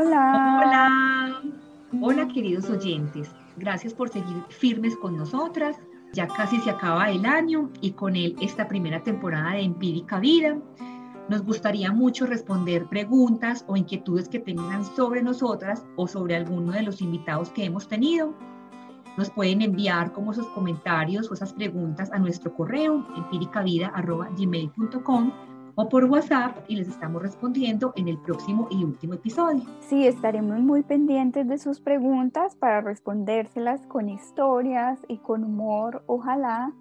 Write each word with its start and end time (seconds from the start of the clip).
Hola. 0.00 0.60
Hola. 0.62 1.42
Hola 2.00 2.28
queridos 2.28 2.70
oyentes. 2.70 3.34
Gracias 3.56 3.92
por 3.92 4.08
seguir 4.08 4.44
firmes 4.48 4.96
con 4.96 5.16
nosotras. 5.16 5.76
Ya 6.12 6.28
casi 6.28 6.60
se 6.60 6.70
acaba 6.70 7.10
el 7.10 7.26
año 7.26 7.68
y 7.80 7.90
con 7.90 8.14
él 8.14 8.36
esta 8.40 8.68
primera 8.68 9.02
temporada 9.02 9.54
de 9.54 9.62
Empírica 9.62 10.20
Vida. 10.20 10.56
Nos 11.28 11.42
gustaría 11.42 11.90
mucho 11.90 12.26
responder 12.26 12.86
preguntas 12.86 13.64
o 13.66 13.76
inquietudes 13.76 14.28
que 14.28 14.38
tengan 14.38 14.84
sobre 14.84 15.20
nosotras 15.20 15.84
o 15.96 16.06
sobre 16.06 16.36
alguno 16.36 16.70
de 16.70 16.82
los 16.82 17.02
invitados 17.02 17.50
que 17.50 17.64
hemos 17.64 17.88
tenido. 17.88 18.32
Nos 19.16 19.30
pueden 19.30 19.62
enviar 19.62 20.12
como 20.12 20.32
sus 20.32 20.46
comentarios 20.50 21.28
o 21.28 21.34
esas 21.34 21.52
preguntas 21.52 22.12
a 22.12 22.20
nuestro 22.20 22.54
correo 22.54 23.04
empíricavida.gmail.com 23.16 25.32
o 25.80 25.88
por 25.88 26.06
WhatsApp 26.06 26.56
y 26.66 26.74
les 26.74 26.88
estamos 26.88 27.22
respondiendo 27.22 27.92
en 27.94 28.08
el 28.08 28.18
próximo 28.18 28.66
y 28.68 28.82
último 28.82 29.14
episodio. 29.14 29.62
Sí, 29.78 30.08
estaremos 30.08 30.58
muy 30.58 30.82
pendientes 30.82 31.46
de 31.46 31.56
sus 31.56 31.78
preguntas 31.80 32.56
para 32.56 32.80
respondérselas 32.80 33.86
con 33.86 34.08
historias 34.08 34.98
y 35.06 35.18
con 35.18 35.44
humor, 35.44 36.02
ojalá. 36.06 36.72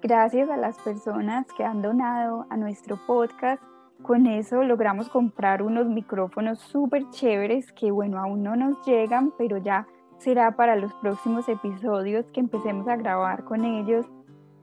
Gracias 0.00 0.48
a 0.48 0.56
las 0.56 0.78
personas 0.78 1.44
que 1.56 1.64
han 1.64 1.82
donado 1.82 2.46
a 2.50 2.56
nuestro 2.56 3.00
podcast. 3.04 3.60
Con 4.02 4.28
eso 4.28 4.62
logramos 4.62 5.08
comprar 5.08 5.60
unos 5.60 5.88
micrófonos 5.88 6.60
súper 6.60 7.10
chéveres 7.10 7.72
que 7.72 7.90
bueno, 7.90 8.20
aún 8.20 8.44
no 8.44 8.54
nos 8.54 8.80
llegan, 8.86 9.32
pero 9.38 9.58
ya 9.58 9.88
será 10.18 10.54
para 10.54 10.76
los 10.76 10.94
próximos 10.94 11.48
episodios 11.48 12.26
que 12.32 12.38
empecemos 12.38 12.86
a 12.86 12.94
grabar 12.94 13.42
con 13.42 13.64
ellos. 13.64 14.06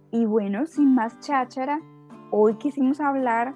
Y 0.09 0.23
bueno, 0.23 0.67
sin 0.67 0.95
más 0.95 1.19
cháchara, 1.19 1.81
Hoy 2.29 2.57
quisimos 2.57 2.99
hablar 2.99 3.55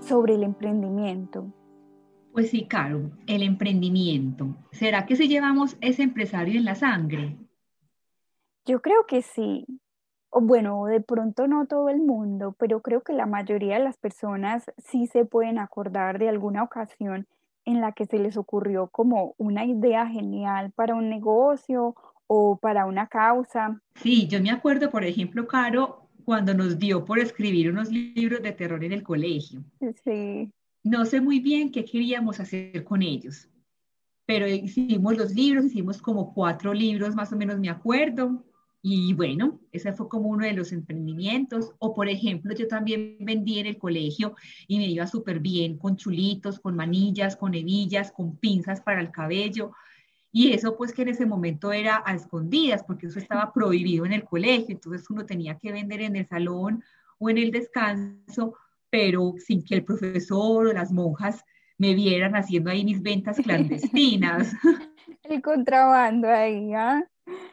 sobre 0.00 0.34
el 0.34 0.42
emprendimiento. 0.42 1.46
Pues 2.32 2.50
sí, 2.50 2.66
Caro, 2.66 3.10
el 3.26 3.42
emprendimiento. 3.42 4.56
¿Será 4.72 5.06
que 5.06 5.16
si 5.16 5.26
llevamos 5.26 5.78
ese 5.80 6.02
empresario 6.02 6.58
en 6.58 6.66
la 6.66 6.74
sangre? 6.74 7.38
Yo 8.66 8.82
creo 8.82 9.06
que 9.06 9.22
sí. 9.22 9.64
Bueno, 10.30 10.84
de 10.84 11.00
pronto 11.00 11.46
no 11.46 11.66
todo 11.66 11.88
el 11.88 12.02
mundo, 12.02 12.54
pero 12.58 12.82
creo 12.82 13.02
que 13.02 13.14
la 13.14 13.24
mayoría 13.24 13.78
de 13.78 13.84
las 13.84 13.96
personas 13.96 14.64
sí 14.78 15.06
se 15.06 15.24
pueden 15.24 15.58
acordar 15.58 16.18
de 16.18 16.28
alguna 16.28 16.62
ocasión 16.62 17.26
en 17.64 17.80
la 17.80 17.92
que 17.92 18.04
se 18.04 18.18
les 18.18 18.36
ocurrió 18.36 18.88
como 18.88 19.34
una 19.38 19.64
idea 19.64 20.06
genial 20.06 20.72
para 20.72 20.94
un 20.94 21.08
negocio 21.08 21.94
o 22.26 22.58
para 22.58 22.84
una 22.84 23.06
causa. 23.06 23.80
Sí, 23.94 24.26
yo 24.26 24.42
me 24.42 24.50
acuerdo, 24.50 24.90
por 24.90 25.04
ejemplo, 25.04 25.46
Caro, 25.46 26.03
cuando 26.24 26.54
nos 26.54 26.78
dio 26.78 27.04
por 27.04 27.18
escribir 27.18 27.70
unos 27.70 27.90
libros 27.90 28.42
de 28.42 28.52
terror 28.52 28.82
en 28.82 28.92
el 28.92 29.02
colegio. 29.02 29.64
Sí. 30.04 30.50
No 30.82 31.04
sé 31.04 31.20
muy 31.20 31.40
bien 31.40 31.70
qué 31.70 31.84
queríamos 31.84 32.40
hacer 32.40 32.84
con 32.84 33.02
ellos, 33.02 33.48
pero 34.26 34.48
hicimos 34.48 35.16
los 35.16 35.34
libros, 35.34 35.66
hicimos 35.66 36.00
como 36.00 36.34
cuatro 36.34 36.72
libros, 36.74 37.14
más 37.14 37.32
o 37.32 37.36
menos 37.36 37.58
me 37.58 37.70
acuerdo. 37.70 38.44
Y 38.86 39.14
bueno, 39.14 39.60
ese 39.72 39.94
fue 39.94 40.10
como 40.10 40.28
uno 40.28 40.44
de 40.44 40.52
los 40.52 40.70
emprendimientos. 40.70 41.72
O 41.78 41.94
por 41.94 42.06
ejemplo, 42.06 42.54
yo 42.54 42.68
también 42.68 43.16
vendí 43.20 43.58
en 43.58 43.64
el 43.64 43.78
colegio 43.78 44.34
y 44.68 44.76
me 44.76 44.88
iba 44.88 45.06
súper 45.06 45.40
bien 45.40 45.78
con 45.78 45.96
chulitos, 45.96 46.60
con 46.60 46.76
manillas, 46.76 47.34
con 47.34 47.54
hebillas, 47.54 48.12
con 48.12 48.36
pinzas 48.36 48.82
para 48.82 49.00
el 49.00 49.10
cabello. 49.10 49.72
Y 50.36 50.52
eso 50.52 50.76
pues 50.76 50.92
que 50.92 51.02
en 51.02 51.10
ese 51.10 51.26
momento 51.26 51.72
era 51.72 52.02
a 52.04 52.12
escondidas, 52.12 52.82
porque 52.82 53.06
eso 53.06 53.20
estaba 53.20 53.52
prohibido 53.52 54.04
en 54.04 54.12
el 54.12 54.24
colegio, 54.24 54.74
entonces 54.74 55.08
uno 55.08 55.24
tenía 55.24 55.56
que 55.58 55.70
vender 55.70 56.00
en 56.00 56.16
el 56.16 56.26
salón 56.26 56.82
o 57.18 57.30
en 57.30 57.38
el 57.38 57.52
descanso, 57.52 58.56
pero 58.90 59.34
sin 59.38 59.64
que 59.64 59.76
el 59.76 59.84
profesor 59.84 60.66
o 60.66 60.72
las 60.72 60.90
monjas 60.90 61.44
me 61.78 61.94
vieran 61.94 62.34
haciendo 62.34 62.68
ahí 62.68 62.84
mis 62.84 63.00
ventas 63.00 63.36
clandestinas. 63.36 64.52
El 65.22 65.40
contrabando 65.40 66.28
ahí, 66.28 66.74
¿ah? 66.74 67.02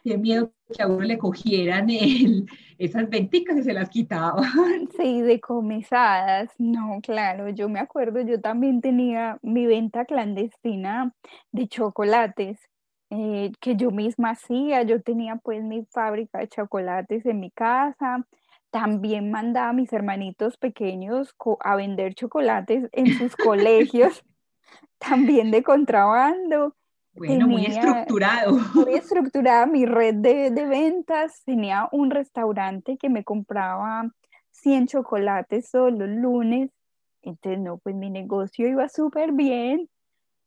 Qué 0.03 0.17
miedo 0.17 0.51
que 0.75 0.83
a 0.83 0.87
uno 0.87 1.05
le 1.05 1.17
cogieran 1.17 1.89
el, 1.89 2.45
esas 2.77 3.09
venticas 3.09 3.57
y 3.57 3.63
se 3.63 3.73
las 3.73 3.89
quitaban. 3.89 4.43
Sí, 4.97 5.21
decomisadas. 5.21 6.49
No, 6.57 6.99
claro, 7.01 7.47
yo 7.49 7.69
me 7.69 7.79
acuerdo, 7.79 8.21
yo 8.21 8.41
también 8.41 8.81
tenía 8.81 9.37
mi 9.41 9.67
venta 9.67 10.03
clandestina 10.05 11.13
de 11.51 11.67
chocolates 11.67 12.70
eh, 13.13 13.51
que 13.59 13.75
yo 13.75 13.91
misma 13.91 14.31
hacía. 14.31 14.83
Yo 14.83 15.01
tenía 15.01 15.35
pues 15.35 15.61
mi 15.63 15.85
fábrica 15.85 16.39
de 16.39 16.47
chocolates 16.47 17.25
en 17.25 17.41
mi 17.41 17.51
casa. 17.51 18.25
También 18.71 19.31
mandaba 19.31 19.69
a 19.69 19.73
mis 19.73 19.91
hermanitos 19.91 20.55
pequeños 20.55 21.35
a 21.59 21.75
vender 21.75 22.15
chocolates 22.15 22.87
en 22.93 23.07
sus 23.17 23.35
colegios, 23.35 24.23
también 24.97 25.51
de 25.51 25.61
contrabando. 25.61 26.73
Bueno, 27.13 27.49
muy 27.49 27.65
estructurado. 27.65 28.57
Muy 28.73 28.93
estructurada 28.95 29.65
mi 29.65 29.85
red 29.85 30.15
de, 30.15 30.49
de, 30.49 30.65
ventas. 30.65 31.43
Tenía 31.43 31.89
un 31.91 32.11
restaurante 32.11 32.97
que 32.97 33.09
me 33.09 33.25
compraba 33.25 34.09
100 34.51 34.87
chocolates 34.87 35.69
todos 35.69 35.91
los 35.91 36.07
lunes. 36.07 36.71
Entonces, 37.23 37.59
no, 37.59 37.77
pues 37.77 37.93
mi 37.93 38.09
negocio 38.09 38.69
iba 38.69 38.87
súper 38.87 39.33
bien 39.33 39.89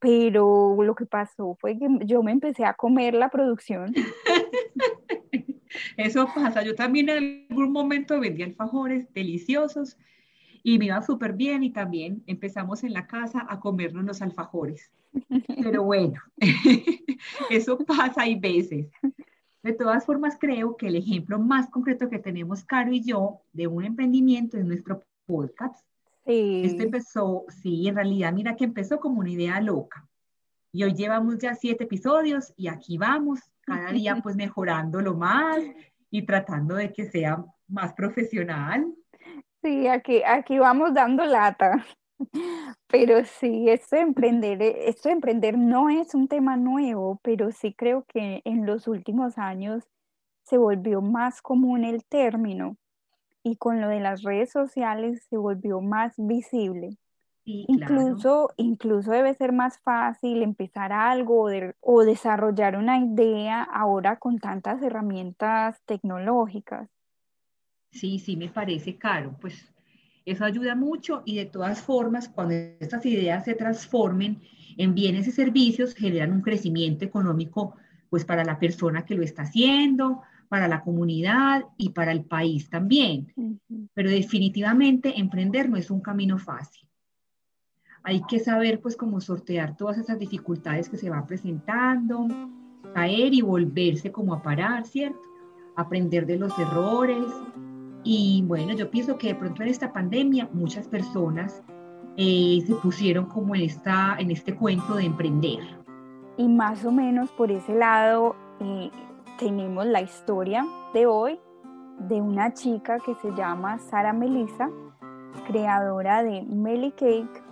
pero 0.04 0.76
lo 0.82 0.94
que 0.94 1.06
pasó 1.06 1.56
fue 1.58 1.78
que 1.78 1.88
yo 2.04 2.22
me 2.22 2.30
empecé 2.30 2.66
a 2.66 2.74
comer 2.74 3.14
la 3.14 3.30
producción. 3.30 3.94
Eso 5.96 6.28
pasa, 6.34 6.62
yo 6.62 6.74
también 6.74 7.08
en 7.08 7.46
algún 7.50 7.72
momento 7.72 8.20
vendía 8.20 8.44
alfajores 8.44 9.10
deliciosos 9.14 9.96
y 10.62 10.78
me 10.78 10.86
iba 10.86 11.00
súper 11.00 11.32
bien 11.32 11.62
y 11.62 11.70
también 11.70 12.22
empezamos 12.26 12.84
en 12.84 12.92
la 12.92 13.06
casa 13.06 13.46
a 13.48 13.60
comernos 13.60 14.04
los 14.04 14.20
alfajores. 14.20 14.92
Pero 15.62 15.82
bueno, 15.84 16.20
eso 17.50 17.78
pasa 17.78 18.22
hay 18.22 18.38
veces. 18.38 18.88
De 19.62 19.72
todas 19.72 20.04
formas, 20.04 20.36
creo 20.38 20.76
que 20.76 20.88
el 20.88 20.96
ejemplo 20.96 21.38
más 21.38 21.70
concreto 21.70 22.10
que 22.10 22.18
tenemos, 22.18 22.62
Caro 22.62 22.92
y 22.92 23.02
yo, 23.02 23.40
de 23.54 23.68
un 23.68 23.86
emprendimiento 23.86 24.58
es 24.58 24.66
nuestro 24.66 25.02
podcast, 25.24 25.82
Sí. 26.26 26.62
Esto 26.64 26.82
empezó, 26.82 27.44
sí, 27.48 27.86
en 27.88 27.96
realidad, 27.96 28.32
mira 28.32 28.56
que 28.56 28.64
empezó 28.64 28.98
como 28.98 29.20
una 29.20 29.30
idea 29.30 29.60
loca. 29.60 30.06
Y 30.72 30.82
hoy 30.82 30.94
llevamos 30.94 31.38
ya 31.38 31.54
siete 31.54 31.84
episodios 31.84 32.52
y 32.56 32.68
aquí 32.68 32.98
vamos, 32.98 33.40
cada 33.60 33.92
día 33.92 34.16
pues 34.22 34.36
mejorándolo 34.36 35.14
más 35.14 35.60
y 36.10 36.26
tratando 36.26 36.74
de 36.74 36.92
que 36.92 37.04
sea 37.04 37.44
más 37.68 37.92
profesional. 37.92 38.86
Sí, 39.62 39.86
aquí, 39.86 40.22
aquí 40.26 40.58
vamos 40.58 40.92
dando 40.94 41.24
lata. 41.24 41.84
Pero 42.86 43.24
sí, 43.24 43.68
esto 43.68 43.96
de 43.96 44.02
emprender, 44.02 44.62
esto 44.62 45.08
de 45.08 45.14
emprender 45.14 45.58
no 45.58 45.90
es 45.90 46.14
un 46.14 46.28
tema 46.28 46.56
nuevo, 46.56 47.20
pero 47.22 47.50
sí 47.50 47.74
creo 47.74 48.04
que 48.06 48.40
en 48.44 48.66
los 48.66 48.86
últimos 48.86 49.36
años 49.36 49.84
se 50.44 50.58
volvió 50.58 51.00
más 51.00 51.42
común 51.42 51.84
el 51.84 52.04
término 52.04 52.76
y 53.44 53.56
con 53.56 53.80
lo 53.80 53.88
de 53.88 54.00
las 54.00 54.22
redes 54.22 54.50
sociales 54.50 55.24
se 55.30 55.36
volvió 55.36 55.80
más 55.80 56.14
visible. 56.16 56.96
incluso, 57.44 58.50
incluso 58.56 59.12
debe 59.12 59.34
ser 59.34 59.52
más 59.52 59.78
fácil 59.80 60.42
empezar 60.42 60.92
algo 60.92 61.48
o 61.80 62.04
desarrollar 62.04 62.76
una 62.76 62.98
idea 62.98 63.62
ahora 63.62 64.18
con 64.18 64.38
tantas 64.38 64.82
herramientas 64.82 65.80
tecnológicas. 65.84 66.88
Sí, 67.92 68.18
sí, 68.18 68.36
me 68.36 68.48
parece 68.48 68.96
caro. 68.96 69.36
Pues 69.40 69.72
eso 70.24 70.44
ayuda 70.44 70.74
mucho 70.74 71.22
y 71.24 71.36
de 71.36 71.46
todas 71.46 71.80
formas, 71.82 72.28
cuando 72.28 72.54
estas 72.80 73.04
ideas 73.06 73.44
se 73.44 73.54
transformen 73.54 74.42
en 74.76 74.94
bienes 74.94 75.28
y 75.28 75.32
servicios, 75.32 75.94
generan 75.94 76.32
un 76.32 76.40
crecimiento 76.40 77.04
económico 77.04 77.76
pues 78.10 78.24
para 78.24 78.44
la 78.44 78.58
persona 78.58 79.04
que 79.04 79.14
lo 79.14 79.22
está 79.22 79.42
haciendo, 79.42 80.22
para 80.54 80.68
la 80.68 80.82
comunidad 80.82 81.64
y 81.76 81.88
para 81.88 82.12
el 82.12 82.26
país 82.26 82.70
también. 82.70 83.26
Pero 83.92 84.08
definitivamente 84.08 85.18
emprender 85.18 85.68
no 85.68 85.76
es 85.76 85.90
un 85.90 86.00
camino 86.00 86.38
fácil. 86.38 86.88
Hay 88.04 88.22
que 88.28 88.38
saber 88.38 88.80
pues 88.80 88.94
cómo 88.94 89.20
sortear 89.20 89.76
todas 89.76 89.98
esas 89.98 90.16
dificultades 90.16 90.88
que 90.88 90.96
se 90.96 91.10
van 91.10 91.26
presentando, 91.26 92.28
caer 92.94 93.34
y 93.34 93.42
volverse 93.42 94.12
como 94.12 94.32
a 94.32 94.42
parar, 94.44 94.86
¿cierto? 94.86 95.18
Aprender 95.74 96.24
de 96.24 96.38
los 96.38 96.56
errores. 96.56 97.26
Y 98.04 98.44
bueno, 98.46 98.74
yo 98.74 98.88
pienso 98.92 99.18
que 99.18 99.26
de 99.26 99.34
pronto 99.34 99.60
en 99.64 99.70
esta 99.70 99.92
pandemia 99.92 100.48
muchas 100.52 100.86
personas 100.86 101.64
eh, 102.16 102.62
se 102.64 102.76
pusieron 102.76 103.26
como 103.26 103.56
en, 103.56 103.62
esta, 103.62 104.14
en 104.20 104.30
este 104.30 104.54
cuento 104.54 104.94
de 104.94 105.06
emprender. 105.06 105.58
Y 106.36 106.46
más 106.46 106.84
o 106.84 106.92
menos 106.92 107.28
por 107.32 107.50
ese 107.50 107.74
lado, 107.74 108.36
eh, 108.60 108.92
tenemos 109.38 109.86
la 109.86 110.00
historia 110.00 110.64
de 110.92 111.06
hoy 111.06 111.38
de 112.08 112.20
una 112.20 112.54
chica 112.54 112.98
que 112.98 113.14
se 113.16 113.30
llama 113.32 113.78
Sara 113.78 114.12
Melissa, 114.12 114.70
creadora 115.46 116.22
de 116.22 116.42
Melly 116.42 116.92
Cake, 116.92 117.42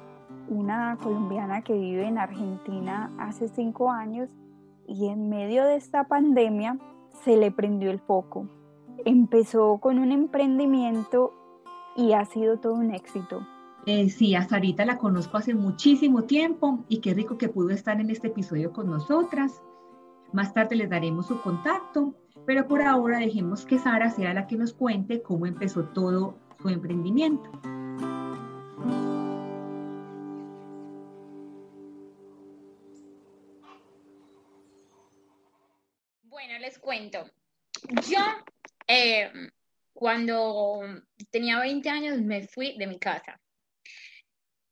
una 0.49 0.96
colombiana 1.02 1.62
que 1.62 1.73
vive 1.73 2.06
en 2.06 2.19
Argentina 2.19 3.11
hace 3.19 3.49
cinco 3.49 3.90
años 3.90 4.29
y 4.87 5.08
en 5.08 5.29
medio 5.29 5.64
de 5.64 5.76
esta 5.76 6.05
pandemia 6.05 6.79
se 7.25 7.37
le 7.37 7.50
prendió 7.50 7.90
el 7.90 8.00
foco. 8.00 8.49
Empezó 9.05 9.79
con 9.79 9.99
un 9.99 10.12
emprendimiento 10.12 11.32
y 11.96 12.12
ha 12.12 12.25
sido 12.25 12.58
todo 12.58 12.75
un 12.75 12.93
éxito. 12.93 13.46
Eh, 13.87 14.08
sí, 14.11 14.34
a 14.37 14.49
Sarita 14.49 14.84
la 14.84 14.99
conozco 14.99 15.38
hace 15.38 15.55
muchísimo 15.55 16.23
tiempo 16.25 16.84
y 16.88 17.00
qué 17.00 17.14
rico 17.14 17.37
que 17.37 17.49
pudo 17.49 17.70
estar 17.70 18.00
en 18.00 18.11
este 18.11 18.29
episodio 18.29 18.73
con 18.73 18.88
nosotras. 18.88 19.61
Más 20.32 20.55
tarde 20.55 20.76
les 20.76 20.88
daremos 20.88 21.26
su 21.26 21.43
contacto, 21.43 22.14
pero 22.46 22.67
por 22.67 22.81
ahora 22.81 23.19
dejemos 23.19 23.67
que 23.67 23.79
Sara 23.79 24.11
sea 24.11 24.32
la 24.32 24.46
que 24.46 24.56
nos 24.56 24.73
cuente 24.73 25.20
cómo 25.20 25.44
empezó 25.44 25.84
todo 25.84 26.38
su 26.62 26.70
emprendimiento. 26.70 27.50
Bueno, 36.23 36.58
les 36.61 36.79
cuento. 36.79 37.26
Yo, 38.08 38.20
eh, 38.88 39.31
cuando 39.93 40.81
tenía 41.31 41.61
20 41.61 41.90
años, 41.90 42.23
me 42.23 42.49
fui 42.49 42.79
de 42.79 42.87
mi 42.87 42.99
casa 42.99 43.38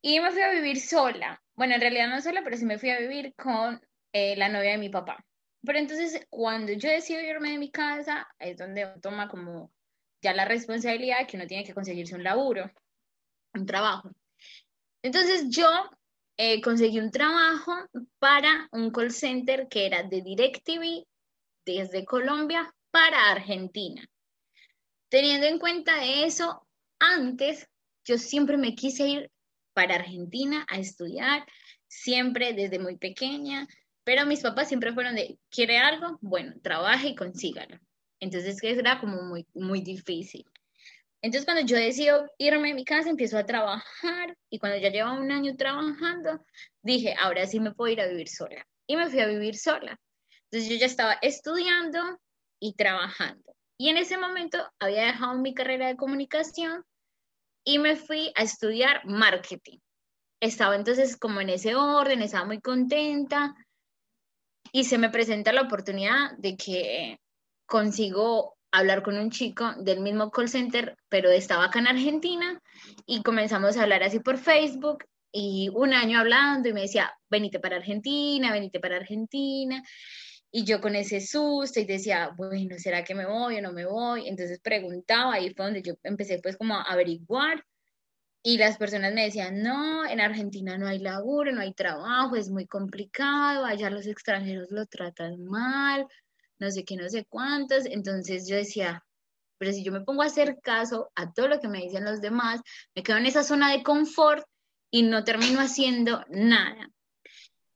y 0.00 0.20
me 0.20 0.30
fui 0.30 0.40
a 0.40 0.52
vivir 0.52 0.80
sola. 0.80 1.42
Bueno, 1.54 1.74
en 1.74 1.82
realidad 1.82 2.08
no 2.08 2.22
sola, 2.22 2.40
pero 2.42 2.56
sí 2.56 2.64
me 2.64 2.78
fui 2.78 2.88
a 2.88 2.98
vivir 2.98 3.34
con 3.34 3.78
eh, 4.14 4.36
la 4.36 4.48
novia 4.48 4.70
de 4.70 4.78
mi 4.78 4.88
papá. 4.88 5.22
Pero 5.64 5.78
entonces, 5.78 6.26
cuando 6.30 6.72
yo 6.72 6.88
decido 6.88 7.20
irme 7.20 7.52
de 7.52 7.58
mi 7.58 7.70
casa, 7.70 8.26
es 8.38 8.56
donde 8.56 8.86
toma 9.02 9.28
como 9.28 9.70
ya 10.22 10.32
la 10.32 10.44
responsabilidad 10.44 11.20
de 11.20 11.26
que 11.26 11.36
uno 11.36 11.46
tiene 11.46 11.64
que 11.64 11.74
conseguirse 11.74 12.14
un 12.14 12.24
laburo, 12.24 12.70
un 13.54 13.66
trabajo. 13.66 14.10
Entonces, 15.02 15.48
yo 15.50 15.68
eh, 16.36 16.60
conseguí 16.62 16.98
un 16.98 17.10
trabajo 17.10 17.72
para 18.18 18.68
un 18.72 18.90
call 18.90 19.10
center 19.10 19.68
que 19.68 19.86
era 19.86 20.02
de 20.02 20.22
DirecTV 20.22 21.04
desde 21.66 22.04
Colombia 22.04 22.74
para 22.90 23.30
Argentina. 23.30 24.02
Teniendo 25.10 25.46
en 25.46 25.58
cuenta 25.58 26.04
eso, 26.04 26.66
antes 26.98 27.68
yo 28.04 28.16
siempre 28.16 28.56
me 28.56 28.74
quise 28.74 29.08
ir 29.08 29.30
para 29.74 29.96
Argentina 29.96 30.66
a 30.68 30.78
estudiar, 30.78 31.46
siempre 31.86 32.52
desde 32.52 32.78
muy 32.78 32.96
pequeña, 32.96 33.66
pero 34.04 34.26
mis 34.26 34.40
papás 34.40 34.68
siempre 34.68 34.92
fueron 34.92 35.14
de, 35.14 35.38
¿quiere 35.50 35.78
algo? 35.78 36.18
Bueno, 36.20 36.54
trabaje 36.62 37.08
y 37.08 37.14
consígalo. 37.14 37.78
Entonces 38.20 38.62
era 38.62 39.00
como 39.00 39.22
muy, 39.22 39.46
muy 39.54 39.80
difícil. 39.80 40.44
Entonces 41.22 41.44
cuando 41.44 41.66
yo 41.66 41.76
decido 41.76 42.30
irme 42.38 42.68
de 42.68 42.74
mi 42.74 42.84
casa, 42.84 43.10
empiezo 43.10 43.36
a 43.36 43.44
trabajar 43.44 44.36
y 44.48 44.58
cuando 44.58 44.78
ya 44.78 44.90
llevaba 44.90 45.18
un 45.18 45.30
año 45.30 45.56
trabajando, 45.56 46.44
dije, 46.82 47.14
ahora 47.18 47.46
sí 47.46 47.60
me 47.60 47.72
puedo 47.72 47.92
ir 47.92 48.00
a 48.00 48.06
vivir 48.06 48.28
sola. 48.28 48.66
Y 48.86 48.96
me 48.96 49.08
fui 49.08 49.20
a 49.20 49.26
vivir 49.26 49.56
sola. 49.56 50.00
Entonces 50.44 50.70
yo 50.70 50.76
ya 50.76 50.86
estaba 50.86 51.14
estudiando 51.20 52.18
y 52.58 52.74
trabajando. 52.74 53.54
Y 53.78 53.88
en 53.88 53.98
ese 53.98 54.18
momento 54.18 54.58
había 54.78 55.04
dejado 55.04 55.38
mi 55.38 55.54
carrera 55.54 55.88
de 55.88 55.96
comunicación 55.96 56.84
y 57.64 57.78
me 57.78 57.96
fui 57.96 58.32
a 58.34 58.42
estudiar 58.42 59.04
marketing. 59.06 59.78
Estaba 60.40 60.74
entonces 60.74 61.16
como 61.18 61.40
en 61.40 61.50
ese 61.50 61.74
orden, 61.74 62.22
estaba 62.22 62.46
muy 62.46 62.60
contenta 62.60 63.54
y 64.72 64.84
se 64.84 64.98
me 64.98 65.10
presenta 65.10 65.52
la 65.52 65.62
oportunidad 65.62 66.32
de 66.38 66.56
que 66.56 67.18
consigo 67.66 68.56
hablar 68.72 69.02
con 69.02 69.18
un 69.18 69.30
chico 69.30 69.74
del 69.78 70.00
mismo 70.00 70.30
call 70.30 70.48
center, 70.48 70.96
pero 71.08 71.30
estaba 71.30 71.66
acá 71.66 71.80
en 71.80 71.88
Argentina 71.88 72.60
y 73.06 73.22
comenzamos 73.22 73.76
a 73.76 73.82
hablar 73.82 74.02
así 74.02 74.20
por 74.20 74.38
Facebook 74.38 75.04
y 75.32 75.70
un 75.74 75.92
año 75.92 76.18
hablando 76.18 76.68
y 76.68 76.72
me 76.72 76.82
decía, 76.82 77.12
venite 77.28 77.60
para 77.60 77.76
Argentina, 77.76 78.52
venite 78.52 78.80
para 78.80 78.96
Argentina. 78.96 79.82
Y 80.52 80.64
yo 80.64 80.80
con 80.80 80.96
ese 80.96 81.20
susto 81.20 81.78
y 81.78 81.84
decía, 81.84 82.32
bueno, 82.36 82.76
¿será 82.78 83.04
que 83.04 83.14
me 83.14 83.24
voy 83.24 83.58
o 83.58 83.62
no 83.62 83.72
me 83.72 83.86
voy? 83.86 84.26
Entonces 84.26 84.58
preguntaba, 84.60 85.34
ahí 85.34 85.54
fue 85.54 85.66
donde 85.66 85.82
yo 85.82 85.94
empecé 86.02 86.40
pues 86.42 86.56
como 86.56 86.74
a 86.74 86.82
averiguar 86.82 87.64
y 88.42 88.56
las 88.56 88.78
personas 88.78 89.12
me 89.12 89.24
decían, 89.24 89.62
no, 89.62 90.06
en 90.06 90.20
Argentina 90.20 90.78
no 90.78 90.86
hay 90.86 90.98
laburo, 90.98 91.52
no 91.52 91.60
hay 91.60 91.74
trabajo, 91.74 92.36
es 92.36 92.48
muy 92.48 92.66
complicado, 92.66 93.64
allá 93.64 93.90
los 93.90 94.06
extranjeros 94.06 94.70
lo 94.70 94.86
tratan 94.86 95.44
mal, 95.44 96.06
no 96.58 96.70
sé 96.70 96.84
qué, 96.84 96.96
no 96.96 97.08
sé 97.08 97.26
cuántos. 97.28 97.84
Entonces 97.86 98.48
yo 98.48 98.56
decía, 98.56 99.04
pero 99.58 99.72
si 99.72 99.84
yo 99.84 99.92
me 99.92 100.00
pongo 100.00 100.22
a 100.22 100.26
hacer 100.26 100.58
caso 100.62 101.10
a 101.14 101.32
todo 101.32 101.48
lo 101.48 101.60
que 101.60 101.68
me 101.68 101.82
dicen 101.82 102.04
los 102.04 102.22
demás, 102.22 102.60
me 102.94 103.02
quedo 103.02 103.18
en 103.18 103.26
esa 103.26 103.42
zona 103.42 103.72
de 103.72 103.82
confort 103.82 104.46
y 104.90 105.02
no 105.02 105.22
termino 105.22 105.60
haciendo 105.60 106.24
nada. 106.30 106.90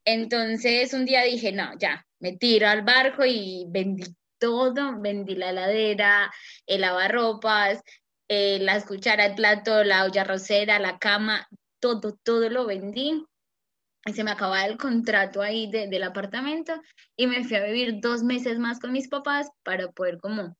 Entonces 0.03 0.93
un 0.93 1.05
día 1.05 1.23
dije, 1.23 1.51
no, 1.51 1.77
ya, 1.77 2.05
me 2.19 2.37
tiro 2.37 2.67
al 2.67 2.81
barco 2.81 3.23
y 3.23 3.65
vendí 3.69 4.03
todo, 4.39 4.99
vendí 4.99 5.35
la 5.35 5.51
heladera, 5.51 6.31
el 6.65 6.81
lavarropas, 6.81 7.81
eh, 8.27 8.59
las 8.59 8.85
cucharas, 8.85 9.29
el 9.29 9.35
plato, 9.35 9.83
la 9.83 10.05
olla 10.05 10.23
rosera, 10.23 10.79
la 10.79 10.97
cama, 10.97 11.47
todo, 11.79 12.17
todo 12.23 12.49
lo 12.49 12.65
vendí. 12.65 13.23
Y 14.07 14.13
se 14.13 14.23
me 14.23 14.31
acababa 14.31 14.65
el 14.65 14.77
contrato 14.77 15.41
ahí 15.41 15.69
del 15.71 16.03
apartamento 16.03 16.79
y 17.17 17.25
me 17.25 17.43
fui 17.43 17.57
a 17.57 17.65
vivir 17.65 18.01
dos 18.01 18.21
meses 18.21 18.59
más 18.59 18.79
con 18.79 18.91
mis 18.91 19.07
papás 19.07 19.49
para 19.63 19.91
poder 19.91 20.19
como 20.19 20.55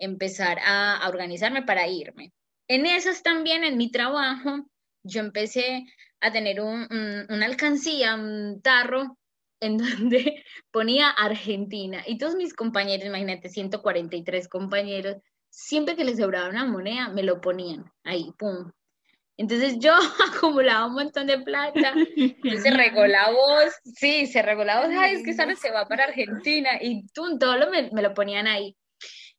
empezar 0.00 0.58
a, 0.64 1.08
organizarme 1.08 1.62
para 1.62 1.86
irme. 1.86 2.32
En 2.66 2.86
esos 2.86 3.22
también, 3.22 3.62
en 3.62 3.76
mi 3.76 3.92
trabajo, 3.92 4.66
yo 5.04 5.20
empecé 5.20 5.84
a 6.20 6.32
tener 6.32 6.60
una 6.60 7.46
alcancía, 7.46 8.16
un 8.16 8.60
tarro 8.62 9.16
en 9.60 9.78
donde 9.78 10.44
ponía 10.72 11.10
Argentina 11.10 12.02
y 12.04 12.18
todos 12.18 12.34
mis 12.34 12.52
compañeros, 12.52 13.06
imagínate, 13.06 13.48
143 13.48 14.48
compañeros, 14.48 15.16
siempre 15.50 15.96
que 15.96 16.04
les 16.04 16.18
sobraba 16.18 16.48
una 16.48 16.66
moneda, 16.66 17.08
me 17.08 17.22
lo 17.22 17.40
ponían 17.40 17.90
ahí, 18.04 18.32
pum. 18.38 18.70
Entonces 19.36 19.78
yo 19.78 19.94
acumulaba 20.36 20.86
un 20.86 20.94
montón 20.94 21.26
de 21.26 21.38
plata, 21.38 21.94
se 22.62 22.70
regó 22.70 23.06
la 23.06 23.30
voz, 23.30 23.72
sí, 23.84 24.26
se 24.26 24.42
regó 24.42 24.64
la 24.64 24.80
voz, 24.80 24.90
ay, 24.98 25.16
es 25.16 25.22
que 25.24 25.34
sabes, 25.34 25.60
se 25.60 25.70
va 25.70 25.86
para 25.86 26.04
Argentina, 26.04 26.70
y 26.80 27.06
tú, 27.08 27.38
todo 27.38 27.56
lo, 27.56 27.70
me, 27.70 27.90
me 27.92 28.02
lo 28.02 28.14
ponían 28.14 28.46
ahí. 28.46 28.76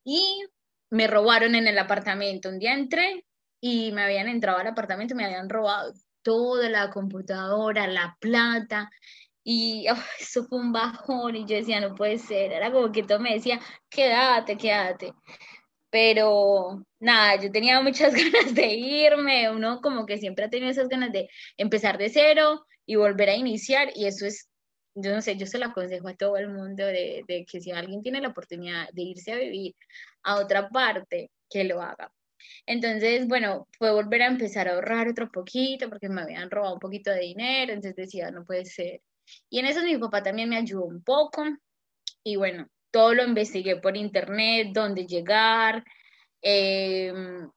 Y 0.04 0.44
me 0.90 1.08
robaron 1.08 1.56
en 1.56 1.68
el 1.68 1.78
apartamento. 1.78 2.50
Un 2.50 2.60
día 2.60 2.74
entré 2.74 3.26
y 3.62 3.92
me 3.92 4.04
habían 4.04 4.28
entrado 4.28 4.60
al 4.60 4.68
apartamento, 4.68 5.16
me 5.16 5.26
habían 5.26 5.50
robado 5.50 5.94
toda 6.22 6.70
la 6.70 6.90
computadora, 6.90 7.88
la 7.88 8.18
plata, 8.20 8.90
y 9.44 9.88
eso 10.20 10.46
fue 10.46 10.60
un 10.60 10.72
bajón 10.72 11.36
y 11.36 11.46
yo 11.46 11.56
decía, 11.56 11.80
no 11.80 11.96
puede 11.96 12.20
ser, 12.20 12.52
era 12.52 12.72
como 12.72 12.92
que 12.92 13.04
todo 13.04 13.20
me 13.20 13.34
decía, 13.34 13.60
quédate, 13.90 14.58
quédate. 14.58 15.14
Pero 15.90 16.86
nada, 17.00 17.42
yo 17.42 17.52
tenía 17.52 17.82
muchas 17.82 18.14
ganas 18.14 18.54
de 18.54 18.68
irme, 18.68 19.50
uno 19.52 19.82
como 19.82 20.06
que 20.06 20.18
siempre 20.18 20.46
ha 20.46 20.50
tenido 20.50 20.72
esas 20.72 20.90
ganas 20.90 21.12
de 21.12 21.30
empezar 21.58 21.98
de 21.98 22.10
cero 22.10 22.66
y 22.86 22.96
volver 22.96 23.30
a 23.30 23.36
iniciar 23.36 23.90
y 23.96 24.06
eso 24.06 24.26
es, 24.26 24.50
yo 24.96 25.14
no 25.14 25.22
sé, 25.22 25.38
yo 25.38 25.46
se 25.48 25.60
lo 25.60 25.68
aconsejo 25.68 26.08
a 26.08 26.16
todo 26.16 26.38
el 26.38 26.50
mundo 26.50 26.86
de, 26.86 27.24
de 27.28 27.46
que 27.46 27.62
si 27.62 27.72
alguien 27.72 28.02
tiene 28.02 28.22
la 28.22 28.30
oportunidad 28.30 28.90
de 28.94 29.02
irse 29.04 29.32
a 29.32 29.38
vivir 29.38 29.76
a 30.24 30.38
otra 30.38 30.70
parte, 30.70 31.32
que 31.50 31.64
lo 31.64 31.82
haga. 31.82 32.12
Entonces, 32.66 33.28
bueno, 33.28 33.68
fue 33.78 33.92
volver 33.92 34.22
a 34.22 34.28
empezar 34.28 34.68
a 34.68 34.74
ahorrar 34.76 35.08
otro 35.10 35.32
poquito 35.32 35.90
porque 35.90 36.10
me 36.10 36.22
habían 36.22 36.50
robado 36.52 36.76
un 36.76 36.80
poquito 36.80 37.12
de 37.12 37.22
dinero, 37.22 37.74
entonces 37.74 37.96
decía, 37.96 38.32
no 38.32 38.46
puede 38.46 38.66
ser. 38.66 39.02
Y 39.50 39.60
en 39.60 39.66
eso 39.68 39.84
mi 39.84 39.98
papá 39.98 40.24
también 40.24 40.50
me 40.50 40.58
ayudó 40.58 40.86
un 40.86 41.04
poco 41.04 41.44
y 42.24 42.36
bueno, 42.36 42.68
todo 42.92 43.14
lo 43.14 43.24
investigué 43.24 43.78
por 43.78 43.98
internet, 43.98 44.70
dónde 44.74 45.06
llegar, 45.06 45.84
em, 46.42 47.50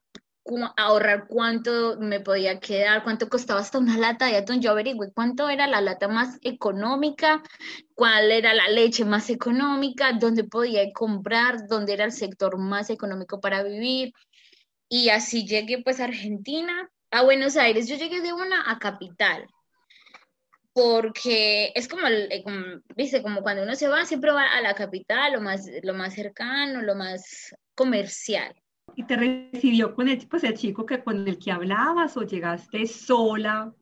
ahorrar 0.76 1.26
cuánto 1.28 1.98
me 2.00 2.20
podía 2.20 2.58
quedar, 2.60 3.04
cuánto 3.04 3.28
costaba 3.28 3.60
hasta 3.60 3.78
una 3.78 3.96
lata 3.96 4.26
de 4.26 4.36
atún. 4.36 4.60
Yo 4.60 4.70
averigué 4.72 5.12
cuánto 5.14 5.48
era 5.48 5.66
la 5.66 5.80
lata 5.80 6.08
más 6.08 6.38
económica, 6.42 7.42
cuál 7.94 8.30
era 8.32 8.52
la 8.54 8.68
leche 8.68 9.04
más 9.04 9.30
económica, 9.30 10.12
dónde 10.14 10.44
podía 10.44 10.92
comprar, 10.92 11.66
dónde 11.68 11.94
era 11.94 12.04
el 12.04 12.12
sector 12.12 12.58
más 12.58 12.90
económico 12.90 13.40
para 13.40 13.62
vivir. 13.62 14.12
Y 14.88 15.10
así 15.10 15.46
llegué 15.46 15.82
pues 15.82 16.00
a 16.00 16.04
Argentina, 16.04 16.90
a 17.10 17.22
Buenos 17.22 17.56
Aires. 17.56 17.88
Yo 17.88 17.96
llegué 17.96 18.20
de 18.20 18.32
una 18.32 18.70
a 18.70 18.78
Capital 18.78 19.46
porque 20.72 21.72
es 21.74 21.88
como, 21.88 22.06
eh, 22.06 22.42
como, 22.42 22.58
dice, 22.96 23.22
como 23.22 23.42
cuando 23.42 23.62
uno 23.62 23.74
se 23.74 23.88
va, 23.88 24.04
siempre 24.04 24.32
va 24.32 24.44
a 24.44 24.60
la 24.62 24.74
capital, 24.74 25.32
lo 25.32 25.40
más, 25.40 25.68
lo 25.82 25.94
más 25.94 26.14
cercano, 26.14 26.82
lo 26.82 26.94
más 26.94 27.54
comercial. 27.74 28.54
¿Y 28.94 29.04
te 29.04 29.16
recibió 29.16 29.94
con 29.94 30.08
el, 30.08 30.26
pues, 30.28 30.44
el 30.44 30.54
chico 30.54 30.84
que, 30.86 31.02
con 31.02 31.26
el 31.26 31.38
que 31.38 31.52
hablabas 31.52 32.16
o 32.16 32.22
llegaste 32.22 32.86
sola, 32.86 33.72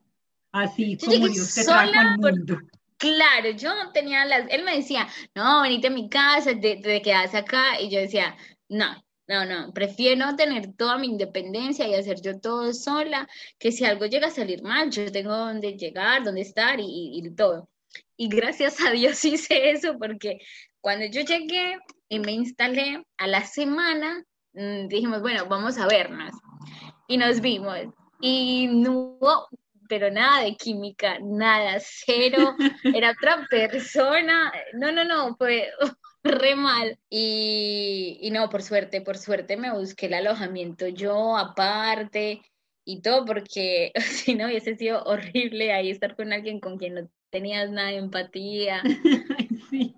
así 0.52 0.96
como 0.98 1.28
Dios 1.28 1.54
te 1.54 1.64
trajo 1.64 1.98
al 1.98 2.18
mundo? 2.18 2.58
claro, 2.96 3.50
yo 3.56 3.70
tenía 3.94 4.26
las, 4.26 4.46
él 4.50 4.62
me 4.62 4.76
decía, 4.76 5.08
no, 5.34 5.62
venite 5.62 5.86
a 5.86 5.90
mi 5.90 6.10
casa, 6.10 6.52
te, 6.60 6.76
te 6.76 7.00
quedas 7.00 7.34
acá, 7.34 7.80
y 7.80 7.88
yo 7.88 7.98
decía, 7.98 8.36
no, 8.68 9.02
no, 9.30 9.44
no, 9.44 9.72
prefiero 9.72 10.34
tener 10.34 10.74
toda 10.74 10.98
mi 10.98 11.06
independencia 11.06 11.86
y 11.86 11.94
hacer 11.94 12.20
yo 12.20 12.40
todo 12.40 12.72
sola, 12.72 13.28
que 13.60 13.70
si 13.70 13.84
algo 13.84 14.06
llega 14.06 14.26
a 14.26 14.30
salir 14.30 14.60
mal, 14.60 14.90
yo 14.90 15.10
tengo 15.12 15.36
dónde 15.36 15.76
llegar, 15.76 16.24
dónde 16.24 16.40
estar 16.40 16.78
y, 16.80 17.22
todo. 17.36 17.68
Y 18.16 18.28
gracias 18.28 18.80
a 18.84 18.90
Dios 18.90 19.24
hice 19.24 19.70
eso 19.70 19.96
porque 20.00 20.38
cuando 20.80 21.06
yo 21.06 21.20
llegué 21.20 21.78
y 22.08 22.18
me 22.18 22.32
instalé 22.32 23.04
a 23.18 23.28
la 23.28 23.44
semana, 23.44 24.24
mm, 24.54 24.88
dijimos, 24.88 25.20
bueno, 25.22 25.46
vamos 25.46 25.78
a 25.78 25.86
vernos. 25.86 26.32
Y 27.06 27.16
nos 27.16 27.40
vimos. 27.40 27.78
y 28.20 28.66
no 28.66 28.92
hubo, 29.20 29.48
pero 29.88 30.10
nada 30.10 30.42
de 30.42 30.56
química, 30.56 31.18
nada, 31.22 31.78
cero, 31.80 32.56
era 32.84 33.12
otra 33.12 33.46
persona, 33.48 34.52
no, 34.74 34.90
no, 34.90 35.04
no, 35.04 35.36
fue 35.36 35.68
re 36.22 36.54
mal. 36.56 36.98
Y, 37.08 38.18
y 38.20 38.30
no, 38.30 38.48
por 38.50 38.62
suerte, 38.62 39.00
por 39.00 39.18
suerte 39.18 39.56
me 39.56 39.72
busqué 39.72 40.06
el 40.06 40.14
alojamiento 40.14 40.88
yo 40.88 41.36
aparte 41.36 42.42
y 42.84 43.02
todo, 43.02 43.24
porque 43.24 43.92
si 44.00 44.34
no 44.34 44.46
hubiese 44.46 44.76
sido 44.76 45.02
horrible 45.04 45.72
ahí 45.72 45.90
estar 45.90 46.16
con 46.16 46.32
alguien 46.32 46.60
con 46.60 46.78
quien 46.78 46.94
no 46.94 47.10
tenías 47.30 47.70
nada 47.70 47.88
de 47.88 47.96
empatía. 47.96 48.82
sí. 49.70 49.94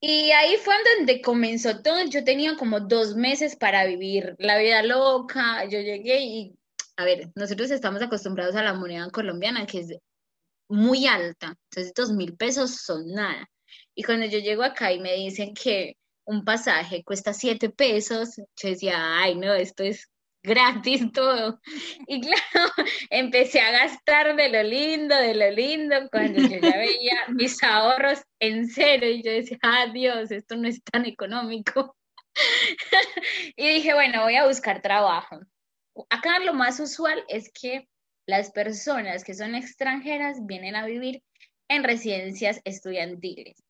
Y 0.00 0.30
ahí 0.30 0.56
fue 0.58 0.74
donde 0.96 1.20
comenzó 1.20 1.82
todo. 1.82 2.04
Yo 2.04 2.22
tenía 2.22 2.56
como 2.56 2.80
dos 2.80 3.16
meses 3.16 3.56
para 3.56 3.84
vivir 3.84 4.36
la 4.38 4.56
vida 4.58 4.82
loca. 4.82 5.64
Yo 5.64 5.80
llegué 5.80 6.20
y, 6.20 6.56
a 6.96 7.04
ver, 7.04 7.30
nosotros 7.34 7.70
estamos 7.72 8.00
acostumbrados 8.00 8.54
a 8.54 8.62
la 8.62 8.74
moneda 8.74 9.10
colombiana, 9.10 9.66
que 9.66 9.80
es 9.80 9.94
muy 10.68 11.06
alta. 11.06 11.56
Entonces, 11.70 11.92
dos 11.94 12.12
mil 12.12 12.36
pesos 12.36 12.76
son 12.76 13.08
nada. 13.08 13.50
Y 13.98 14.04
cuando 14.04 14.26
yo 14.26 14.38
llego 14.38 14.62
acá 14.62 14.92
y 14.92 15.00
me 15.00 15.12
dicen 15.14 15.54
que 15.54 15.96
un 16.24 16.44
pasaje 16.44 17.02
cuesta 17.02 17.32
siete 17.32 17.68
pesos, 17.68 18.36
yo 18.36 18.68
decía, 18.68 19.18
ay, 19.18 19.34
no, 19.34 19.52
esto 19.52 19.82
es 19.82 20.08
gratis 20.40 21.10
todo. 21.12 21.60
Y 22.06 22.20
claro, 22.20 22.72
empecé 23.10 23.60
a 23.60 23.72
gastar 23.72 24.36
de 24.36 24.50
lo 24.50 24.62
lindo, 24.62 25.16
de 25.16 25.34
lo 25.34 25.50
lindo, 25.50 25.96
cuando 26.12 26.40
yo 26.42 26.60
ya 26.60 26.76
veía 26.76 27.26
mis 27.34 27.60
ahorros 27.60 28.20
en 28.38 28.68
cero 28.68 29.04
y 29.04 29.20
yo 29.20 29.32
decía, 29.32 29.58
adiós, 29.62 30.30
esto 30.30 30.54
no 30.54 30.68
es 30.68 30.80
tan 30.84 31.04
económico. 31.04 31.96
y 33.56 33.68
dije, 33.68 33.94
bueno, 33.94 34.22
voy 34.22 34.36
a 34.36 34.46
buscar 34.46 34.80
trabajo. 34.80 35.40
Acá 36.08 36.38
lo 36.38 36.54
más 36.54 36.78
usual 36.78 37.24
es 37.26 37.50
que 37.50 37.88
las 38.28 38.52
personas 38.52 39.24
que 39.24 39.34
son 39.34 39.56
extranjeras 39.56 40.46
vienen 40.46 40.76
a 40.76 40.86
vivir 40.86 41.20
en 41.66 41.82
residencias 41.82 42.60
estudiantiles. 42.62 43.60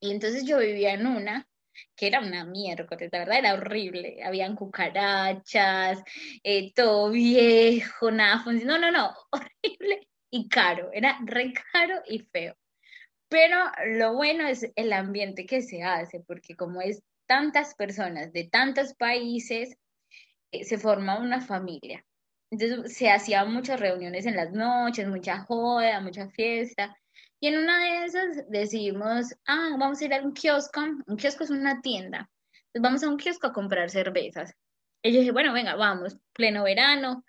Y 0.00 0.10
entonces 0.12 0.44
yo 0.44 0.58
vivía 0.58 0.94
en 0.94 1.06
una 1.06 1.48
que 1.96 2.06
era 2.08 2.20
una 2.20 2.44
miércoles, 2.44 3.08
la 3.12 3.18
verdad 3.20 3.38
era 3.38 3.54
horrible. 3.54 4.18
Habían 4.22 4.56
cucarachas, 4.56 6.02
eh, 6.42 6.72
todo 6.74 7.10
viejo, 7.10 8.10
nada. 8.10 8.44
No, 8.64 8.78
no, 8.78 8.90
no, 8.90 9.14
horrible 9.30 10.08
y 10.30 10.48
caro. 10.48 10.90
Era 10.92 11.18
re 11.24 11.52
caro 11.72 12.02
y 12.06 12.20
feo. 12.20 12.56
Pero 13.28 13.58
lo 13.86 14.14
bueno 14.14 14.46
es 14.48 14.70
el 14.76 14.92
ambiente 14.92 15.46
que 15.46 15.62
se 15.62 15.82
hace, 15.82 16.20
porque 16.20 16.56
como 16.56 16.80
es 16.80 17.02
tantas 17.26 17.74
personas 17.74 18.32
de 18.32 18.44
tantos 18.44 18.94
países, 18.94 19.76
eh, 20.52 20.64
se 20.64 20.78
forma 20.78 21.18
una 21.20 21.40
familia. 21.40 22.04
Entonces 22.50 22.96
se 22.96 23.10
hacían 23.10 23.52
muchas 23.52 23.80
reuniones 23.80 24.24
en 24.26 24.36
las 24.36 24.52
noches, 24.52 25.06
mucha 25.08 25.40
joda, 25.40 26.00
mucha 26.00 26.28
fiesta. 26.30 26.96
Y 27.40 27.48
en 27.48 27.58
una 27.58 27.78
de 27.78 28.04
esas 28.04 28.50
decidimos, 28.50 29.34
ah, 29.46 29.76
vamos 29.78 30.00
a 30.00 30.04
ir 30.04 30.14
a 30.14 30.22
un 30.22 30.32
kiosco. 30.32 30.80
Un 31.06 31.16
kiosco 31.16 31.44
es 31.44 31.50
una 31.50 31.80
tienda. 31.80 32.28
Entonces 32.52 32.82
vamos 32.82 33.02
a 33.04 33.08
un 33.08 33.16
kiosco 33.16 33.46
a 33.46 33.52
comprar 33.52 33.90
cervezas. 33.90 34.54
Y 35.02 35.12
yo 35.12 35.20
dije, 35.20 35.32
bueno, 35.32 35.52
venga, 35.52 35.76
vamos, 35.76 36.16
pleno 36.32 36.64
verano. 36.64 37.24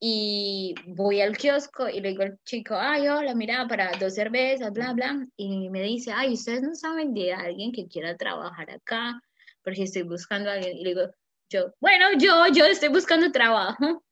Y 0.00 0.74
voy 0.86 1.20
al 1.20 1.36
kiosco 1.36 1.88
y 1.88 2.00
le 2.00 2.10
digo 2.10 2.22
al 2.22 2.38
chico, 2.44 2.74
ay, 2.74 3.08
hola, 3.08 3.34
mira, 3.34 3.66
para 3.68 3.92
dos 3.98 4.14
cervezas, 4.14 4.72
bla, 4.72 4.92
bla. 4.92 5.26
Y 5.36 5.68
me 5.70 5.82
dice, 5.82 6.12
ay, 6.12 6.34
ustedes 6.34 6.62
no 6.62 6.74
saben 6.74 7.14
de 7.14 7.32
alguien 7.32 7.72
que 7.72 7.86
quiera 7.86 8.16
trabajar 8.16 8.70
acá, 8.70 9.20
porque 9.62 9.84
estoy 9.84 10.02
buscando 10.02 10.50
a 10.50 10.54
alguien. 10.54 10.76
Y 10.78 10.84
le 10.84 10.90
digo, 10.90 11.14
yo, 11.50 11.74
bueno, 11.80 12.06
yo, 12.18 12.46
yo 12.52 12.64
estoy 12.64 12.88
buscando 12.88 13.30
trabajo. 13.30 14.04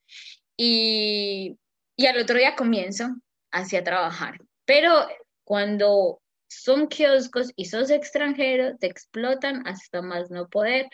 Y, 0.56 1.58
y 1.96 2.06
al 2.06 2.18
otro 2.18 2.36
día 2.38 2.54
comienzo 2.54 3.16
hacia 3.50 3.82
trabajar. 3.82 4.38
Pero 4.64 5.06
cuando 5.44 6.20
son 6.48 6.88
kioscos 6.88 7.52
y 7.56 7.66
sos 7.66 7.90
extranjero, 7.90 8.76
te 8.78 8.86
explotan 8.86 9.66
hasta 9.66 10.02
más 10.02 10.30
no 10.30 10.48
poder, 10.48 10.88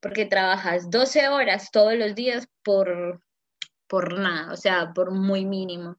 porque 0.00 0.26
trabajas 0.26 0.90
12 0.90 1.28
horas 1.28 1.70
todos 1.70 1.94
los 1.94 2.14
días 2.14 2.46
por, 2.62 3.22
por 3.86 4.18
nada, 4.18 4.52
o 4.52 4.56
sea, 4.56 4.92
por 4.94 5.12
muy 5.12 5.44
mínimo. 5.44 5.96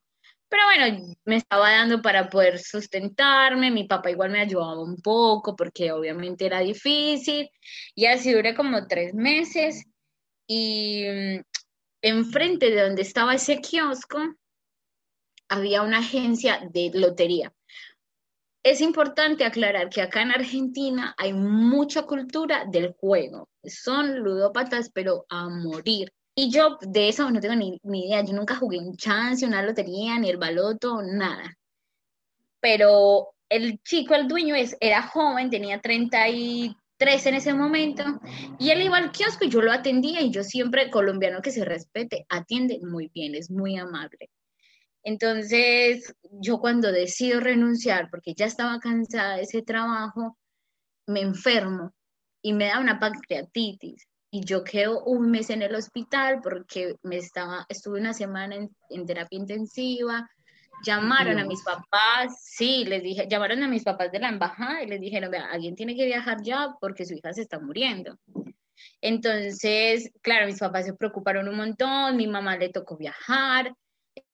Pero 0.49 0.65
bueno, 0.65 1.15
me 1.25 1.37
estaba 1.37 1.71
dando 1.71 2.01
para 2.01 2.29
poder 2.29 2.59
sustentarme, 2.59 3.71
mi 3.71 3.85
papá 3.85 4.11
igual 4.11 4.29
me 4.31 4.41
ayudaba 4.41 4.79
un 4.83 4.97
poco 4.97 5.55
porque 5.55 5.91
obviamente 5.91 6.45
era 6.45 6.59
difícil 6.59 7.49
y 7.95 8.05
así 8.05 8.31
duré 8.33 8.53
como 8.53 8.85
tres 8.87 9.15
meses 9.15 9.83
y 10.47 11.05
mm, 11.07 11.41
enfrente 12.03 12.69
de 12.69 12.83
donde 12.83 13.01
estaba 13.01 13.33
ese 13.33 13.61
kiosco 13.61 14.19
había 15.49 15.81
una 15.81 15.99
agencia 15.99 16.61
de 16.71 16.91
lotería. 16.93 17.51
Es 18.63 18.79
importante 18.79 19.43
aclarar 19.43 19.89
que 19.89 20.01
acá 20.01 20.21
en 20.21 20.31
Argentina 20.31 21.13
hay 21.17 21.33
mucha 21.33 22.03
cultura 22.03 22.63
del 22.65 22.93
juego. 22.93 23.49
Son 23.65 24.19
ludópatas, 24.19 24.89
pero 24.89 25.25
a 25.29 25.49
morir. 25.49 26.13
Y 26.33 26.49
yo 26.49 26.77
de 26.81 27.09
eso 27.09 27.29
no 27.29 27.41
tengo 27.41 27.55
ni, 27.55 27.77
idea. 27.83 28.23
Yo 28.23 28.33
nunca 28.33 28.55
jugué 28.55 28.79
un 28.79 28.95
chance, 28.95 29.45
una 29.45 29.61
lotería, 29.61 30.17
ni 30.17 30.29
el 30.29 30.37
baloto, 30.37 31.01
nada. 31.01 31.57
Pero 32.61 33.33
el 33.49 33.81
chico, 33.83 34.15
el 34.15 34.29
dueño, 34.29 34.55
es, 34.55 34.77
era 34.79 35.03
joven, 35.03 35.49
tenía 35.49 35.81
33 35.81 36.75
en 37.25 37.35
ese 37.35 37.53
momento, 37.53 38.03
y 38.57 38.71
él 38.71 38.81
iba 38.81 38.97
al 38.97 39.11
kiosco 39.11 39.43
y 39.43 39.49
yo 39.49 39.61
lo 39.61 39.71
atendía, 39.73 40.21
y 40.21 40.31
yo 40.31 40.43
siempre, 40.43 40.89
colombiano 40.89 41.41
que 41.41 41.51
se 41.51 41.65
respete, 41.65 42.25
atiende 42.29 42.79
muy 42.81 43.09
bien, 43.13 43.35
es 43.35 43.51
muy 43.51 43.77
amable. 43.77 44.29
Entonces, 45.03 46.15
yo 46.31 46.59
cuando 46.59 46.91
decido 46.91 47.39
renunciar, 47.39 48.09
porque 48.09 48.33
ya 48.33 48.45
estaba 48.45 48.79
cansada 48.79 49.35
de 49.35 49.43
ese 49.43 49.61
trabajo, 49.61 50.37
me 51.05 51.21
enfermo 51.21 51.93
y 52.41 52.53
me 52.53 52.65
da 52.65 52.79
una 52.79 52.99
pancreatitis. 52.99 54.07
Y 54.31 54.45
yo 54.45 54.63
quedo 54.63 55.03
un 55.03 55.29
mes 55.29 55.49
en 55.49 55.61
el 55.61 55.75
hospital 55.75 56.39
porque 56.41 56.95
me 57.03 57.17
estaba, 57.17 57.65
estuve 57.69 57.99
una 57.99 58.13
semana 58.13 58.55
en, 58.55 59.05
terapia 59.05 59.37
intensiva. 59.37 60.27
Llamaron 60.85 61.37
a 61.37 61.45
mis 61.45 61.61
papás, 61.61 62.39
sí, 62.41 62.83
les 62.85 63.03
dije, 63.03 63.27
llamaron 63.29 63.61
a 63.61 63.67
mis 63.67 63.83
papás 63.83 64.11
de 64.11 64.19
la 64.19 64.29
embajada 64.29 64.81
y 64.81 64.87
les 64.87 64.99
dijeron, 64.99 65.29
vea, 65.29 65.45
alguien 65.45 65.75
tiene 65.75 65.95
que 65.95 66.05
viajar 66.05 66.41
ya 66.41 66.73
porque 66.81 67.05
su 67.05 67.13
hija 67.13 67.31
se 67.31 67.43
está 67.43 67.59
muriendo. 67.59 68.17
Entonces, 68.99 70.11
claro, 70.21 70.47
mis 70.47 70.59
papás 70.59 70.85
se 70.85 70.93
preocuparon 70.93 71.47
un 71.47 71.55
montón, 71.55 72.17
mi 72.17 72.27
mamá 72.27 72.57
le 72.57 72.69
tocó 72.69 72.97
viajar, 72.97 73.73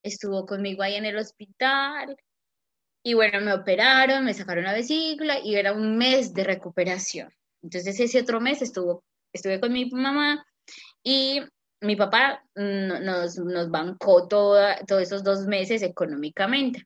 estuvo 0.03 0.45
conmigo 0.45 0.83
ahí 0.83 0.95
en 0.95 1.05
el 1.05 1.17
hospital 1.17 2.17
y 3.03 3.13
bueno, 3.13 3.39
me 3.41 3.53
operaron, 3.53 4.25
me 4.25 4.33
sacaron 4.33 4.65
la 4.65 4.73
vesícula 4.73 5.39
y 5.39 5.55
era 5.55 5.73
un 5.73 5.97
mes 5.97 6.33
de 6.33 6.43
recuperación. 6.43 7.29
Entonces 7.61 7.99
ese 7.99 8.21
otro 8.21 8.39
mes 8.41 8.61
estuvo, 8.61 9.03
estuve 9.33 9.59
con 9.59 9.73
mi 9.73 9.89
mamá 9.89 10.45
y 11.03 11.41
mi 11.81 11.95
papá 11.95 12.43
nos, 12.55 13.37
nos 13.37 13.69
bancó 13.69 14.27
todos 14.27 15.01
esos 15.01 15.23
dos 15.23 15.45
meses 15.47 15.81
económicamente. 15.81 16.85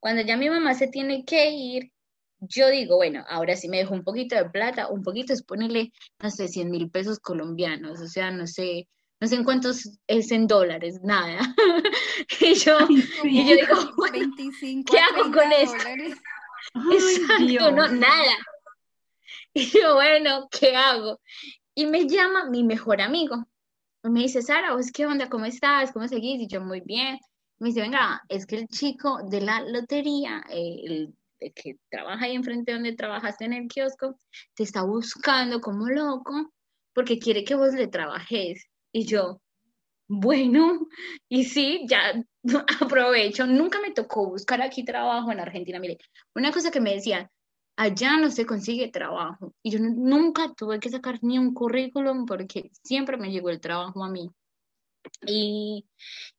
Cuando 0.00 0.22
ya 0.22 0.36
mi 0.36 0.50
mamá 0.50 0.74
se 0.74 0.88
tiene 0.88 1.24
que 1.24 1.50
ir, 1.50 1.92
yo 2.40 2.68
digo, 2.68 2.96
bueno, 2.96 3.24
ahora 3.28 3.56
sí 3.56 3.68
me 3.68 3.78
dejo 3.78 3.94
un 3.94 4.04
poquito 4.04 4.36
de 4.36 4.50
plata, 4.50 4.88
un 4.88 5.02
poquito 5.02 5.32
es 5.32 5.42
ponerle, 5.42 5.92
no 6.20 6.30
sé, 6.30 6.48
100 6.48 6.70
mil 6.70 6.90
pesos 6.90 7.18
colombianos, 7.18 8.00
o 8.00 8.08
sea, 8.08 8.30
no 8.30 8.46
sé, 8.46 8.88
no 9.20 9.28
sé 9.28 9.36
en 9.36 9.44
cuántos 9.44 9.98
es 10.06 10.30
en 10.30 10.46
dólares, 10.46 11.00
nada. 11.02 11.40
y, 12.40 12.54
yo, 12.54 12.78
y 13.24 13.48
yo 13.48 13.56
digo, 13.56 13.94
25 14.12 14.92
¿qué 14.92 14.98
hago 14.98 15.32
con 15.32 15.52
esto? 15.52 15.88
Exacto, 16.92 17.70
no, 17.70 17.88
nada. 17.88 18.36
Y 19.54 19.64
yo, 19.70 19.94
bueno, 19.94 20.48
¿qué 20.50 20.76
hago? 20.76 21.20
Y 21.74 21.86
me 21.86 22.06
llama 22.06 22.50
mi 22.50 22.62
mejor 22.62 23.00
amigo. 23.00 23.46
me 24.02 24.20
dice, 24.20 24.42
Sara, 24.42 24.76
¿qué 24.92 25.06
onda? 25.06 25.28
¿Cómo 25.30 25.46
estás? 25.46 25.92
¿Cómo 25.92 26.06
seguís? 26.08 26.42
Y 26.42 26.48
yo, 26.48 26.60
muy 26.60 26.80
bien. 26.80 27.18
Me 27.58 27.68
dice, 27.68 27.80
venga, 27.80 28.22
es 28.28 28.44
que 28.44 28.56
el 28.56 28.68
chico 28.68 29.20
de 29.30 29.40
la 29.40 29.62
lotería, 29.62 30.44
el 30.50 31.14
que 31.38 31.78
trabaja 31.90 32.26
ahí 32.26 32.34
enfrente 32.34 32.72
donde 32.72 32.94
trabajaste 32.94 33.44
en 33.46 33.54
el 33.54 33.68
kiosco, 33.68 34.18
te 34.54 34.62
está 34.62 34.82
buscando 34.82 35.60
como 35.60 35.88
loco 35.88 36.52
porque 36.92 37.18
quiere 37.18 37.44
que 37.44 37.54
vos 37.54 37.72
le 37.74 37.88
trabajes. 37.88 38.66
Y 38.96 39.04
yo, 39.04 39.42
bueno, 40.08 40.88
y 41.28 41.44
sí, 41.44 41.84
ya 41.86 42.14
aprovecho. 42.80 43.46
Nunca 43.46 43.78
me 43.78 43.90
tocó 43.92 44.26
buscar 44.26 44.62
aquí 44.62 44.86
trabajo 44.86 45.30
en 45.30 45.38
Argentina. 45.38 45.78
Mire, 45.78 45.98
una 46.34 46.50
cosa 46.50 46.70
que 46.70 46.80
me 46.80 46.94
decían, 46.94 47.28
allá 47.76 48.16
no 48.16 48.30
se 48.30 48.46
consigue 48.46 48.88
trabajo. 48.88 49.52
Y 49.62 49.72
yo 49.72 49.80
nunca 49.80 50.54
tuve 50.54 50.80
que 50.80 50.88
sacar 50.88 51.18
ni 51.20 51.38
un 51.38 51.52
currículum 51.52 52.24
porque 52.24 52.70
siempre 52.84 53.18
me 53.18 53.30
llegó 53.30 53.50
el 53.50 53.60
trabajo 53.60 54.02
a 54.02 54.08
mí. 54.08 54.30
Y, 55.26 55.84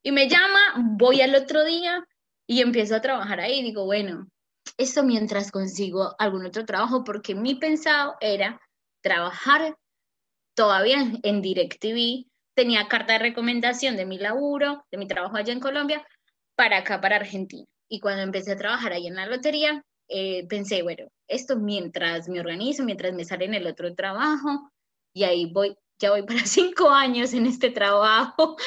y 0.01 0.11
me 0.11 0.27
llama, 0.27 0.95
voy 0.97 1.21
al 1.21 1.35
otro 1.35 1.63
día 1.63 2.03
y 2.47 2.61
empiezo 2.61 2.95
a 2.95 3.01
trabajar 3.01 3.39
ahí. 3.39 3.61
Digo, 3.61 3.85
bueno, 3.85 4.27
esto 4.77 5.03
mientras 5.03 5.51
consigo 5.51 6.15
algún 6.17 6.47
otro 6.47 6.65
trabajo, 6.65 7.03
porque 7.03 7.35
mi 7.35 7.53
pensado 7.53 8.15
era 8.19 8.59
trabajar 9.03 9.77
todavía 10.55 11.05
en 11.21 11.43
DirecTV 11.43 12.25
tenía 12.57 12.87
carta 12.87 13.13
de 13.13 13.19
recomendación 13.19 13.95
de 13.97 14.07
mi 14.07 14.17
laburo, 14.17 14.83
de 14.91 14.97
mi 14.97 15.07
trabajo 15.07 15.37
allá 15.37 15.53
en 15.53 15.59
Colombia, 15.59 16.03
para 16.55 16.77
acá, 16.77 16.99
para 16.99 17.17
Argentina. 17.17 17.67
Y 17.87 17.99
cuando 17.99 18.23
empecé 18.23 18.53
a 18.53 18.57
trabajar 18.57 18.93
ahí 18.93 19.05
en 19.05 19.13
la 19.13 19.27
lotería, 19.27 19.83
eh, 20.09 20.43
pensé, 20.47 20.81
bueno, 20.81 21.05
esto 21.27 21.57
mientras 21.57 22.27
me 22.27 22.39
organizo, 22.39 22.83
mientras 22.83 23.13
me 23.13 23.25
sale 23.25 23.45
en 23.45 23.53
el 23.53 23.67
otro 23.67 23.93
trabajo, 23.93 24.71
y 25.13 25.23
ahí 25.23 25.45
voy, 25.53 25.75
ya 25.99 26.09
voy 26.09 26.23
para 26.23 26.39
cinco 26.45 26.89
años 26.89 27.35
en 27.35 27.45
este 27.45 27.69
trabajo, 27.69 28.57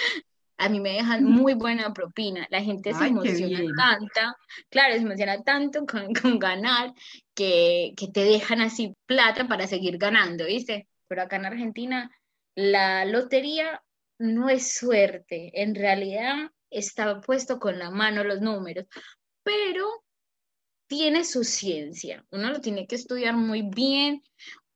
a 0.56 0.68
mí 0.68 0.78
me 0.78 0.92
dejan 0.92 1.25
muy 1.25 1.54
buena 1.54 1.92
propina. 1.92 2.47
La 2.49 2.62
gente 2.62 2.94
se 2.94 3.06
emociona 3.06 3.59
tanto, 3.76 4.37
claro, 4.68 4.94
se 4.94 5.00
emociona 5.00 5.42
tanto 5.42 5.85
con, 5.85 6.14
con 6.23 6.38
ganar 6.38 6.94
que, 7.35 7.92
que, 7.97 8.06
te 8.06 8.23
dejan 8.23 8.61
así 8.61 8.94
plata 9.06 9.49
para 9.49 9.66
seguir 9.66 9.99
ganando, 9.99 10.44
¿viste? 10.44 10.87
Pero 11.09 11.23
acá 11.23 11.37
en 11.37 11.47
Argentina 11.47 12.11
la 12.54 13.04
lotería 13.04 13.83
no 14.19 14.49
es 14.49 14.75
suerte, 14.75 15.62
en 15.62 15.75
realidad 15.75 16.50
está 16.71 17.21
puesto 17.21 17.59
con 17.59 17.78
la 17.78 17.90
mano 17.90 18.23
los 18.23 18.40
números, 18.40 18.87
pero 19.42 20.04
tiene 20.87 21.25
su 21.25 21.45
ciencia. 21.45 22.25
Uno 22.30 22.50
lo 22.50 22.61
tiene 22.61 22.87
que 22.87 22.97
estudiar 22.97 23.37
muy 23.37 23.62
bien, 23.62 24.23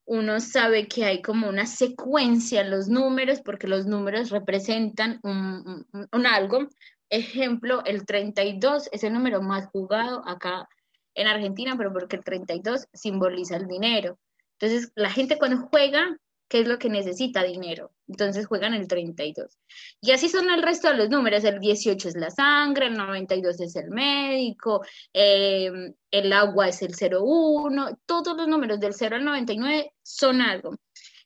uno 0.06 0.40
sabe 0.40 0.86
que 0.86 1.04
hay 1.04 1.22
como 1.22 1.48
una 1.48 1.66
secuencia 1.66 2.60
en 2.60 2.70
los 2.70 2.88
números 2.88 3.40
porque 3.42 3.66
los 3.66 3.86
números 3.86 4.30
representan 4.30 5.18
un, 5.22 6.26
algo. 6.26 6.68
Ejemplo, 7.08 7.82
el 7.84 8.04
32 8.04 8.88
es 8.92 9.04
el 9.04 9.14
número 9.14 9.40
más 9.40 9.66
jugado 9.66 10.26
acá 10.28 10.68
en 11.14 11.26
Argentina, 11.26 11.74
pero 11.76 11.92
porque 11.92 12.16
el 12.16 12.24
32 12.24 12.86
simboliza 12.92 13.56
el 13.56 13.66
dinero. 13.66 14.18
Entonces, 14.58 14.92
la 14.94 15.10
gente 15.10 15.38
cuando 15.38 15.68
juega 15.68 16.16
¿Qué 16.48 16.60
es 16.60 16.68
lo 16.68 16.78
que 16.78 16.88
necesita? 16.88 17.42
Dinero. 17.42 17.92
Entonces 18.06 18.46
juegan 18.46 18.74
el 18.74 18.86
32. 18.86 19.58
Y 20.00 20.12
así 20.12 20.28
son 20.28 20.50
el 20.50 20.62
resto 20.62 20.88
de 20.88 20.96
los 20.96 21.10
números. 21.10 21.44
El 21.44 21.58
18 21.60 22.08
es 22.08 22.16
la 22.16 22.30
sangre, 22.30 22.86
el 22.86 22.94
92 22.94 23.60
es 23.60 23.76
el 23.76 23.90
médico, 23.90 24.84
em, 25.12 25.94
el 26.10 26.32
agua 26.32 26.68
es 26.68 26.82
el 26.82 26.94
01. 26.94 27.98
Todos 28.06 28.36
los 28.36 28.48
números 28.48 28.78
del 28.80 28.94
0 28.94 29.16
al 29.16 29.24
99 29.24 29.92
son 30.02 30.40
algo. 30.40 30.76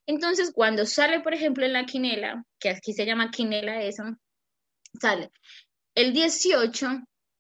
Entonces, 0.07 0.53
cuando 0.55 0.87
sale, 0.87 1.21
por 1.21 1.35
ejemplo, 1.35 1.67
en 1.67 1.75
la 1.75 1.85
quinela, 1.85 2.45
que 2.59 2.71
aquí 2.71 2.93
se 2.93 3.05
llama 3.05 3.31
quinela 3.31 3.83
eso, 3.83 4.05
sale 5.01 5.31
el 5.99 6.13
18, 6.13 6.87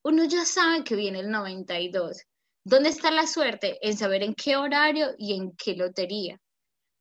uno 0.02 0.24
ya 0.24 0.44
sabe 0.44 0.82
que 0.82 0.96
viene 0.96 1.20
el 1.20 1.30
92. 1.30 2.24
¿Dónde 2.64 2.88
está 2.88 3.12
la 3.12 3.24
suerte? 3.28 3.78
En 3.82 3.96
saber 3.96 4.24
en 4.24 4.34
qué 4.34 4.56
horario 4.56 5.10
y 5.16 5.34
en 5.34 5.52
qué 5.56 5.76
lotería 5.76 6.40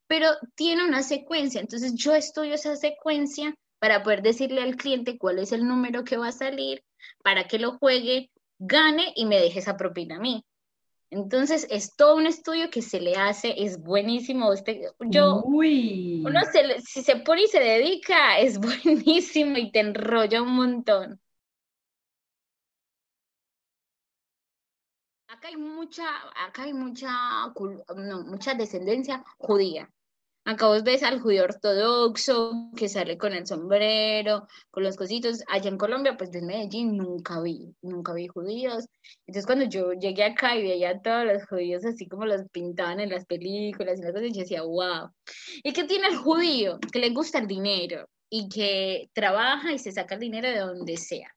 pero 0.08 0.30
tiene 0.56 0.84
una 0.84 1.04
secuencia. 1.04 1.60
Entonces 1.60 1.94
yo 1.94 2.14
estudio 2.14 2.54
esa 2.54 2.74
secuencia 2.74 3.54
para 3.78 4.02
poder 4.02 4.22
decirle 4.22 4.62
al 4.62 4.76
cliente 4.76 5.18
cuál 5.18 5.38
es 5.38 5.52
el 5.52 5.66
número 5.66 6.02
que 6.02 6.16
va 6.16 6.28
a 6.28 6.32
salir, 6.32 6.82
para 7.22 7.46
que 7.46 7.60
lo 7.60 7.78
juegue, 7.78 8.30
gane 8.58 9.12
y 9.14 9.26
me 9.26 9.38
deje 9.38 9.60
esa 9.60 9.76
propina 9.76 10.16
a 10.16 10.20
mí. 10.20 10.44
Entonces 11.10 11.66
es 11.70 11.94
todo 11.94 12.16
un 12.16 12.26
estudio 12.26 12.68
que 12.70 12.82
se 12.82 13.00
le 13.00 13.14
hace, 13.14 13.54
es 13.56 13.80
buenísimo. 13.80 14.52
yo, 15.10 15.42
Uy. 15.44 16.22
uno 16.26 16.40
si 16.84 17.02
se 17.02 17.16
pone 17.16 17.44
y 17.44 17.46
se 17.46 17.60
dedica, 17.60 18.38
es 18.40 18.58
buenísimo 18.58 19.56
y 19.58 19.70
te 19.70 19.80
enrolla 19.80 20.42
un 20.42 20.54
montón. 20.54 21.20
Acá 25.28 25.48
hay 25.48 25.56
mucha, 25.56 26.04
acá 26.46 26.64
hay 26.64 26.72
mucha, 26.72 27.10
no, 27.96 28.24
mucha 28.24 28.54
descendencia 28.54 29.24
judía. 29.38 29.88
Acá 30.48 30.66
vos 30.66 30.82
ves 30.82 31.02
al 31.02 31.20
judío 31.20 31.44
ortodoxo 31.44 32.70
que 32.74 32.88
sale 32.88 33.18
con 33.18 33.34
el 33.34 33.46
sombrero, 33.46 34.48
con 34.70 34.82
los 34.82 34.96
cositos. 34.96 35.42
Allá 35.46 35.68
en 35.68 35.76
Colombia, 35.76 36.16
pues 36.16 36.30
de 36.30 36.40
Medellín, 36.40 36.96
nunca 36.96 37.38
vi, 37.42 37.74
nunca 37.82 38.14
vi 38.14 38.28
judíos. 38.28 38.86
Entonces 39.26 39.44
cuando 39.44 39.66
yo 39.66 39.92
llegué 39.92 40.24
acá 40.24 40.56
y 40.56 40.62
veía 40.62 40.88
a 40.92 41.02
todos 41.02 41.26
los 41.26 41.44
judíos 41.44 41.84
así 41.84 42.08
como 42.08 42.24
los 42.24 42.48
pintaban 42.50 42.98
en 42.98 43.10
las 43.10 43.26
películas 43.26 43.98
y 43.98 44.02
las 44.02 44.12
cosas, 44.12 44.32
yo 44.32 44.40
decía, 44.40 44.62
wow. 44.62 45.10
¿Y 45.62 45.74
qué 45.74 45.84
tiene 45.84 46.08
el 46.08 46.16
judío? 46.16 46.78
Que 46.90 46.98
le 46.98 47.10
gusta 47.10 47.40
el 47.40 47.46
dinero 47.46 48.08
y 48.30 48.48
que 48.48 49.10
trabaja 49.12 49.74
y 49.74 49.78
se 49.78 49.92
saca 49.92 50.14
el 50.14 50.22
dinero 50.22 50.48
de 50.48 50.60
donde 50.60 50.96
sea. 50.96 51.28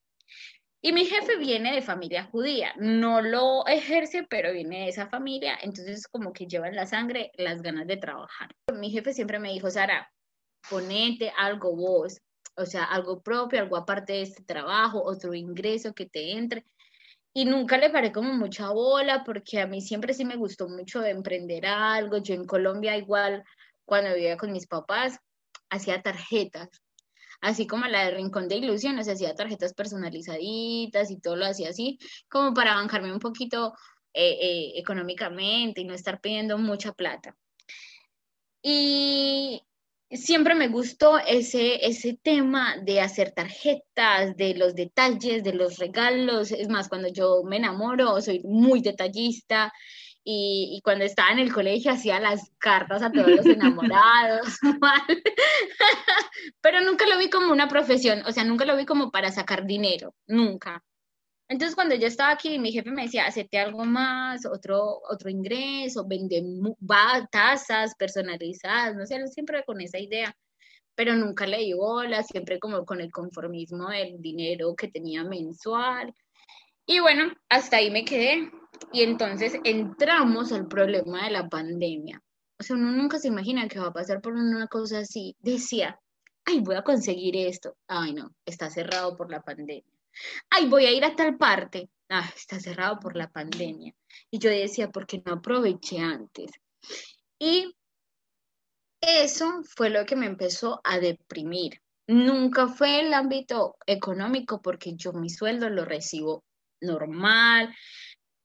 Y 0.84 0.94
mi 0.94 1.06
jefe 1.06 1.38
viene 1.38 1.76
de 1.76 1.84
familia 1.84 2.24
judía, 2.32 2.74
no 2.78 3.22
lo 3.22 3.68
ejerce, 3.68 4.26
pero 4.28 4.52
viene 4.52 4.80
de 4.80 4.88
esa 4.90 5.08
familia, 5.08 5.56
entonces 5.62 6.08
como 6.08 6.34
que 6.34 6.48
lleva 6.48 6.68
en 6.68 6.76
la 6.76 6.88
sangre 6.88 7.32
las 7.36 7.62
ganas 7.62 7.86
de 7.86 7.98
trabajar. 7.98 8.50
Mi 8.74 8.90
jefe 8.90 9.14
siempre 9.14 9.38
me 9.38 9.52
dijo, 9.52 9.70
Sara, 9.70 10.12
ponete 10.68 11.32
algo 11.38 11.76
vos, 11.76 12.20
o 12.56 12.66
sea, 12.66 12.86
algo 12.86 13.22
propio, 13.22 13.60
algo 13.60 13.78
aparte 13.78 14.14
de 14.14 14.22
este 14.24 14.44
trabajo, 14.44 15.04
otro 15.04 15.36
ingreso 15.36 15.94
que 15.94 16.08
te 16.08 16.32
entre. 16.32 16.66
Y 17.32 17.46
nunca 17.46 17.78
le 17.78 17.92
paré 17.92 18.12
como 18.12 18.34
mucha 18.34 18.72
bola, 18.72 19.24
porque 19.24 19.62
a 19.62 19.68
mí 19.68 19.82
siempre 19.82 20.16
sí 20.16 20.26
me 20.26 20.36
gustó 20.36 20.68
mucho 20.68 21.04
emprender 21.06 21.68
algo. 21.68 22.18
Yo 22.18 22.34
en 22.34 22.46
Colombia 22.46 22.98
igual, 22.98 23.44
cuando 23.86 24.16
vivía 24.16 24.36
con 24.36 24.52
mis 24.52 24.66
papás, 24.66 25.20
hacía 25.70 26.02
tarjetas 26.02 26.70
así 27.42 27.68
como 27.68 27.86
la 27.88 28.06
de 28.06 28.12
Rincón 28.12 28.48
de 28.48 28.58
Ilusiones, 28.58 29.08
hacía 29.08 29.36
tarjetas 29.36 29.74
personalizaditas 29.74 31.12
y 31.12 31.20
todo 31.20 31.36
lo 31.36 31.46
hacía 31.46 31.70
así, 31.70 32.00
como 32.30 32.54
para 32.54 32.76
bancarme 32.76 33.12
un 33.12 33.20
poquito 33.20 33.74
eh, 34.14 34.38
eh, 34.42 34.74
económicamente 34.76 35.82
y 35.82 35.86
no 35.86 35.94
estar 35.94 36.22
pidiendo 36.22 36.58
mucha 36.58 36.94
plata. 36.94 37.36
Y 38.62 39.62
siempre 40.12 40.54
me 40.56 40.68
gustó 40.68 41.18
ese, 41.18 41.86
ese 41.86 42.20
tema 42.22 42.78
de 42.84 43.02
hacer 43.02 43.32
tarjetas, 43.32 44.36
de 44.38 44.56
los 44.56 44.76
detalles, 44.76 45.44
de 45.44 45.54
los 45.54 45.78
regalos. 45.78 46.52
Es 46.52 46.68
más, 46.70 46.90
cuando 46.90 47.08
yo 47.08 47.44
me 47.44 47.58
enamoro, 47.58 48.22
soy 48.22 48.42
muy 48.44 48.82
detallista 48.82 49.74
y, 50.24 50.82
cuando 50.84 51.06
estaba 51.06 51.32
en 51.32 51.40
el 51.40 51.54
colegio 51.54 51.92
hacía 51.92 52.20
las 52.20 52.52
cartas 52.60 53.02
a 53.02 53.12
todos 53.12 53.28
los 53.28 53.46
enamorados, 53.46 54.60
pero 56.62 56.82
nunca 56.82 57.08
lo 57.08 57.18
vi 57.18 57.30
como 57.30 57.52
una 57.52 57.68
profesión, 57.68 58.22
o 58.26 58.32
sea, 58.32 58.44
nunca 58.44 58.66
lo 58.66 58.78
vi 58.78 58.86
como 58.86 59.12
para 59.12 59.32
sacar 59.32 59.66
dinero, 59.66 60.14
nunca. 60.28 60.84
Entonces 61.48 61.76
cuando 61.76 61.96
yo 61.96 62.08
estaba 62.08 62.32
aquí, 62.32 62.60
mi 62.60 62.72
jefe 62.72 62.92
me 62.92 63.04
decía, 63.04 63.26
hacete 63.26 63.60
algo 63.60 63.84
más, 63.84 64.46
otro, 64.46 65.02
otro 65.10 65.30
ingreso, 65.30 66.08
vende 66.08 66.44
tazas 67.32 67.94
personalizadas, 67.96 68.96
no 68.96 69.06
sé, 69.06 69.28
siempre 69.28 69.64
con 69.66 69.82
esa 69.82 70.00
idea, 70.00 70.34
pero 70.96 71.16
nunca 71.16 71.46
le 71.48 71.58
di 71.58 71.74
bola, 71.74 72.24
siempre 72.24 72.60
como 72.60 72.86
con 72.86 73.02
el 73.02 73.12
conformismo 73.12 73.90
del 73.90 74.22
dinero 74.22 74.76
que 74.76 74.88
tenía 74.88 75.24
mensual. 75.24 76.14
Y 76.92 77.00
bueno, 77.00 77.32
hasta 77.48 77.78
ahí 77.78 77.90
me 77.90 78.04
quedé. 78.04 78.52
Y 78.92 79.04
entonces 79.04 79.54
entramos 79.64 80.52
al 80.52 80.68
problema 80.68 81.24
de 81.24 81.32
la 81.32 81.48
pandemia. 81.48 82.22
O 82.60 82.64
sea, 82.64 82.76
uno 82.76 82.92
nunca 82.92 83.18
se 83.18 83.30
imagina 83.30 83.70
que 83.70 83.80
va 83.80 83.88
a 83.88 83.94
pasar 83.94 84.20
por 84.20 84.34
una 84.34 84.68
cosa 84.68 85.00
así. 85.00 85.38
Decía, 85.40 85.98
ay, 86.44 86.60
voy 86.60 86.76
a 86.76 86.84
conseguir 86.84 87.38
esto. 87.38 87.78
Ay, 87.88 88.14
no, 88.14 88.36
está 88.46 88.70
cerrado 88.70 89.16
por 89.16 89.32
la 89.32 89.42
pandemia. 89.42 89.86
Ay, 90.50 90.68
voy 90.68 90.86
a 90.86 90.92
ir 90.92 91.06
a 91.06 91.16
tal 91.16 91.38
parte. 91.38 91.90
Ay, 92.10 92.30
está 92.36 92.60
cerrado 92.60 93.00
por 93.00 93.16
la 93.16 93.30
pandemia. 93.30 93.96
Y 94.30 94.40
yo 94.40 94.50
decía, 94.50 94.90
¿por 94.90 95.08
qué 95.08 95.24
no 95.26 95.36
aproveché 95.36 96.00
antes? 96.00 96.52
Y 97.40 97.74
eso 99.00 99.64
fue 99.64 99.90
lo 99.90 100.06
que 100.06 100.18
me 100.18 100.26
empezó 100.26 100.82
a 100.84 101.00
deprimir. 101.00 101.82
Nunca 102.08 102.68
fue 102.68 103.00
el 103.00 103.14
ámbito 103.14 103.78
económico 103.86 104.62
porque 104.62 104.98
yo 104.98 105.14
mi 105.14 105.30
sueldo 105.30 105.70
lo 105.70 105.86
recibo 105.86 106.44
normal, 106.82 107.74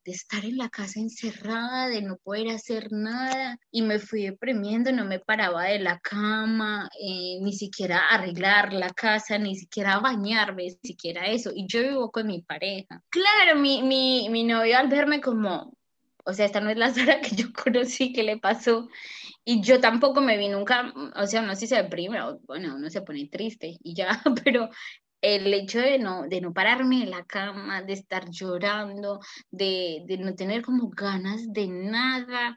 de 0.06 0.12
estar 0.12 0.44
en 0.44 0.56
la 0.56 0.68
casa 0.68 1.00
encerrada, 1.00 1.88
de 1.88 2.00
no 2.00 2.16
poder 2.18 2.50
hacer 2.50 2.92
nada 2.92 3.58
y 3.72 3.82
me 3.82 3.98
fui 3.98 4.22
deprimiendo, 4.22 4.92
no 4.92 5.04
me 5.04 5.18
paraba 5.18 5.64
de 5.64 5.80
la 5.80 5.98
cama, 5.98 6.88
eh, 7.00 7.38
ni 7.42 7.52
siquiera 7.52 7.98
arreglar 8.10 8.72
la 8.72 8.90
casa, 8.90 9.36
ni 9.36 9.56
siquiera 9.56 9.98
bañarme, 9.98 10.62
ni 10.62 10.90
siquiera 10.90 11.26
eso. 11.26 11.50
Y 11.52 11.66
yo 11.66 11.82
vivo 11.82 12.12
con 12.12 12.28
mi 12.28 12.40
pareja. 12.42 13.02
Claro, 13.08 13.58
mi, 13.58 13.82
mi, 13.82 14.28
mi 14.30 14.44
novio 14.44 14.78
al 14.78 14.88
verme 14.88 15.20
como, 15.20 15.76
o 16.24 16.32
sea, 16.32 16.46
esta 16.46 16.60
no 16.60 16.70
es 16.70 16.76
la 16.76 16.94
Sara 16.94 17.20
que 17.20 17.34
yo 17.34 17.46
conocí, 17.64 18.12
¿qué 18.12 18.22
le 18.22 18.38
pasó? 18.38 18.88
Y 19.44 19.60
yo 19.60 19.80
tampoco 19.80 20.20
me 20.20 20.38
vi 20.38 20.48
nunca, 20.48 20.92
o 21.16 21.26
sea, 21.26 21.42
no 21.42 21.54
sé 21.54 21.62
si 21.62 21.66
se 21.68 21.82
deprime, 21.82 22.20
bueno, 22.46 22.76
uno 22.76 22.90
se 22.90 23.02
pone 23.02 23.26
triste 23.26 23.76
y 23.82 23.94
ya, 23.94 24.22
pero 24.44 24.70
el 25.34 25.52
hecho 25.52 25.80
de 25.80 25.98
no, 25.98 26.28
de 26.28 26.40
no 26.40 26.52
pararme 26.52 27.02
en 27.02 27.10
la 27.10 27.24
cama, 27.24 27.82
de 27.82 27.94
estar 27.94 28.30
llorando, 28.30 29.18
de, 29.50 30.04
no 30.20 30.34
tener 30.36 30.62
como 30.62 30.88
ganas 30.90 31.52
de 31.52 31.66
nada, 31.66 32.56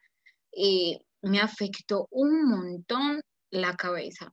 eh, 0.51 0.99
me 1.23 1.39
afectó 1.39 2.07
un 2.11 2.47
montón 2.47 3.21
la 3.49 3.75
cabeza. 3.75 4.31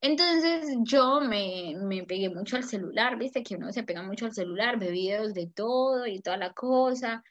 Entonces 0.00 0.76
yo 0.82 1.20
me, 1.20 1.76
me, 1.80 2.02
pegué 2.02 2.28
mucho 2.30 2.56
al 2.56 2.64
celular, 2.64 3.16
viste 3.16 3.44
que 3.44 3.54
uno 3.54 3.72
se 3.72 3.84
pega 3.84 4.02
mucho 4.02 4.26
al 4.26 4.34
celular, 4.34 4.80
ve 4.80 4.90
videos 4.90 5.32
de 5.32 5.46
todo 5.46 6.06
y 6.08 6.20
toda 6.20 6.38
la 6.38 6.52
cosa. 6.52 7.22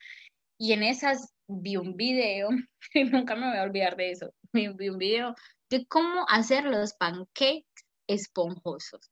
Y 0.58 0.72
en 0.72 0.84
esas 0.84 1.34
vi 1.48 1.76
un 1.76 1.98
video, 1.98 2.50
y 2.94 3.04
nunca 3.04 3.36
me 3.36 3.50
voy 3.50 3.58
a 3.58 3.63
olvidar 3.63 3.98
de 3.98 4.12
eso, 4.12 4.34
vi 4.54 4.67
un 4.70 4.98
video 4.98 5.36
de 5.70 5.86
cómo 5.88 6.26
hacer 6.30 6.63
los 6.63 6.94
pancakes 6.94 7.65
esponjosos. 8.08 9.11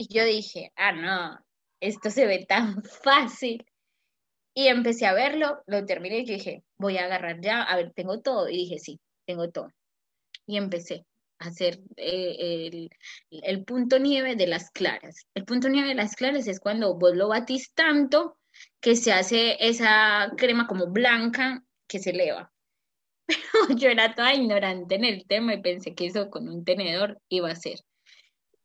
Y 0.00 0.06
yo 0.08 0.24
dije, 0.24 0.72
ah, 0.76 0.92
no, 0.92 1.38
esto 1.78 2.08
se 2.08 2.26
ve 2.26 2.46
tan 2.48 2.82
fácil. 3.04 3.66
Y 4.54 4.68
empecé 4.68 5.04
a 5.04 5.12
verlo, 5.12 5.62
lo 5.66 5.84
terminé 5.84 6.20
y 6.20 6.24
dije, 6.24 6.64
voy 6.78 6.96
a 6.96 7.04
agarrar 7.04 7.42
ya, 7.42 7.62
a 7.62 7.76
ver, 7.76 7.92
tengo 7.92 8.22
todo. 8.22 8.48
Y 8.48 8.56
dije, 8.56 8.78
sí, 8.78 8.98
tengo 9.26 9.50
todo. 9.50 9.68
Y 10.46 10.56
empecé 10.56 11.04
a 11.38 11.48
hacer 11.48 11.80
eh, 11.98 12.68
el, 12.72 12.90
el, 13.30 13.64
punto 13.64 13.98
nieve 13.98 14.36
de 14.36 14.46
las 14.46 14.70
claras. 14.70 15.26
El 15.34 15.44
punto 15.44 15.68
nieve 15.68 15.88
de 15.90 15.94
las 15.96 16.16
claras 16.16 16.48
es 16.48 16.60
cuando 16.60 16.98
vos 16.98 17.14
lo 17.14 17.28
batís 17.28 17.74
tanto 17.74 18.38
que 18.80 18.96
se 18.96 19.12
hace 19.12 19.58
esa 19.60 20.32
crema 20.38 20.66
como 20.66 20.86
blanca 20.86 21.62
que 21.86 21.98
se 21.98 22.10
eleva. 22.10 22.50
Pero 23.26 23.42
yo 23.76 23.90
era 23.90 24.14
toda 24.14 24.34
ignorante 24.34 24.94
en 24.94 25.04
el 25.04 25.26
tema 25.26 25.52
y 25.52 25.60
pensé 25.60 25.94
que 25.94 26.06
eso 26.06 26.30
con 26.30 26.48
un 26.48 26.64
tenedor 26.64 27.20
iba 27.28 27.50
a 27.50 27.54
ser. 27.56 27.80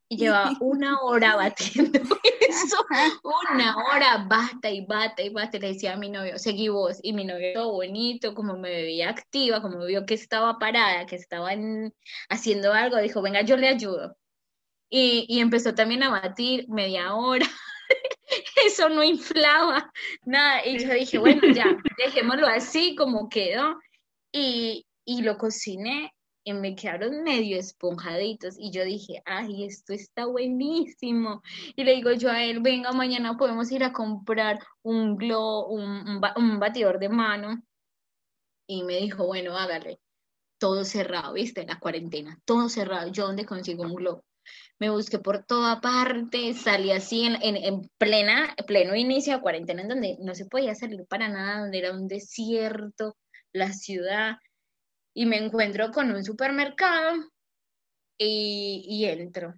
Y 0.08 0.18
llevaba 0.18 0.56
una 0.60 1.02
hora 1.02 1.36
batiendo 1.36 2.00
eso, 2.48 2.78
una 3.24 3.76
hora, 3.88 4.26
bata 4.30 4.70
y 4.70 4.86
bata 4.86 5.22
y 5.22 5.30
bata. 5.30 5.58
Le 5.58 5.70
decía 5.70 5.94
a 5.94 5.98
mi 5.98 6.10
novio, 6.10 6.38
seguí 6.38 6.70
vos. 6.70 7.00
Y 7.02 7.14
mi 7.14 7.26
novio, 7.26 7.54
todo 7.54 7.72
bonito, 7.74 8.34
como 8.36 8.58
me 8.58 8.70
veía 8.70 9.10
activa, 9.10 9.62
como 9.62 9.86
vio 9.86 10.06
que 10.06 10.14
estaba 10.14 10.60
parada, 10.60 11.06
que 11.06 11.16
estaba 11.16 11.50
haciendo 12.30 12.74
algo, 12.74 12.98
dijo, 12.98 13.22
venga, 13.22 13.42
yo 13.42 13.58
le 13.58 13.68
ayudo. 13.68 14.16
Y, 14.90 15.26
y 15.28 15.40
empezó 15.40 15.74
también 15.74 16.04
a 16.04 16.10
batir 16.10 16.68
media 16.70 17.16
hora. 17.16 17.46
eso 18.66 18.90
no 18.90 19.04
inflaba 19.04 19.92
nada. 20.26 20.66
Y 20.66 20.80
yo 20.80 20.94
dije, 20.94 21.18
bueno, 21.18 21.42
ya, 21.54 21.78
dejémoslo 21.98 22.48
así 22.48 22.96
como 22.96 23.30
quedó. 23.30 23.80
Y, 24.32 24.86
y 25.06 25.22
lo 25.22 25.38
cociné 25.38 26.15
y 26.46 26.54
me 26.54 26.76
quedaron 26.76 27.24
medio 27.24 27.58
esponjaditos 27.58 28.56
y 28.60 28.70
yo 28.72 28.86
dije, 28.86 29.24
ay, 29.26 29.66
esto 29.66 29.94
está 29.94 30.28
buenísimo. 30.28 31.42
Y 31.76 31.84
le 31.84 31.96
digo 31.96 32.12
yo 32.12 32.30
a 32.30 32.44
él, 32.44 32.60
venga, 32.62 32.92
mañana 32.92 33.36
podemos 33.36 33.72
ir 33.72 33.84
a 33.84 33.92
comprar 33.92 34.60
un 34.84 35.18
glow, 35.18 35.66
un, 35.68 36.22
un, 36.36 36.60
batidor 36.60 37.00
de 37.00 37.10
mano. 37.10 37.64
Y 38.68 38.84
me 38.84 38.98
dijo, 38.98 39.26
bueno, 39.26 39.58
hágale. 39.58 40.00
Todo 40.60 40.86
cerrado, 40.86 41.34
¿viste? 41.34 41.66
La 41.66 41.80
cuarentena, 41.80 42.40
todo 42.46 42.70
cerrado. 42.70 43.12
¿Yo 43.12 43.26
dónde 43.26 43.46
consigo 43.46 43.84
un 43.84 43.96
glow? 43.96 44.24
Me 44.80 44.92
busqué 44.92 45.18
por 45.18 45.46
toda 45.46 45.82
parte, 45.82 46.54
salí 46.54 46.92
así 46.92 47.26
en, 47.26 47.42
en, 47.42 47.56
en 47.58 47.90
plena, 47.98 48.56
pleno 48.68 48.96
inicio 48.96 49.34
de 49.34 49.42
cuarentena, 49.42 49.82
en 49.82 49.88
donde 49.88 50.18
no 50.22 50.36
se 50.36 50.46
podía 50.46 50.76
salir 50.76 51.06
para 51.08 51.28
nada, 51.28 51.62
donde 51.62 51.80
era 51.80 51.92
un 51.92 52.08
desierto, 52.08 53.18
la 53.52 53.74
ciudad 53.74 54.38
y 55.16 55.26
me 55.26 55.38
encuentro 55.38 55.92
con 55.92 56.12
un 56.12 56.24
supermercado 56.24 57.24
y, 58.20 59.06
entro. 59.06 59.56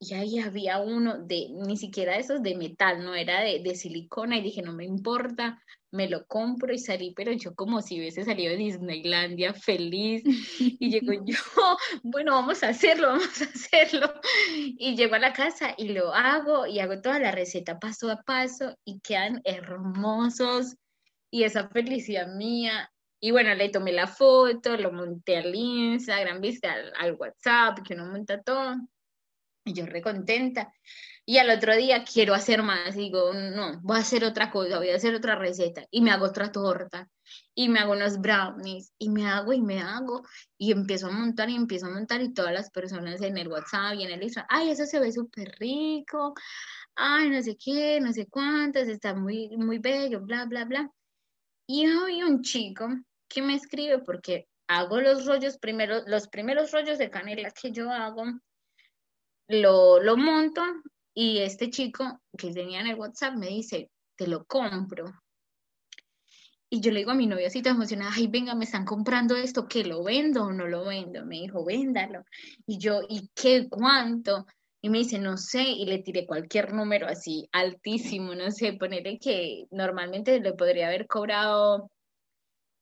Y 0.00 0.14
ahí 0.14 0.38
había 0.38 0.80
uno 0.80 1.18
de, 1.18 1.48
ni 1.50 1.76
siquiera 1.76 2.16
esos 2.16 2.42
de 2.42 2.56
metal, 2.56 3.04
no 3.04 3.14
era 3.14 3.42
de, 3.42 3.60
de, 3.60 3.74
silicona, 3.74 4.38
y 4.38 4.42
dije, 4.42 4.62
no 4.62 4.72
me 4.72 4.84
importa, 4.84 5.62
me 5.92 6.08
lo 6.08 6.26
compro 6.26 6.72
y 6.72 6.78
salí, 6.78 7.12
pero 7.14 7.32
yo 7.32 7.54
como 7.54 7.80
si 7.82 7.98
hubiese 7.98 8.24
salido 8.24 8.50
de 8.50 8.58
Disneylandia 8.58 9.52
feliz. 9.52 10.22
Y 10.58 10.90
llego 10.90 11.12
yo, 11.24 11.36
bueno, 12.02 12.32
vamos 12.32 12.62
a 12.62 12.68
hacerlo, 12.68 13.08
vamos 13.08 13.42
a 13.42 13.44
hacerlo. 13.44 14.12
Y 14.54 14.96
llego 14.96 15.14
a 15.14 15.18
la 15.18 15.32
casa 15.32 15.74
y 15.76 15.88
lo 15.88 16.14
hago 16.14 16.66
y 16.66 16.80
hago 16.80 17.00
toda 17.00 17.18
la 17.18 17.32
receta 17.32 17.78
paso 17.78 18.10
a 18.10 18.22
paso 18.22 18.76
y 18.84 19.00
quedan 19.00 19.42
hermosos. 19.44 20.76
Y 21.30 21.44
esa 21.44 21.68
felicidad 21.68 22.28
mía 22.34 22.90
y 23.20 23.30
bueno, 23.30 23.54
le 23.54 23.70
tomé 23.70 23.92
la 23.92 24.06
foto, 24.06 24.76
lo 24.76 24.92
monté 24.92 25.38
al 25.38 25.54
Instagram, 25.54 26.40
viste, 26.40 26.68
al, 26.68 27.14
WhatsApp, 27.14 27.80
que 27.86 27.94
uno 27.94 28.06
monta 28.06 28.42
todo. 28.42 28.76
Y 29.64 29.72
yo 29.72 29.86
re 29.86 30.00
contenta. 30.02 30.72
Y 31.24 31.38
al 31.38 31.50
otro 31.50 31.74
día 31.76 32.04
quiero 32.04 32.34
hacer 32.34 32.62
más. 32.62 32.94
Digo, 32.94 33.32
no, 33.34 33.80
voy 33.82 33.96
a 33.96 34.00
hacer 34.00 34.24
otra 34.24 34.50
cosa, 34.50 34.78
voy 34.78 34.90
a 34.90 34.96
hacer 34.96 35.14
otra 35.14 35.34
receta. 35.34 35.84
Y 35.90 36.02
me 36.02 36.12
hago 36.12 36.26
otra 36.26 36.52
torta. 36.52 37.08
Y 37.54 37.68
me 37.68 37.80
hago 37.80 37.92
unos 37.94 38.20
brownies. 38.20 38.92
Y 38.98 39.08
me 39.10 39.26
hago 39.26 39.52
y 39.52 39.60
me 39.60 39.80
hago. 39.80 40.22
Y 40.56 40.70
empiezo 40.70 41.08
a 41.08 41.10
montar 41.10 41.50
y 41.50 41.56
empiezo 41.56 41.86
a 41.86 41.90
montar. 41.90 42.22
Y 42.22 42.32
todas 42.32 42.52
las 42.52 42.70
personas 42.70 43.20
en 43.22 43.38
el 43.38 43.48
WhatsApp 43.48 43.94
y 43.94 44.04
en 44.04 44.12
el 44.12 44.22
Instagram, 44.22 44.46
ay, 44.50 44.70
eso 44.70 44.86
se 44.86 45.00
ve 45.00 45.10
súper 45.10 45.56
rico. 45.58 46.34
Ay, 46.94 47.30
no 47.30 47.42
sé 47.42 47.56
qué, 47.56 48.00
no 48.00 48.12
sé 48.12 48.26
cuántas, 48.26 48.88
está 48.88 49.14
muy, 49.14 49.56
muy 49.56 49.78
bello, 49.78 50.20
bla, 50.20 50.44
bla, 50.46 50.64
bla. 50.64 50.90
Y 51.66 51.84
hay 51.86 52.22
un 52.22 52.42
chico 52.42 52.88
que 53.28 53.42
me 53.42 53.54
escribe 53.54 53.98
porque 53.98 54.48
hago 54.68 55.00
los 55.00 55.26
rollos 55.26 55.58
primero, 55.58 56.02
los 56.06 56.28
primeros 56.28 56.70
rollos 56.72 56.98
de 56.98 57.10
canela 57.10 57.50
que 57.50 57.72
yo 57.72 57.90
hago, 57.90 58.24
lo, 59.48 60.00
lo 60.00 60.16
monto 60.16 60.62
y 61.14 61.38
este 61.38 61.70
chico 61.70 62.20
que 62.36 62.52
tenía 62.52 62.80
en 62.80 62.88
el 62.88 62.96
WhatsApp 62.96 63.34
me 63.34 63.48
dice, 63.48 63.90
te 64.16 64.26
lo 64.26 64.44
compro. 64.44 65.06
Y 66.68 66.80
yo 66.80 66.90
le 66.90 66.98
digo 66.98 67.12
a 67.12 67.14
mi 67.14 67.26
novia 67.26 67.46
así 67.46 67.62
emocionada, 67.64 68.10
ay, 68.12 68.26
venga, 68.26 68.54
me 68.54 68.64
están 68.64 68.84
comprando 68.84 69.36
esto, 69.36 69.68
¿que 69.68 69.84
lo 69.84 70.02
vendo 70.02 70.44
o 70.44 70.52
no 70.52 70.66
lo 70.66 70.84
vendo? 70.84 71.24
Me 71.24 71.36
dijo, 71.36 71.64
véndalo. 71.64 72.24
Y 72.66 72.78
yo, 72.78 73.02
¿y 73.08 73.30
qué? 73.34 73.68
¿Cuánto? 73.68 74.46
Y 74.86 74.88
me 74.88 74.98
dice, 74.98 75.18
no 75.18 75.36
sé, 75.36 75.62
y 75.64 75.84
le 75.84 75.98
tiré 75.98 76.26
cualquier 76.26 76.72
número 76.72 77.08
así 77.08 77.48
altísimo, 77.50 78.36
no 78.36 78.52
sé, 78.52 78.74
ponerle 78.74 79.18
que 79.18 79.66
normalmente 79.72 80.38
le 80.38 80.52
podría 80.52 80.86
haber 80.86 81.08
cobrado 81.08 81.90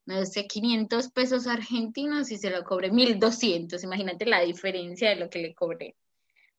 no 0.04 0.26
sé, 0.26 0.46
500 0.46 1.08
pesos 1.12 1.46
argentinos 1.46 2.30
y 2.30 2.36
se 2.36 2.50
lo 2.50 2.62
cobré 2.62 2.92
1200. 2.92 3.82
Imagínate 3.84 4.26
la 4.26 4.42
diferencia 4.42 5.08
de 5.08 5.16
lo 5.16 5.30
que 5.30 5.38
le 5.38 5.54
cobré. 5.54 5.96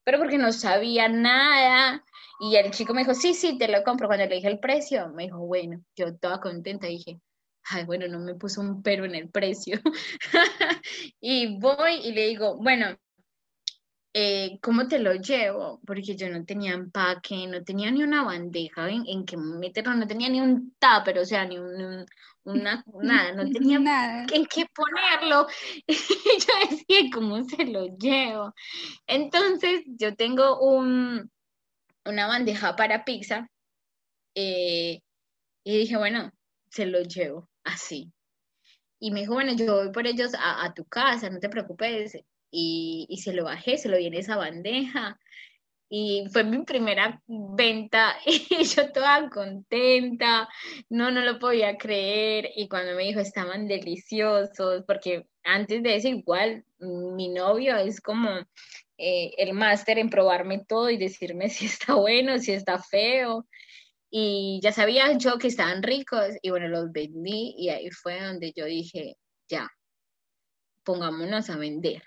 Pero 0.04 0.18
porque 0.18 0.40
no 0.40 0.52
sabía 0.52 1.10
nada. 1.10 2.04
Y 2.40 2.56
el 2.56 2.72
chico 2.72 2.96
me 2.96 3.02
dijo, 3.02 3.14
sí, 3.14 3.36
sí, 3.36 3.56
te 3.60 3.68
lo 3.68 3.84
compro. 3.84 4.08
Cuando 4.08 4.26
le 4.26 4.38
dije 4.38 4.48
el 4.48 4.58
precio, 4.60 5.10
me 5.10 5.26
dijo, 5.26 5.38
bueno, 5.46 5.80
yo 5.96 6.16
toda 6.18 6.40
contenta 6.42 6.88
dije, 6.88 7.22
ay, 7.66 7.86
bueno, 7.86 8.08
no 8.08 8.18
me 8.18 8.34
puso 8.34 8.62
un 8.62 8.82
pero 8.82 9.06
en 9.06 9.14
el 9.14 9.30
precio. 9.30 9.80
y 11.22 11.60
voy 11.60 11.98
y 12.04 12.14
le 12.14 12.30
digo, 12.30 12.58
bueno, 12.58 12.98
eh, 14.18 14.60
¿cómo 14.62 14.88
te 14.88 15.00
lo 15.00 15.14
llevo? 15.16 15.82
Porque 15.86 16.16
yo 16.16 16.30
no 16.30 16.46
tenía 16.46 16.72
empaque, 16.72 17.48
no 17.48 17.62
tenía 17.66 17.92
ni 17.92 18.02
una 18.02 18.24
bandeja 18.24 18.90
en, 18.90 19.26
que 19.26 19.36
meterlo, 19.36 19.94
no 19.94 20.08
tenía 20.08 20.30
ni 20.30 20.40
un 20.40 20.74
tupper, 20.80 21.20
o 21.20 21.26
sea, 21.26 21.46
ni 21.46 21.58
un, 21.58 22.06
una, 22.46 22.86
nada, 23.04 23.34
no 23.34 23.52
tenía 23.52 23.78
nada. 23.78 24.26
en 24.32 24.46
qué 24.46 24.68
ponerlo. 24.74 25.48
Y 25.88 25.96
yo 26.40 26.70
decía, 26.70 27.10
¿cómo 27.14 27.44
se 27.44 27.66
lo 27.66 27.88
llevo? 27.98 28.54
Entonces, 29.06 29.84
yo 29.86 30.16
tengo 30.16 30.62
un, 30.62 31.30
una 32.06 32.28
bandeja 32.28 32.78
para 32.78 33.04
pizza 33.04 33.50
eh, 34.34 35.02
y 35.66 35.78
dije, 35.78 35.98
bueno, 35.98 36.32
se 36.70 36.86
lo 36.86 37.02
llevo 37.02 37.50
así. 37.66 38.14
Y 38.98 39.12
me 39.12 39.22
dijo, 39.22 39.34
bueno, 39.34 39.54
yo 39.56 39.76
voy 39.76 39.92
por 39.92 40.08
ellos 40.08 40.34
a, 40.36 40.64
a 40.64 40.74
tu 40.74 40.86
casa, 40.86 41.30
no 41.30 41.40
te 41.40 41.50
preocupes 41.50 42.16
y, 42.52 43.18
se 43.22 43.34
lo 43.34 43.46
bajé, 43.46 43.78
se 43.78 43.90
lo 43.90 43.98
vi 43.98 44.08
en 44.08 44.16
esa 44.16 44.38
bandeja. 44.38 45.20
Y 45.90 46.26
fue 46.32 46.44
mi 46.44 46.64
primera 46.64 47.22
venta 47.28 48.18
y 48.26 48.64
yo 48.64 48.92
toda 48.92 49.30
contenta, 49.30 50.50
no, 50.90 51.12
no 51.12 51.22
lo 51.22 51.40
podía 51.40 51.78
creer. 51.78 52.50
Y 52.56 52.68
cuando 52.68 52.96
me 52.96 53.04
dijo 53.04 53.20
estaban 53.20 53.68
deliciosos, 53.68 54.84
porque 54.88 55.28
antes 55.44 55.84
de 55.84 55.96
eso 55.96 56.08
igual 56.08 56.66
mi 56.80 57.30
novio 57.30 57.78
es 57.78 58.02
como 58.02 58.30
eh, 58.98 59.34
el 59.38 59.54
máster 59.54 60.00
en 60.00 60.10
probarme 60.10 60.66
todo 60.68 60.90
y 60.90 60.98
decirme 60.98 61.50
si 61.50 61.66
está 61.66 61.96
bueno, 61.96 62.40
si 62.40 62.54
está 62.54 62.82
feo. 62.82 63.48
Y 64.10 64.60
ya 64.64 64.72
sabía 64.72 65.18
yo 65.18 65.38
que 65.38 65.48
estaban 65.48 65.84
ricos 65.84 66.30
y 66.42 66.50
bueno, 66.50 66.68
los 66.70 66.92
vendí 66.92 67.54
y 67.58 67.70
ahí 67.70 67.90
fue 67.92 68.22
donde 68.22 68.54
yo 68.56 68.66
dije, 68.66 69.18
ya, 69.50 69.70
pongámonos 70.84 71.50
a 71.50 71.58
vender 71.58 72.02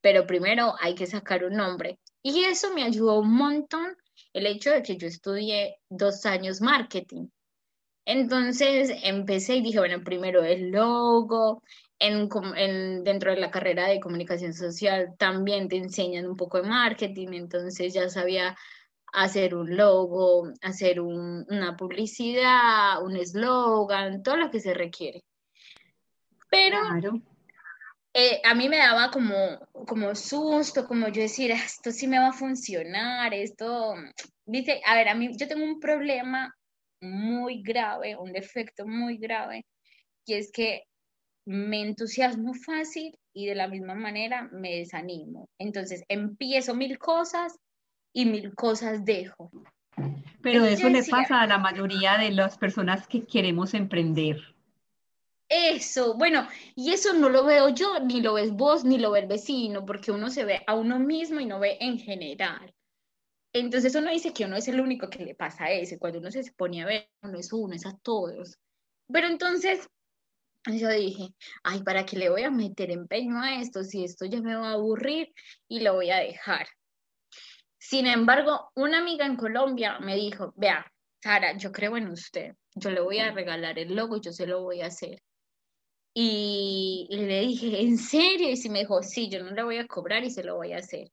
pero 0.00 0.26
primero 0.26 0.74
hay 0.80 0.94
que 0.94 1.06
sacar 1.06 1.44
un 1.44 1.54
nombre. 1.54 1.98
Y 2.22 2.44
eso 2.44 2.72
me 2.74 2.82
ayudó 2.82 3.20
un 3.20 3.34
montón 3.34 3.96
el 4.32 4.46
hecho 4.46 4.70
de 4.70 4.82
que 4.82 4.96
yo 4.96 5.06
estudié 5.06 5.78
dos 5.88 6.26
años 6.26 6.60
marketing. 6.60 7.28
Entonces 8.04 8.92
empecé 9.02 9.56
y 9.56 9.62
dije, 9.62 9.78
bueno, 9.78 10.02
primero 10.02 10.42
el 10.42 10.70
logo, 10.70 11.62
en, 11.98 13.04
dentro 13.04 13.30
de 13.30 13.40
la 13.40 13.50
carrera 13.50 13.88
de 13.88 14.00
comunicación 14.00 14.54
social 14.54 15.14
también 15.18 15.68
te 15.68 15.76
enseñan 15.76 16.26
un 16.26 16.36
poco 16.36 16.60
de 16.60 16.68
marketing, 16.68 17.28
entonces 17.32 17.92
ya 17.92 18.08
sabía 18.08 18.56
hacer 19.12 19.54
un 19.54 19.76
logo, 19.76 20.50
hacer 20.62 21.00
una 21.00 21.76
publicidad, 21.76 23.02
un 23.02 23.16
eslogan, 23.16 24.22
todo 24.22 24.36
lo 24.36 24.50
que 24.50 24.60
se 24.60 24.72
requiere. 24.72 25.24
Pero 26.48 26.78
eh, 28.12 28.40
a 28.44 28.54
mí 28.54 28.68
me 28.68 28.78
daba 28.78 29.10
como, 29.10 29.34
como 29.86 30.14
susto, 30.14 30.86
como 30.86 31.08
yo 31.08 31.22
decir, 31.22 31.52
ah, 31.52 31.62
esto 31.64 31.92
sí 31.92 32.08
me 32.08 32.18
va 32.18 32.28
a 32.28 32.32
funcionar, 32.32 33.32
esto, 33.34 33.94
dice, 34.46 34.80
a 34.86 34.94
ver, 34.94 35.08
a 35.08 35.14
mí 35.14 35.30
yo 35.36 35.46
tengo 35.46 35.64
un 35.64 35.78
problema 35.78 36.54
muy 37.00 37.62
grave, 37.62 38.16
un 38.16 38.32
defecto 38.32 38.86
muy 38.86 39.16
grave, 39.16 39.64
y 40.26 40.34
es 40.34 40.50
que 40.52 40.82
me 41.46 41.82
entusiasmo 41.82 42.54
fácil 42.54 43.16
y 43.34 43.46
de 43.46 43.54
la 43.54 43.68
misma 43.68 43.94
manera 43.94 44.48
me 44.52 44.76
desanimo. 44.76 45.48
Entonces 45.58 46.04
empiezo 46.08 46.74
mil 46.74 46.98
cosas 46.98 47.56
y 48.12 48.26
mil 48.26 48.54
cosas 48.54 49.04
dejo. 49.04 49.50
Pero 50.42 50.64
eso 50.64 50.88
le 50.88 51.02
pasa 51.04 51.42
a 51.42 51.46
la 51.46 51.58
mayoría 51.58 52.18
de 52.18 52.30
las 52.30 52.56
personas 52.56 53.06
que 53.06 53.24
queremos 53.24 53.74
emprender. 53.74 54.54
Eso, 55.52 56.14
bueno, 56.14 56.46
y 56.76 56.92
eso 56.92 57.12
no 57.12 57.28
lo 57.28 57.44
veo 57.44 57.70
yo, 57.70 57.98
ni 57.98 58.20
lo 58.20 58.34
ves 58.34 58.52
vos, 58.52 58.84
ni 58.84 58.98
lo 58.98 59.10
ve 59.10 59.20
el 59.20 59.26
vecino, 59.26 59.84
porque 59.84 60.12
uno 60.12 60.30
se 60.30 60.44
ve 60.44 60.62
a 60.64 60.76
uno 60.76 61.00
mismo 61.00 61.40
y 61.40 61.44
no 61.44 61.58
ve 61.58 61.76
en 61.80 61.98
general. 61.98 62.72
Entonces 63.52 63.96
uno 63.96 64.12
dice 64.12 64.32
que 64.32 64.44
uno 64.44 64.54
es 64.54 64.68
el 64.68 64.80
único 64.80 65.10
que 65.10 65.24
le 65.24 65.34
pasa 65.34 65.64
a 65.64 65.72
ese, 65.72 65.98
cuando 65.98 66.20
uno 66.20 66.30
se 66.30 66.44
pone 66.56 66.82
a 66.82 66.86
ver, 66.86 67.10
no 67.22 67.36
es 67.36 67.52
uno, 67.52 67.74
es 67.74 67.84
a 67.84 67.98
todos. 67.98 68.58
Pero 69.12 69.26
entonces 69.26 69.88
yo 70.66 70.88
dije, 70.88 71.34
ay, 71.64 71.82
¿para 71.82 72.06
qué 72.06 72.16
le 72.16 72.30
voy 72.30 72.44
a 72.44 72.50
meter 72.52 72.92
empeño 72.92 73.42
a 73.42 73.60
esto? 73.60 73.82
Si 73.82 74.04
esto 74.04 74.26
ya 74.26 74.40
me 74.40 74.54
va 74.54 74.68
a 74.68 74.74
aburrir 74.74 75.32
y 75.68 75.80
lo 75.80 75.94
voy 75.94 76.12
a 76.12 76.18
dejar. 76.18 76.68
Sin 77.76 78.06
embargo, 78.06 78.70
una 78.76 78.98
amiga 78.98 79.26
en 79.26 79.34
Colombia 79.34 79.98
me 79.98 80.14
dijo, 80.14 80.52
vea, 80.56 80.86
Sara, 81.20 81.56
yo 81.56 81.72
creo 81.72 81.96
en 81.96 82.08
usted, 82.08 82.54
yo 82.76 82.90
le 82.90 83.00
voy 83.00 83.18
a 83.18 83.32
regalar 83.32 83.80
el 83.80 83.96
logo 83.96 84.16
y 84.16 84.20
yo 84.20 84.32
se 84.32 84.46
lo 84.46 84.62
voy 84.62 84.82
a 84.82 84.86
hacer. 84.86 85.20
Y, 86.12 87.06
le 87.10 87.40
dije, 87.40 87.80
¿en 87.82 87.96
serio? 87.96 88.50
Y 88.50 88.56
si 88.56 88.68
me 88.68 88.80
dijo, 88.80 89.02
sí, 89.02 89.28
yo 89.28 89.42
no 89.42 89.50
le 89.52 89.62
voy 89.62 89.76
a 89.78 89.86
cobrar 89.86 90.24
y 90.24 90.30
se 90.30 90.42
lo 90.42 90.56
voy 90.56 90.72
a 90.72 90.78
hacer. 90.78 91.10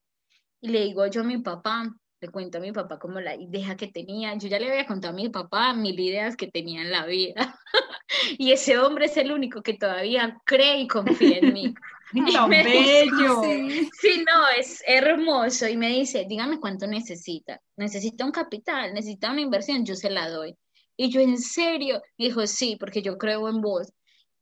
Y 0.62 0.70
le 0.70 0.86
digo 0.86 1.06
yo 1.08 1.22
a 1.22 1.24
mi 1.24 1.38
papá, 1.38 1.88
le 2.20 2.30
cuento 2.30 2.58
a 2.58 2.62
mi 2.62 2.72
papá 2.72 2.98
como 2.98 3.20
la 3.20 3.36
idea 3.36 3.76
que 3.78 3.88
tenía. 3.88 4.36
Yo 4.36 4.48
ya 4.48 4.60
le 4.60 4.70
había 4.70 4.88
contado 4.88 5.14
a 5.14 5.16
mi 5.16 5.30
papá 5.30 5.74
mil 5.74 6.00
ideas 6.00 6.36
que 6.36 6.48
tenía 6.48 6.82
en 6.82 6.92
la 6.92 7.06
vida. 7.06 7.60
y 8.40 8.52
ese 8.52 8.78
hombre 8.80 9.06
es 9.06 9.18
el 9.18 9.32
único 9.32 9.62
que 9.62 9.76
todavía 9.76 10.42
cree 10.46 10.82
y 10.82 10.88
confía 10.88 11.38
en 11.40 11.54
mí. 11.54 11.76
¡Tan 12.34 12.50
bello! 12.50 13.42
sí. 13.44 14.24
no, 14.26 14.48
es 14.58 14.82
hermoso. 14.88 15.68
Y 15.68 15.78
me 15.78 15.90
dice, 15.90 16.26
dígame 16.28 16.60
cuánto 16.60 16.88
necesita. 16.88 17.62
Necesita 17.76 18.26
un 18.26 18.32
capital, 18.32 18.94
necesita 18.94 19.32
una 19.32 19.42
inversión, 19.42 19.86
yo 19.86 19.96
se 19.96 20.10
la 20.10 20.30
doy. 20.30 20.56
Y 20.96 21.12
yo, 21.12 21.22
¿en 21.22 21.38
serio? 21.38 22.02
dijo, 22.18 22.48
sí, 22.48 22.78
porque 22.80 23.04
yo 23.04 23.18
creo 23.18 23.48
en 23.50 23.62
vos. 23.62 23.94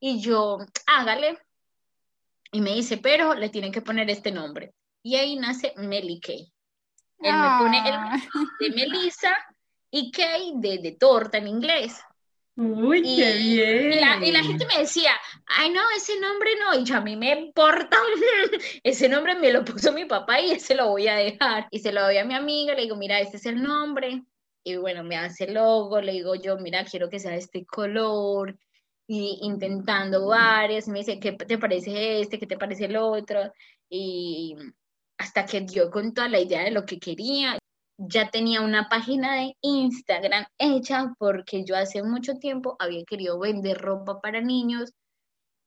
Y 0.07 0.19
yo, 0.19 0.59
hágale. 0.85 1.35
Y 2.51 2.61
me 2.61 2.75
dice, 2.75 2.97
pero 2.97 3.33
le 3.33 3.49
tienen 3.49 3.71
que 3.71 3.81
poner 3.81 4.07
este 4.11 4.31
nombre. 4.31 4.75
Y 5.01 5.15
ahí 5.15 5.35
nace 5.35 5.73
Melly 5.77 6.19
Kay. 6.19 6.47
Él 7.21 7.33
me 7.33 7.57
pone 7.57 7.79
el 7.79 7.95
ah. 7.95 8.21
de 8.59 8.69
Melissa 8.69 9.35
y 9.89 10.11
Kay 10.11 10.51
de, 10.57 10.77
de 10.77 10.91
torta 10.91 11.39
en 11.39 11.47
inglés. 11.47 11.99
Uy, 12.55 13.01
qué 13.01 13.33
bien. 13.33 13.93
Y 14.23 14.31
la, 14.31 14.43
gente 14.43 14.67
me 14.67 14.77
decía, 14.77 15.09
ay, 15.47 15.71
no, 15.71 15.81
ese 15.97 16.19
nombre 16.19 16.51
no, 16.59 16.79
y 16.79 16.83
yo 16.83 16.97
a 16.97 17.01
mí 17.01 17.15
me 17.15 17.31
importa, 17.31 17.97
ese 18.83 19.09
nombre 19.09 19.33
me 19.33 19.51
lo 19.51 19.65
puso 19.65 19.91
mi 19.91 20.05
papá 20.05 20.39
y 20.39 20.51
ese 20.51 20.75
lo 20.75 20.89
voy 20.89 21.07
a 21.07 21.15
dejar. 21.15 21.67
Y 21.71 21.79
se 21.79 21.91
lo 21.91 22.03
doy 22.03 22.19
a 22.19 22.25
mi 22.25 22.35
amiga, 22.35 22.75
le 22.75 22.83
digo, 22.83 22.95
mira, 22.95 23.19
este 23.21 23.37
es 23.37 23.47
el 23.47 23.59
nombre. 23.59 24.21
Y 24.63 24.75
bueno, 24.75 25.03
me 25.03 25.17
hace 25.17 25.45
el 25.45 25.55
logo, 25.55 25.99
le 25.99 26.11
digo 26.11 26.35
yo, 26.35 26.57
mira, 26.57 26.85
quiero 26.85 27.09
que 27.09 27.19
sea 27.19 27.35
este 27.35 27.65
color 27.65 28.55
y 29.07 29.39
intentando 29.41 30.27
varias, 30.27 30.87
me 30.87 30.99
dice, 30.99 31.19
¿qué 31.19 31.33
te 31.33 31.57
parece 31.57 32.21
este? 32.21 32.39
¿Qué 32.39 32.47
te 32.47 32.57
parece 32.57 32.85
el 32.85 32.97
otro? 32.97 33.51
Y 33.89 34.55
hasta 35.17 35.45
que 35.45 35.61
dio 35.61 35.91
con 35.91 36.13
toda 36.13 36.29
la 36.29 36.39
idea 36.39 36.63
de 36.63 36.71
lo 36.71 36.85
que 36.85 36.99
quería. 36.99 37.57
Ya 37.97 38.29
tenía 38.29 38.61
una 38.61 38.89
página 38.89 39.35
de 39.35 39.55
Instagram 39.61 40.45
hecha 40.57 41.13
porque 41.19 41.63
yo 41.65 41.77
hace 41.77 42.03
mucho 42.03 42.35
tiempo 42.35 42.75
había 42.79 43.03
querido 43.05 43.39
vender 43.39 43.77
ropa 43.77 44.19
para 44.21 44.41
niños 44.41 44.91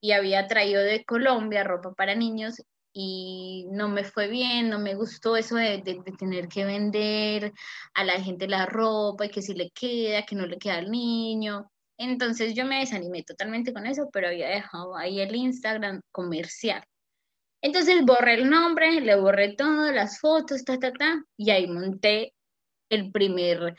y 0.01 0.11
había 0.13 0.47
traído 0.47 0.81
de 0.81 1.03
Colombia 1.05 1.63
ropa 1.63 1.93
para 1.93 2.15
niños 2.15 2.61
y 2.93 3.67
no 3.71 3.89
me 3.89 4.03
fue 4.03 4.27
bien, 4.27 4.69
no 4.69 4.79
me 4.79 4.95
gustó 4.95 5.37
eso 5.37 5.55
de, 5.55 5.81
de, 5.83 6.01
tener 6.17 6.47
que 6.47 6.65
vender 6.65 7.53
a 7.93 8.03
la 8.03 8.13
gente 8.21 8.47
la 8.47 8.65
ropa 8.65 9.25
y 9.25 9.29
que 9.29 9.41
si 9.41 9.53
le 9.53 9.69
queda, 9.71 10.25
que 10.25 10.35
no 10.35 10.45
le 10.45 10.57
queda 10.57 10.77
al 10.77 10.91
niño. 10.91 11.69
Entonces 11.99 12.55
yo 12.55 12.65
me 12.65 12.79
desanimé 12.79 13.23
totalmente 13.23 13.73
con 13.73 13.85
eso, 13.85 14.09
pero 14.11 14.29
había 14.29 14.47
dejado 14.47 14.95
ahí 14.95 15.19
el 15.19 15.35
Instagram 15.35 16.01
comercial. 16.13 16.81
Entonces 17.61 18.05
borré 18.05 18.35
el 18.35 18.49
nombre, 18.49 19.01
le 19.01 19.15
borré 19.19 19.55
todas 19.55 19.93
las 19.93 20.19
fotos, 20.19 20.63
ta, 20.63 20.79
ta, 20.79 20.93
ta, 20.93 21.21
y 21.35 21.49
ahí 21.51 21.67
monté 21.67 22.33
el 22.89 23.11
primer, 23.11 23.75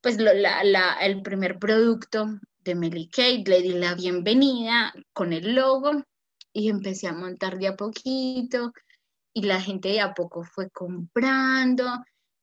pues 0.00 0.16
la, 0.18 0.96
el 1.02 1.20
primer 1.20 1.58
producto 1.58 2.26
de 2.60 2.74
Melly 2.74 3.08
Kate, 3.08 3.44
le 3.46 3.60
di 3.60 3.74
la 3.74 3.94
bienvenida 3.94 4.94
con 5.12 5.34
el 5.34 5.54
logo 5.54 6.02
y 6.54 6.70
empecé 6.70 7.06
a 7.06 7.12
montar 7.12 7.58
de 7.58 7.68
a 7.68 7.76
poquito 7.76 8.72
y 9.34 9.42
la 9.42 9.60
gente 9.60 9.90
de 9.90 10.00
a 10.00 10.14
poco 10.14 10.42
fue 10.42 10.70
comprando 10.70 11.84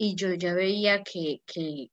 y 0.02 0.16
yo 0.16 0.34
ya 0.34 0.54
veía 0.54 1.04
que, 1.04 1.42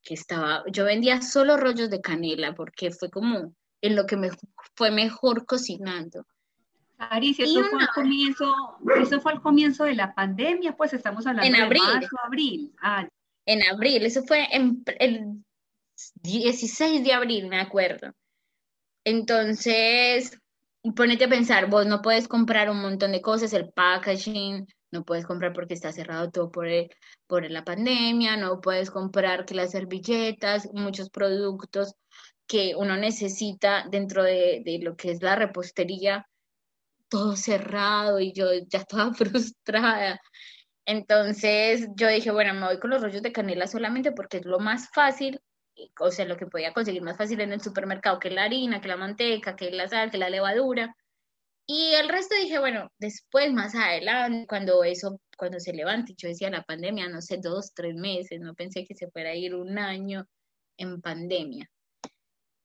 estaba, 0.05 0.63
yo 0.71 0.85
vendía 0.85 1.21
solo 1.21 1.57
rollos 1.57 1.91
de 1.91 2.01
canela 2.01 2.55
porque 2.55 2.93
fue 2.93 3.11
como 3.11 3.53
en 3.83 3.97
lo 3.97 4.07
que 4.07 4.17
me 4.17 4.31
fue 4.77 4.93
mejor 4.93 5.45
cocinando. 5.45 6.25
Aris, 6.99 7.41
eso 7.41 7.65
fue, 7.65 7.81
al 7.81 7.89
comienzo, 7.89 8.55
eso 9.03 9.21
fue 9.21 9.33
al 9.33 9.43
comienzo 9.43 9.85
de 9.85 9.97
la 9.97 10.15
pandemia, 10.15 10.77
pues 10.77 10.93
estamos 10.93 11.27
hablando 11.27 11.53
en 11.53 11.61
abril. 11.61 11.83
de 11.85 11.95
marzo, 11.95 12.17
abril. 12.23 12.73
Ah. 12.81 13.09
En 13.45 13.63
abril, 13.65 14.07
eso 14.07 14.23
fue 14.23 14.47
en, 14.53 14.85
el 15.01 15.45
16 16.23 17.03
de 17.03 17.13
abril, 17.13 17.49
me 17.49 17.61
acuerdo. 17.61 18.13
Entonces, 19.05 20.39
ponete 20.95 21.25
a 21.25 21.29
pensar, 21.29 21.69
vos 21.69 21.87
no 21.87 22.03
puedes 22.03 22.29
comprar 22.29 22.71
un 22.71 22.81
montón 22.81 23.11
de 23.11 23.21
cosas, 23.21 23.53
el 23.53 23.73
packaging, 23.73 24.65
no 24.91 25.05
puedes 25.05 25.27
comprar 25.27 25.53
porque 25.53 25.75
está 25.75 25.93
cerrado 25.93 26.31
todo 26.31 26.51
por, 26.51 26.67
por 27.27 27.49
la 27.51 27.65
pandemia, 27.65 28.37
no 28.37 28.61
puedes 28.61 28.91
comprar 28.91 29.45
que 29.45 29.55
las 29.55 29.73
servilletas, 29.73 30.69
muchos 30.73 31.11
productos 31.11 31.95
que 32.47 32.75
uno 32.77 32.97
necesita 32.97 33.87
dentro 33.91 34.23
de, 34.23 34.63
lo 34.83 34.97
que 34.97 35.11
es 35.11 35.23
la 35.23 35.37
repostería, 35.37 36.27
todo 37.09 37.37
cerrado 37.37 38.21
y 38.21 38.33
yo 38.33 38.47
ya 38.69 38.81
estaba 38.81 39.13
frustrada. 39.15 40.21
Entonces 40.87 41.89
yo 41.97 42.09
dije, 42.09 42.31
bueno, 42.31 42.55
me 42.55 42.67
voy 42.67 42.79
con 42.79 42.91
los 42.91 43.03
rollos 43.03 43.23
de 43.23 43.33
canela 43.33 43.67
solamente 43.67 44.13
porque 44.13 44.39
es 44.39 44.47
lo 44.47 44.61
más 44.61 44.89
fácil, 44.95 45.41
o 46.01 46.11
sea, 46.11 46.25
lo 46.25 46.37
que 46.37 46.47
podía 46.47 46.73
conseguir 46.73 47.03
más 47.03 47.17
fácil 47.19 47.41
en 47.41 47.53
el 47.53 47.61
supermercado, 47.61 48.19
que 48.19 48.31
la 48.31 48.45
harina, 48.45 48.81
que 48.81 48.89
la 48.89 48.97
manteca, 48.97 49.57
que 49.57 49.71
la 49.73 49.89
sal, 49.89 50.11
que 50.11 50.19
la 50.19 50.31
levadura. 50.31 50.97
Y 51.69 51.95
el 51.95 52.09
resto 52.09 52.37
dije, 52.37 52.61
bueno, 52.61 52.93
después, 52.99 53.53
más 53.53 53.75
adelante, 53.75 54.47
cuando 54.47 54.85
eso, 54.85 55.21
cuando 55.37 55.59
se 55.59 55.73
levante, 55.73 56.15
yo 56.17 56.29
decía 56.29 56.49
la 56.49 56.63
pandemia, 56.63 57.09
no 57.09 57.21
sé, 57.21 57.39
dos, 57.39 57.73
tres 57.75 57.95
meses, 57.97 58.41
no 58.41 58.55
pensé 58.55 58.85
que 58.85 58.95
se 58.95 59.11
fuera 59.11 59.31
a 59.31 59.35
ir 59.35 59.55
un 59.55 59.77
año 59.77 60.27
en 60.79 61.01
pandemia. 61.01 61.69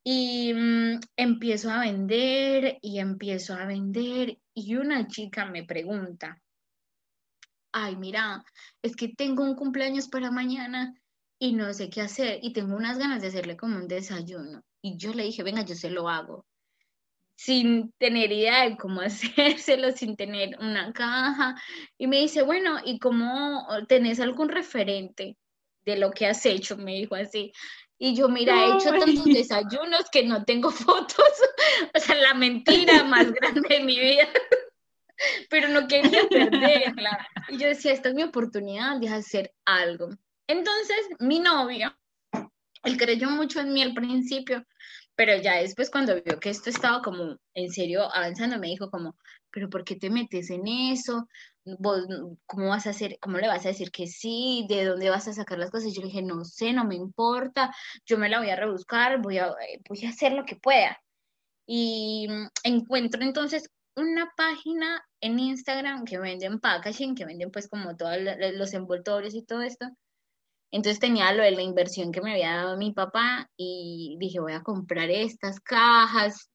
Y 0.04 0.54
mm, 0.54 1.00
empiezo 1.16 1.72
a 1.72 1.80
vender 1.80 2.78
y 2.82 3.00
empiezo 3.00 3.56
a 3.56 3.66
vender 3.66 4.38
y 4.54 4.76
una 4.76 5.08
chica 5.08 5.46
me 5.46 5.64
pregunta, 5.64 6.40
ay, 7.72 7.96
mira, 7.96 8.44
es 8.84 8.96
que 8.96 9.10
tengo 9.10 9.44
un 9.44 9.56
cumpleaños 9.56 10.10
para 10.10 10.32
mañana 10.32 10.94
y 11.40 11.54
no 11.54 11.74
sé 11.74 11.90
qué 11.90 12.02
hacer 12.02 12.40
y 12.44 12.54
tengo 12.54 12.76
unas 12.76 13.00
ganas 13.00 13.22
de 13.22 13.30
hacerle 13.30 13.58
como 13.58 13.78
un 13.78 13.88
desayuno. 13.88 14.64
Y 14.84 14.98
yo 14.98 15.14
le 15.14 15.24
dije, 15.24 15.44
venga, 15.44 15.64
yo 15.64 15.76
se 15.76 15.90
lo 15.90 16.10
hago 16.10 16.46
sin 17.44 17.92
tener 17.94 18.32
idea 18.32 18.70
de 18.70 18.78
cómo 18.78 19.02
hacérselo, 19.02 19.92
sin 19.94 20.16
tener 20.16 20.56
una 20.60 20.94
caja. 20.94 21.56
Y 21.98 22.06
me 22.06 22.20
dice, 22.20 22.44
bueno, 22.44 22.78
¿y 22.86 23.00
cómo 23.00 23.68
tenés 23.88 24.20
algún 24.20 24.50
referente 24.50 25.38
de 25.84 25.98
lo 25.98 26.12
que 26.12 26.28
has 26.28 26.46
hecho? 26.46 26.78
Me 26.78 26.94
dijo 26.94 27.16
así. 27.16 27.52
Y 27.98 28.16
yo, 28.16 28.30
mira, 28.30 28.66
he 28.66 28.76
hecho 28.76 28.92
tantos 28.92 29.26
desayunos 29.26 30.06
que 30.12 30.24
no 30.24 30.46
tengo 30.46 30.70
fotos. 30.72 31.34
o 31.96 32.00
sea, 32.00 32.16
la 32.16 32.36
mentira 32.36 33.04
más 33.06 33.32
grande 33.32 33.68
de 33.68 33.80
mi 33.80 34.00
vida. 34.00 34.28
Pero 35.50 35.68
no 35.70 35.88
quería 35.88 36.28
perderla. 36.30 37.28
Y 37.50 37.58
yo 37.58 37.68
decía, 37.68 37.92
esta 37.92 38.10
es 38.10 38.16
mi 38.16 38.22
oportunidad 38.22 39.00
de 39.00 39.10
hacer 39.10 39.52
algo. 39.66 40.10
Entonces, 40.46 41.08
mi 41.20 41.40
novio, 41.40 41.92
él 42.84 42.98
creyó 42.98 43.32
mucho 43.32 43.60
en 43.60 43.74
mí 43.74 43.82
al 43.82 43.94
principio, 43.94 44.64
pero 45.22 45.40
ya 45.40 45.58
después 45.58 45.92
cuando 45.92 46.20
vio 46.20 46.40
que 46.40 46.50
esto 46.50 46.72
estaba 46.72 47.04
como 47.04 47.38
en 47.54 47.70
serio 47.70 48.12
avanzando, 48.12 48.58
me 48.58 48.70
dijo 48.70 48.90
como, 48.90 49.16
pero 49.52 49.70
¿por 49.70 49.84
qué 49.84 49.96
te 49.96 50.10
metes 50.10 50.50
en 50.50 50.68
eso? 50.68 51.28
¿Cómo 52.48 52.70
vas 52.70 52.88
a 52.88 52.90
hacer, 52.90 53.20
cómo 53.22 53.38
le 53.38 53.48
vas 53.48 53.64
a 53.64 53.68
decir 53.68 53.92
que 53.92 54.08
sí? 54.08 54.66
¿De 54.68 54.84
dónde 54.84 55.12
vas 55.12 55.28
a 55.28 55.34
sacar 55.34 55.60
las 55.60 55.70
cosas? 55.70 55.94
Yo 55.94 56.02
le 56.02 56.08
dije, 56.08 56.24
no 56.24 56.44
sé, 56.44 56.74
no 56.74 56.86
me 56.86 56.96
importa, 56.96 57.72
yo 58.04 58.18
me 58.18 58.30
la 58.30 58.40
voy 58.40 58.50
a 58.50 58.56
rebuscar, 58.56 59.22
voy 59.22 59.38
a, 59.38 59.54
voy 59.88 60.06
a 60.06 60.10
hacer 60.10 60.32
lo 60.34 60.44
que 60.44 60.56
pueda. 60.56 61.00
Y 61.68 62.28
mm, 62.28 62.48
encuentro 62.64 63.22
entonces 63.22 63.70
una 63.96 64.32
página 64.36 65.04
en 65.22 65.38
Instagram 65.38 66.04
que 66.04 66.18
venden 66.18 66.60
packaging, 66.60 67.14
que 67.14 67.26
venden 67.26 67.52
pues 67.52 67.68
como 67.68 67.96
todos 67.96 68.18
los 68.56 68.74
envoltorios 68.74 69.36
y 69.36 69.44
todo 69.44 69.62
esto. 69.62 69.86
Entonces 70.72 71.00
tenía 71.00 71.34
lo 71.34 71.44
de 71.44 71.52
la 71.52 71.62
inversión 71.62 72.12
que 72.12 72.22
me 72.22 72.32
había 72.32 72.56
dado 72.56 72.78
mi 72.78 72.94
papá 72.94 73.50
y 73.58 74.16
dije, 74.20 74.40
voy 74.40 74.54
a 74.54 74.64
comprar 74.64 75.10
estas 75.10 75.60
cajas. 75.60 76.50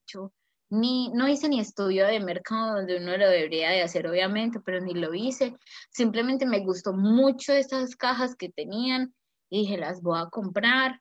Ni, 0.68 1.10
no 1.10 1.28
hice 1.28 1.48
ni 1.48 1.60
estudio 1.60 2.06
de 2.06 2.18
mercado 2.18 2.76
donde 2.76 2.96
uno 2.96 3.16
lo 3.16 3.28
debería 3.28 3.70
de 3.70 3.82
hacer, 3.82 4.06
obviamente, 4.06 4.58
pero 4.60 4.80
ni 4.80 4.94
lo 4.94 5.14
hice. 5.14 5.54
Simplemente 5.90 6.46
me 6.46 6.60
gustó 6.60 6.92
mucho 6.92 7.52
estas 7.52 7.94
cajas 7.94 8.34
que 8.34 8.48
tenían 8.48 9.14
y 9.50 9.60
dije, 9.60 9.76
las 9.76 10.02
voy 10.02 10.18
a 10.18 10.30
comprar. 10.30 11.00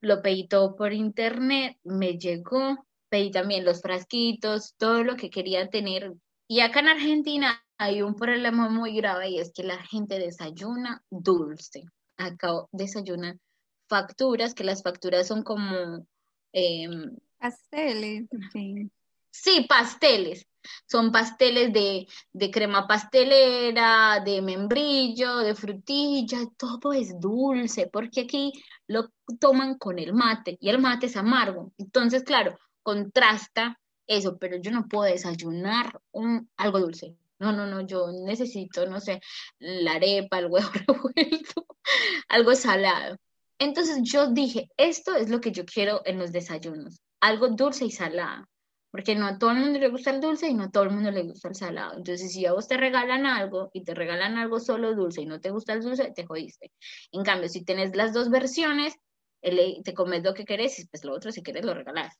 Lo 0.00 0.20
pedí 0.22 0.46
todo 0.46 0.76
por 0.76 0.92
internet, 0.92 1.78
me 1.82 2.18
llegó, 2.18 2.86
pedí 3.08 3.30
también 3.30 3.64
los 3.64 3.80
frasquitos, 3.80 4.74
todo 4.76 5.02
lo 5.02 5.16
que 5.16 5.30
quería 5.30 5.68
tener. 5.70 6.12
Y 6.46 6.60
acá 6.60 6.80
en 6.80 6.88
Argentina 6.88 7.64
hay 7.78 8.02
un 8.02 8.14
problema 8.14 8.68
muy 8.68 8.94
grave 8.94 9.30
y 9.30 9.38
es 9.38 9.50
que 9.52 9.64
la 9.64 9.78
gente 9.78 10.18
desayuna 10.18 11.02
dulce. 11.10 11.84
Acá 12.16 12.66
desayunan 12.72 13.40
facturas, 13.88 14.54
que 14.54 14.64
las 14.64 14.82
facturas 14.82 15.26
son 15.26 15.42
como... 15.42 16.06
Em, 16.52 17.16
pasteles, 17.38 18.26
sí. 18.52 18.90
Sí, 19.30 19.66
pasteles. 19.68 20.46
Son 20.86 21.10
pasteles 21.10 21.72
de, 21.72 22.06
de, 22.32 22.50
crema 22.50 22.86
pastelera, 22.86 24.20
de 24.24 24.40
membrillo, 24.40 25.38
de 25.38 25.54
frutilla, 25.54 26.38
todo 26.56 26.92
es 26.92 27.20
dulce, 27.20 27.88
porque 27.92 28.22
aquí 28.22 28.52
lo 28.86 29.10
toman 29.40 29.76
con 29.76 29.98
el 29.98 30.14
mate 30.14 30.56
y 30.60 30.68
el 30.70 30.78
mate 30.78 31.06
es 31.06 31.16
amargo. 31.16 31.72
Entonces, 31.78 32.22
claro, 32.22 32.56
contrasta 32.82 33.78
eso, 34.06 34.38
pero 34.38 34.56
yo 34.58 34.70
no 34.70 34.86
puedo 34.86 35.10
desayunar 35.10 36.00
un, 36.12 36.48
algo 36.56 36.78
dulce. 36.78 37.16
No, 37.40 37.52
no, 37.52 37.66
no, 37.66 37.80
yo 37.80 38.12
necesito, 38.24 38.86
no 38.86 39.00
sé, 39.00 39.20
la 39.58 39.94
arepa, 39.94 40.38
el 40.38 40.46
huevo 40.46 40.70
revuelto, 40.86 41.66
algo 42.28 42.54
salado. 42.54 43.16
Entonces 43.58 44.00
yo 44.02 44.30
dije, 44.30 44.68
esto 44.76 45.14
es 45.14 45.30
lo 45.30 45.40
que 45.40 45.52
yo 45.52 45.64
quiero 45.64 46.02
en 46.04 46.18
los 46.18 46.32
desayunos, 46.32 47.00
algo 47.20 47.48
dulce 47.48 47.84
y 47.84 47.90
salado, 47.90 48.44
porque 48.90 49.14
no 49.14 49.26
a 49.26 49.38
todo 49.38 49.52
el 49.52 49.58
mundo 49.58 49.78
le 49.78 49.88
gusta 49.88 50.10
el 50.10 50.20
dulce 50.20 50.48
y 50.48 50.54
no 50.54 50.64
a 50.64 50.70
todo 50.70 50.84
el 50.84 50.90
mundo 50.90 51.10
le 51.10 51.22
gusta 51.22 51.48
el 51.48 51.54
salado. 51.54 51.96
Entonces 51.96 52.32
si 52.32 52.46
a 52.46 52.52
vos 52.52 52.66
te 52.68 52.76
regalan 52.76 53.26
algo 53.26 53.70
y 53.72 53.84
te 53.84 53.94
regalan 53.94 54.38
algo 54.38 54.60
solo 54.60 54.94
dulce 54.94 55.22
y 55.22 55.26
no 55.26 55.40
te 55.40 55.50
gusta 55.50 55.72
el 55.72 55.82
dulce, 55.82 56.12
te 56.14 56.26
jodiste. 56.26 56.72
En 57.12 57.22
cambio, 57.22 57.48
si 57.48 57.64
tienes 57.64 57.94
las 57.96 58.12
dos 58.12 58.30
versiones, 58.30 58.94
te 59.40 59.94
comes 59.94 60.22
lo 60.22 60.34
que 60.34 60.44
querés 60.44 60.78
y 60.78 60.86
pues 60.86 61.04
lo 61.04 61.14
otro 61.14 61.30
si 61.30 61.42
quieres 61.42 61.64
lo 61.64 61.74
regalás. 61.74 62.14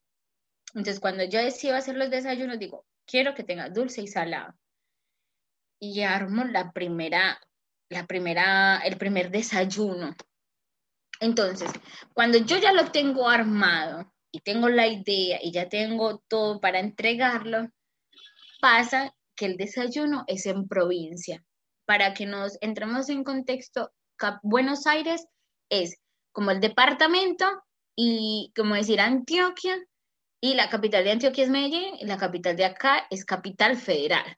Entonces 0.74 1.00
cuando 1.00 1.24
yo 1.24 1.40
decido 1.40 1.76
hacer 1.76 1.96
los 1.96 2.10
desayunos, 2.10 2.58
digo, 2.58 2.84
quiero 3.06 3.34
que 3.34 3.44
tenga 3.44 3.68
dulce 3.70 4.02
y 4.02 4.08
salado. 4.08 4.54
Y 5.78 6.02
armo 6.02 6.44
la 6.44 6.72
primera, 6.72 7.38
la 7.88 8.06
primera, 8.06 8.78
el 8.84 8.96
primer 8.96 9.30
desayuno 9.30 10.14
entonces, 11.20 11.70
cuando 12.12 12.38
yo 12.38 12.58
ya 12.58 12.72
lo 12.72 12.90
tengo 12.90 13.28
armado 13.28 14.12
y 14.32 14.40
tengo 14.40 14.68
la 14.68 14.86
idea 14.86 15.38
y 15.42 15.52
ya 15.52 15.68
tengo 15.68 16.22
todo 16.28 16.60
para 16.60 16.80
entregarlo, 16.80 17.68
pasa 18.60 19.14
que 19.36 19.46
el 19.46 19.56
desayuno 19.56 20.24
es 20.26 20.46
en 20.46 20.66
provincia. 20.68 21.44
Para 21.86 22.14
que 22.14 22.26
nos 22.26 22.58
entremos 22.60 23.08
en 23.08 23.24
contexto, 23.24 23.92
Buenos 24.42 24.86
Aires 24.86 25.26
es 25.70 25.96
como 26.32 26.50
el 26.50 26.60
departamento 26.60 27.46
y 27.96 28.52
como 28.56 28.74
decir 28.74 29.00
Antioquia 29.00 29.76
y 30.40 30.54
la 30.54 30.68
capital 30.68 31.04
de 31.04 31.12
Antioquia 31.12 31.44
es 31.44 31.50
Medellín 31.50 31.94
y 31.98 32.06
la 32.06 32.16
capital 32.16 32.56
de 32.56 32.64
acá 32.64 33.06
es 33.10 33.24
capital 33.24 33.76
federal. 33.76 34.36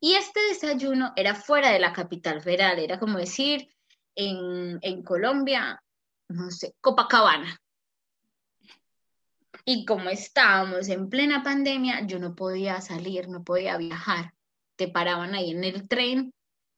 Y 0.00 0.14
este 0.14 0.40
desayuno 0.48 1.12
era 1.16 1.34
fuera 1.34 1.70
de 1.70 1.78
la 1.78 1.92
capital 1.92 2.42
federal, 2.42 2.78
era 2.78 2.98
como 2.98 3.18
decir 3.18 3.68
en, 4.14 5.02
Colombia, 5.02 5.82
no 6.28 6.50
sé, 6.50 6.74
Copacabana. 6.80 7.58
Y 9.64 9.84
como 9.84 10.10
estábamos 10.10 10.88
en 10.88 11.08
plena 11.08 11.42
pandemia, 11.42 12.06
yo 12.06 12.18
no 12.18 12.34
podía 12.34 12.80
salir, 12.80 13.28
no 13.28 13.42
podía 13.42 13.76
viajar. 13.78 14.32
Te 14.76 14.88
paraban 14.88 15.34
ahí 15.34 15.50
en 15.50 15.64
el 15.64 15.88
tren 15.88 16.32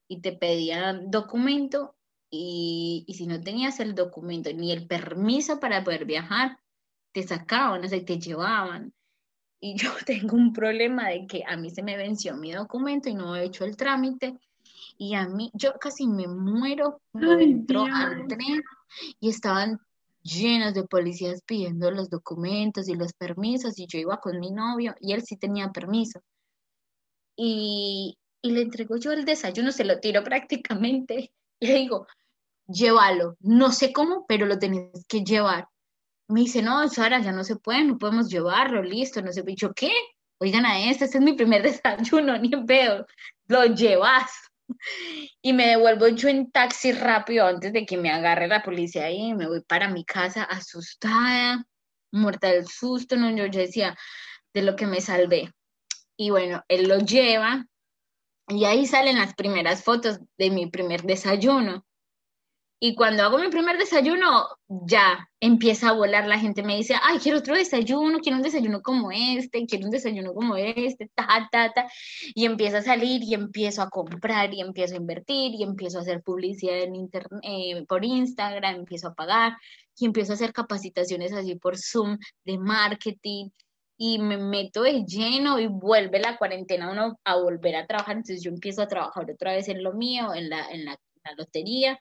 y 0.09 0.21
te 0.21 0.33
pedían 0.33 1.11
documento 1.11 1.97
y, 2.31 3.05
si 3.17 3.27
no 3.27 3.41
tenías 3.41 3.81
el 3.81 3.95
documento 3.95 4.53
ni 4.53 4.73
el 4.73 4.87
permiso 4.87 5.61
para 5.61 5.83
poder 5.85 6.05
viajar, 6.05 6.59
te 7.13 7.23
sacaban, 7.23 7.85
o 7.85 7.89
sea, 7.89 8.05
te 8.05 8.19
llevaban. 8.19 8.93
Y 9.61 9.77
yo 9.77 9.91
tengo 10.07 10.37
un 10.37 10.53
problema 10.53 11.09
de 11.09 11.27
que 11.27 11.43
a 11.47 11.57
mí 11.57 11.71
se 11.71 11.83
me 11.83 11.97
venció 11.97 12.37
mi 12.37 12.53
documento 12.53 13.09
y 13.09 13.15
no 13.15 13.37
he 13.37 13.45
hecho 13.45 13.65
el 13.65 13.77
trámite 13.77 14.39
y 14.99 15.15
a 15.15 15.29
mí, 15.29 15.51
yo 15.55 15.75
casi 15.75 16.09
me 16.09 16.27
muero 16.27 17.01
cuando 17.13 17.39
entró 17.39 17.85
al 17.85 18.27
tren 18.27 18.63
y 19.21 19.31
estaban 19.31 19.79
llenos 20.23 20.75
de 20.75 20.83
policías 20.83 21.41
pidiendo 21.43 21.91
los 21.93 22.11
documentos 22.11 22.89
y 22.89 22.95
los 22.95 23.13
permisos 23.13 23.79
y 23.79 23.87
yo 23.87 23.99
iba 24.01 24.19
con 24.19 24.41
mi 24.41 24.51
novio 24.51 24.97
y 25.01 25.13
él 25.13 25.23
sí 25.23 25.37
tenía 25.37 25.71
permiso. 25.71 26.21
Y, 27.37 28.19
y 28.43 28.51
le 28.51 28.63
entrego 28.63 28.97
yo 28.97 29.13
el 29.13 29.25
desayuno, 29.25 29.71
se 29.71 29.85
lo 29.85 30.01
tiro 30.01 30.25
prácticamente 30.25 31.33
y 31.61 31.67
le 31.67 31.75
digo, 31.75 32.09
llévalo, 32.67 33.37
no 33.39 33.71
sé 33.71 33.93
cómo, 33.93 34.27
pero 34.27 34.47
lo 34.47 34.59
tenés 34.59 35.07
que 35.07 35.23
llevar. 35.23 35.69
Me 36.29 36.41
dice, 36.41 36.63
no, 36.63 36.89
Sara, 36.89 37.21
ya 37.21 37.33
no 37.33 37.43
se 37.45 37.57
puede, 37.57 37.85
no 37.85 37.99
podemos 37.99 38.29
llevarlo, 38.29 38.83
listo, 38.83 39.23
no 39.23 39.33
sé. 39.33 39.43
Y 39.47 39.55
yo, 39.55 39.73
¿qué? 39.73 39.91
Oigan 40.41 40.67
a 40.67 40.79
este, 40.89 41.07
este 41.07 41.19
es 41.19 41.25
mi 41.25 41.33
primer 41.33 41.63
desayuno, 41.83 42.39
ni 42.39 42.51
veo, 42.65 43.07
lo 43.47 43.65
llevas. 43.67 44.31
Y 45.41 45.55
me 45.55 45.69
devuelvo 45.69 46.09
yo 46.09 46.29
en 46.29 46.51
taxi 46.51 46.93
rápido 46.93 47.47
antes 47.47 47.73
de 47.73 47.87
que 47.87 47.97
me 47.97 48.11
agarre 48.11 48.49
la 48.49 48.63
policía 48.63 49.11
y 49.11 49.33
me 49.35 49.49
voy 49.49 49.63
para 49.63 49.89
mi 49.89 50.05
casa 50.05 50.45
asustada, 50.45 51.67
muerta 52.13 52.49
del 52.49 52.67
susto, 52.67 53.17
no, 53.17 53.31
yo, 53.35 53.47
yo 53.47 53.61
decía 53.61 53.97
de 54.53 54.63
lo 54.63 54.77
que 54.77 54.87
me 54.87 55.01
salvé. 55.01 55.53
Y 56.17 56.31
bueno, 56.31 56.63
él 56.69 56.89
lo 56.89 56.99
lleva 56.99 57.67
y 58.49 58.65
ahí 58.65 58.87
salen 58.87 59.19
las 59.19 59.35
primeras 59.35 59.85
fotos 59.85 60.21
de 60.37 60.51
mi 60.51 60.71
primer 60.71 61.03
desayuno. 61.03 61.87
Y 62.81 62.95
cuando 62.95 63.25
hago 63.25 63.39
mi 63.39 63.49
primer 63.49 63.77
desayuno, 63.77 64.47
ya 64.69 65.29
empieza 65.41 65.89
a 65.89 65.93
volar. 65.95 66.29
La 66.29 66.39
gente 66.39 66.63
me 66.63 66.77
dice, 66.77 66.95
ay, 67.03 67.19
quiero 67.19 67.39
otro 67.39 67.57
desayuno, 67.57 68.21
quiero 68.21 68.37
un 68.37 68.43
desayuno 68.43 68.83
como 68.83 69.11
este, 69.11 69.67
quiero 69.67 69.87
un 69.87 69.91
desayuno 69.91 70.33
como 70.33 70.55
este, 70.57 71.11
ta, 71.13 71.49
ta, 71.51 71.73
ta. 71.73 71.91
Y 72.35 72.45
empieza 72.45 72.79
a 72.79 72.83
salir 72.83 73.23
y 73.25 73.35
empiezo 73.35 73.83
a 73.83 73.91
comprar 73.91 74.55
y 74.55 74.61
empiezo 74.61 74.95
a 74.95 74.99
invertir 74.99 75.55
y 75.55 75.65
empiezo 75.65 75.99
a 75.99 76.03
hacer 76.03 76.23
publicidad 76.23 76.79
en 76.79 76.95
internet, 76.95 77.41
eh, 77.43 77.85
por 77.89 78.05
Instagram, 78.05 78.77
empiezo 78.77 79.09
a 79.09 79.15
pagar 79.15 79.57
y 79.97 80.07
empiezo 80.07 80.33
a 80.33 80.35
hacer 80.37 80.53
capacitaciones 80.53 81.33
así 81.33 81.57
por 81.57 81.77
Zoom 81.77 82.17
de 82.45 82.59
marketing 82.59 83.51
y 83.97 84.21
me 84.21 84.37
meto 84.37 84.83
de 84.83 85.05
lleno 85.05 85.59
y 85.59 85.67
vuelve 85.67 86.21
la 86.21 86.37
cuarentena 86.39 86.93
uno 86.93 87.19
a 87.25 87.37
volver 87.37 87.75
a 87.75 87.87
trabajar. 87.89 88.17
Entonces 88.17 88.43
yo 88.43 88.51
empiezo 88.51 88.83
a 88.83 88.89
trabajar 88.89 89.29
otra 89.29 89.53
vez 89.55 89.69
en 89.69 89.83
lo 89.83 89.95
mío, 89.95 90.33
en 90.33 90.49
la, 90.49 90.71
en 90.71 90.85
la 90.85 90.97
lotería 91.37 91.99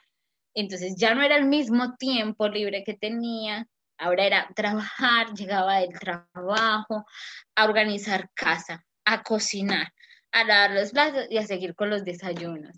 entonces 0.61 0.95
ya 0.97 1.13
no 1.13 1.21
era 1.21 1.37
el 1.37 1.45
mismo 1.45 1.95
tiempo 1.97 2.47
libre 2.47 2.83
que 2.83 2.95
tenía, 2.95 3.67
ahora 3.97 4.25
era 4.25 4.49
trabajar, 4.55 5.33
llegaba 5.33 5.79
del 5.79 5.97
trabajo, 5.99 7.05
a 7.55 7.65
organizar 7.65 8.29
casa, 8.33 8.83
a 9.05 9.23
cocinar, 9.23 9.93
a 10.31 10.43
lavar 10.43 10.71
los 10.71 10.91
platos 10.91 11.27
y 11.29 11.37
a 11.37 11.45
seguir 11.45 11.75
con 11.75 11.89
los 11.89 12.03
desayunos. 12.03 12.77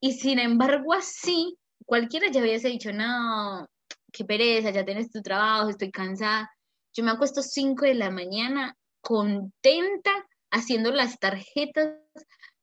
Y 0.00 0.12
sin 0.12 0.38
embargo, 0.38 0.94
así, 0.94 1.58
cualquiera 1.86 2.30
ya 2.30 2.40
hubiese 2.40 2.68
dicho, 2.68 2.92
no, 2.92 3.66
qué 4.12 4.24
pereza, 4.24 4.70
ya 4.70 4.84
tienes 4.84 5.10
tu 5.10 5.22
trabajo, 5.22 5.70
estoy 5.70 5.90
cansada. 5.90 6.50
Yo 6.94 7.04
me 7.04 7.10
acuesto 7.10 7.42
5 7.42 7.84
de 7.84 7.94
la 7.94 8.10
mañana 8.10 8.76
contenta 9.00 10.10
haciendo 10.50 10.90
las 10.90 11.18
tarjetas 11.18 11.98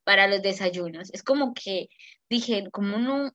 para 0.04 0.28
los 0.28 0.42
desayunos. 0.42 1.14
Es 1.14 1.24
como 1.24 1.54
que 1.54 1.90
dije, 2.30 2.70
como 2.72 2.98
no, 2.98 3.32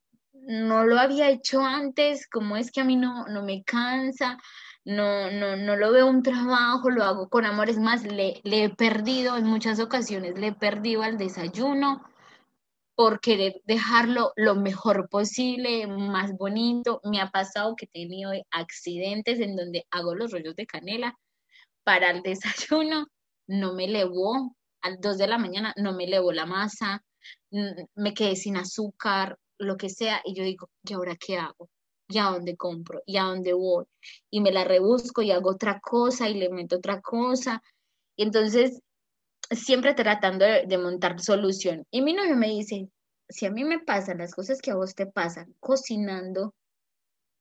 no 0.47 0.85
lo 0.85 0.99
había 0.99 1.29
hecho 1.29 1.61
antes, 1.61 2.29
como 2.29 2.57
es 2.57 2.71
que 2.71 2.81
a 2.81 2.85
mí 2.85 2.97
no, 2.97 3.27
no 3.27 3.43
me 3.43 3.65
cansa, 3.65 4.39
no, 4.85 5.31
no, 5.33 5.57
no 5.57 5.77
lo 5.77 5.91
veo 5.91 6.07
un 6.07 6.23
trabajo, 6.23 6.89
lo 6.91 7.03
hago 7.03 7.29
con 7.29 7.45
amor, 7.45 7.69
es 7.69 7.79
más, 7.79 8.05
le, 8.05 8.41
le 8.45 8.65
he 8.65 8.71
perdido 8.71 9.37
en 9.37 9.45
muchas 9.45 9.81
ocasiones, 9.81 10.39
le 10.39 10.49
he 10.49 10.53
perdido 10.53 11.03
al 11.03 11.19
desayuno 11.19 12.05
por 12.95 13.21
querer 13.21 13.61
dejarlo 13.65 14.33
lo 14.37 14.55
mejor 14.55 15.09
posible, 15.11 15.87
más 15.87 16.33
bonito. 16.33 17.01
Me 17.05 17.21
ha 17.21 17.31
pasado 17.31 17.75
que 17.77 17.87
he 17.87 17.89
tenido 17.89 18.31
accidentes 18.51 19.41
en 19.41 19.57
donde 19.57 19.87
hago 19.91 20.15
los 20.15 20.33
rollos 20.33 20.55
de 20.55 20.67
canela 20.67 21.19
para 21.85 22.11
el 22.11 22.23
desayuno, 22.23 23.09
no 23.49 23.75
me 23.75 23.89
levó, 23.89 24.57
a 24.81 24.91
las 24.91 25.01
2 25.01 25.19
de 25.19 25.27
la 25.27 25.39
mañana 25.39 25.75
no 25.77 25.93
me 25.93 26.07
levó 26.07 26.33
la 26.33 26.47
masa, 26.47 27.03
me 27.51 28.15
quedé 28.15 28.37
sin 28.37 28.57
azúcar, 28.57 29.37
lo 29.59 29.77
que 29.77 29.89
sea, 29.89 30.21
y 30.25 30.35
yo 30.35 30.45
digo, 30.45 30.71
¿y 30.83 30.93
ahora 30.93 31.17
qué 31.17 31.39
hago? 31.39 31.69
¿Y 32.09 32.19
a 32.19 32.25
dónde 32.25 32.57
compro? 32.57 33.03
¿Y 33.07 33.17
a 33.17 33.25
dónde 33.25 33.53
voy? 33.53 33.85
Y 34.31 34.41
me 34.41 34.53
la 34.53 34.65
rebusco 34.65 35.23
y 35.23 35.33
hago 35.33 35.51
otra 35.51 35.81
cosa 35.81 36.29
y 36.29 36.35
le 36.35 36.51
meto 36.51 36.77
otra 36.77 37.01
cosa. 37.01 37.63
Y 38.17 38.23
entonces, 38.23 38.81
siempre 39.51 39.95
tratando 39.95 40.45
de, 40.45 40.79
montar 40.79 41.21
solución. 41.21 41.85
Y 41.91 42.03
mi 42.03 42.13
novio 42.13 42.37
me 42.37 42.49
dice, 42.49 42.89
si 43.29 43.47
a 43.47 43.51
mí 43.51 43.65
me 43.65 43.81
pasan 43.81 44.19
las 44.19 44.35
cosas 44.35 44.61
que 44.61 44.71
a 44.71 44.77
vos 44.77 44.95
te 44.95 45.07
pasan 45.07 45.55
cocinando, 45.61 46.55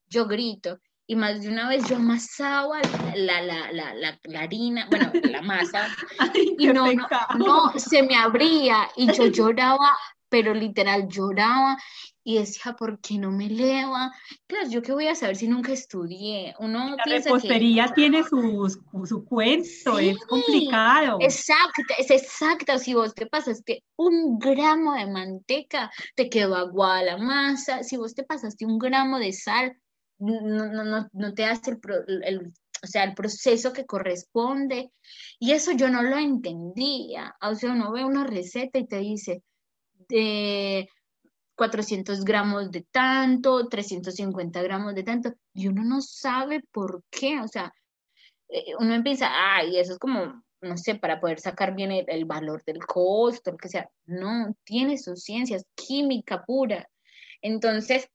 yo 0.08 0.26
grito. 0.26 0.80
y 1.08 1.16
más 1.16 1.42
de 1.42 1.50
una 1.50 1.70
vez 1.70 1.88
yo 1.88 1.98
amasaba 1.98 2.82
la, 3.16 3.42
la, 3.42 3.72
la, 3.72 4.20
la, 4.24 4.40
harina, 4.40 4.88
bueno, 4.90 5.12
la 5.30 5.42
masa, 5.44 5.88
y 6.58 6.68
no, 6.68 6.92
no, 6.92 7.08
no, 7.38 7.74
se 7.78 8.02
me 8.02 8.16
abría 8.16 8.90
y 8.96 9.12
yo 9.14 9.28
lloraba, 9.28 9.96
pero 10.36 10.54
literal 10.54 11.08
lloraba 11.08 11.78
y 12.22 12.40
decía, 12.40 12.76
¿por 12.78 13.00
qué 13.00 13.18
no 13.18 13.32
me 13.32 13.46
eleva? 13.46 14.12
Claro, 14.48 14.68
yo 14.68 14.82
qué 14.82 14.92
voy 14.92 15.08
a 15.08 15.16
saber 15.16 15.38
si 15.38 15.48
nunca 15.48 15.72
estudié. 15.72 16.54
Uno 16.60 16.90
la 16.90 17.04
repostería 17.06 17.88
tiene 17.96 18.22
su, 18.26 18.70
su 19.06 19.24
cuento, 19.24 19.98
es 19.98 20.18
complicado. 20.26 21.20
Exacto, 21.22 21.84
es 21.98 22.12
exacto. 22.12 22.78
Si 22.80 22.94
vos 22.94 23.16
te 23.16 23.28
pasaste 23.28 23.86
un 23.96 24.38
gramo 24.38 24.94
de 24.96 25.08
manteca, 25.08 25.90
te 26.18 26.28
quedó 26.28 26.56
aguada 26.58 27.02
la 27.04 27.18
masa. 27.18 27.82
Si 27.82 27.96
vos 27.96 28.14
te 28.14 28.24
pasaste 28.24 28.66
un 28.66 28.78
gramo 28.78 29.20
de 29.20 29.32
sal, 29.32 29.78
no, 30.20 30.42
no, 30.42 30.84
no, 30.84 31.08
no 31.14 31.34
te 31.34 31.46
hace 31.46 31.72
el, 31.72 32.24
el, 32.26 32.54
o 32.84 32.88
sea, 32.88 33.06
el 33.06 33.14
proceso 33.14 33.72
que 33.72 33.86
corresponde. 33.86 34.92
Y 35.40 35.54
eso 35.54 35.72
yo 35.72 35.88
no 35.88 36.04
lo 36.04 36.18
entendía. 36.18 37.38
O 37.42 37.56
sea, 37.56 37.72
uno 37.72 37.94
ve 37.94 38.04
una 38.04 38.26
receta 38.26 38.80
y 38.80 38.86
te 38.86 38.98
dice, 38.98 39.42
de 40.08 40.90
400 41.56 42.24
gramos 42.26 42.72
de 42.72 42.82
tanto, 42.92 43.68
350 43.68 44.62
gramos 44.62 44.96
de 44.96 45.04
tanto, 45.04 45.34
y 45.54 45.68
uno 45.68 45.84
no 45.84 46.02
sabe 46.02 46.62
por 46.72 47.04
qué, 47.10 47.40
o 47.40 47.48
sea, 47.48 47.74
eh, 48.50 48.74
uno 48.80 48.94
empieza, 48.94 49.30
ay, 49.32 49.78
eso 49.80 49.94
es 49.94 50.00
como, 50.00 50.44
no 50.62 50.78
sé, 50.78 50.96
para 50.96 51.20
poder 51.20 51.40
sacar 51.40 51.76
bien 51.76 51.92
el, 51.92 52.26
valor 52.26 52.64
del 52.66 52.86
costo, 52.86 53.52
lo 53.52 53.58
que 53.58 53.70
sea, 53.70 53.90
no, 54.06 54.56
tiene 54.64 54.98
sus 54.98 55.24
ciencias, 55.24 55.66
química 55.76 56.44
pura. 56.44 56.90
Entonces, 57.42 58.10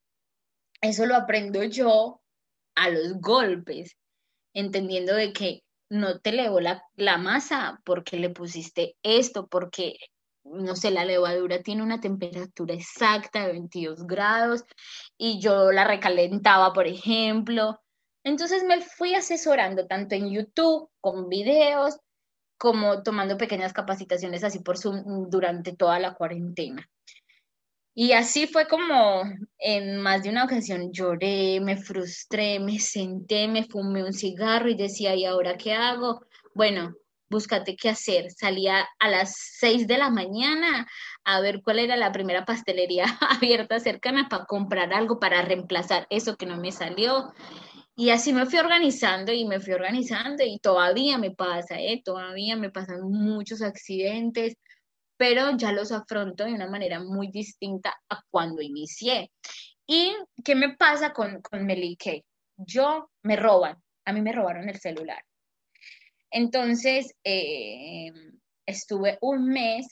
eso 0.80 1.06
lo 1.06 1.14
aprendo 1.16 1.62
yo 1.64 2.20
a 2.74 2.90
los 2.90 3.20
golpes, 3.20 3.96
entendiendo 4.54 5.14
de 5.14 5.32
que 5.32 5.62
no 5.88 6.20
te 6.20 6.30
elevó 6.30 6.60
la, 6.60 6.84
la 6.94 7.18
masa 7.18 7.80
porque 7.84 8.16
le 8.18 8.30
pusiste 8.30 8.96
esto, 9.02 9.48
porque 9.48 9.96
no 10.44 10.76
sé, 10.76 10.90
la 10.90 11.04
levadura 11.04 11.62
tiene 11.62 11.82
una 11.82 12.00
temperatura 12.00 12.74
exacta 12.74 13.46
de 13.46 13.52
22 13.52 14.06
grados 14.06 14.64
y 15.16 15.40
yo 15.40 15.72
la 15.72 15.84
recalentaba, 15.84 16.72
por 16.72 16.86
ejemplo. 16.86 17.80
Entonces 18.24 18.64
me 18.64 18.80
fui 18.80 19.14
asesorando 19.14 19.86
tanto 19.86 20.14
en 20.14 20.30
YouTube, 20.30 20.90
con 21.00 21.28
videos, 21.28 21.98
como 22.58 23.02
tomando 23.02 23.38
pequeñas 23.38 23.72
capacitaciones 23.72 24.44
así 24.44 24.58
por 24.58 24.76
Zoom 24.76 25.30
durante 25.30 25.74
toda 25.74 25.98
la 25.98 26.14
cuarentena. 26.14 26.86
Y 27.94 28.12
así 28.12 28.46
fue 28.46 28.68
como 28.68 29.22
en 29.58 29.96
más 29.98 30.22
de 30.22 30.30
una 30.30 30.44
ocasión 30.44 30.92
lloré, 30.92 31.60
me 31.60 31.76
frustré, 31.76 32.60
me 32.60 32.78
senté, 32.78 33.48
me 33.48 33.64
fumé 33.64 34.04
un 34.04 34.12
cigarro 34.12 34.68
y 34.68 34.74
decía, 34.76 35.14
¿y 35.14 35.24
ahora 35.24 35.56
qué 35.56 35.72
hago? 35.72 36.24
Bueno, 36.54 36.94
búscate 37.30 37.76
qué 37.76 37.88
hacer. 37.88 38.30
Salía 38.32 38.86
a 38.98 39.08
las 39.08 39.34
6 39.58 39.86
de 39.86 39.98
la 39.98 40.10
mañana 40.10 40.86
a 41.24 41.40
ver 41.40 41.62
cuál 41.62 41.78
era 41.78 41.96
la 41.96 42.12
primera 42.12 42.44
pastelería 42.44 43.04
abierta 43.40 43.80
cercana 43.80 44.28
para 44.28 44.44
comprar 44.44 44.92
algo 44.92 45.18
para 45.20 45.42
reemplazar 45.42 46.06
eso 46.10 46.36
que 46.36 46.46
no 46.46 46.58
me 46.58 46.72
salió. 46.72 47.32
Y 47.96 48.10
así 48.10 48.32
me 48.32 48.46
fui 48.46 48.58
organizando 48.58 49.32
y 49.32 49.44
me 49.44 49.60
fui 49.60 49.74
organizando 49.74 50.42
y 50.44 50.58
todavía 50.58 51.18
me 51.18 51.32
pasa, 51.32 51.78
¿eh? 51.78 52.02
todavía 52.04 52.56
me 52.56 52.70
pasan 52.70 53.02
muchos 53.02 53.62
accidentes, 53.62 54.56
pero 55.16 55.56
ya 55.56 55.72
los 55.72 55.92
afronto 55.92 56.44
de 56.44 56.54
una 56.54 56.68
manera 56.68 57.00
muy 57.00 57.30
distinta 57.30 57.94
a 58.08 58.22
cuando 58.30 58.62
inicié. 58.62 59.30
¿Y 59.86 60.14
qué 60.44 60.54
me 60.54 60.76
pasa 60.76 61.12
con, 61.12 61.42
con? 61.42 61.68
Yo 62.56 63.10
me 63.22 63.36
roban, 63.36 63.76
a 64.06 64.12
mí 64.12 64.22
me 64.22 64.32
robaron 64.32 64.68
el 64.68 64.78
celular 64.80 65.22
entonces, 66.30 67.14
eh, 67.24 68.12
estuve 68.66 69.18
un 69.20 69.48
mes 69.48 69.86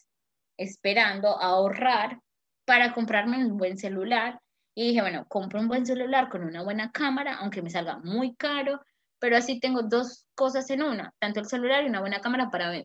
esperando 0.56 1.28
ahorrar 1.40 2.20
para 2.64 2.92
comprarme 2.94 3.44
un 3.44 3.56
buen 3.56 3.78
celular 3.78 4.40
y 4.74 4.88
dije, 4.88 5.00
bueno, 5.00 5.24
compro 5.28 5.60
un 5.60 5.68
buen 5.68 5.86
celular 5.86 6.28
con 6.28 6.44
una 6.44 6.62
buena 6.62 6.92
cámara, 6.92 7.36
aunque 7.40 7.62
me 7.62 7.70
salga 7.70 7.98
muy 7.98 8.36
caro, 8.36 8.80
pero 9.18 9.36
así 9.36 9.58
tengo 9.58 9.82
dos 9.82 10.26
cosas 10.34 10.70
en 10.70 10.82
una, 10.82 11.12
tanto 11.18 11.40
el 11.40 11.46
celular 11.46 11.82
y 11.82 11.88
una 11.88 12.00
buena 12.00 12.20
cámara 12.20 12.50
para, 12.50 12.84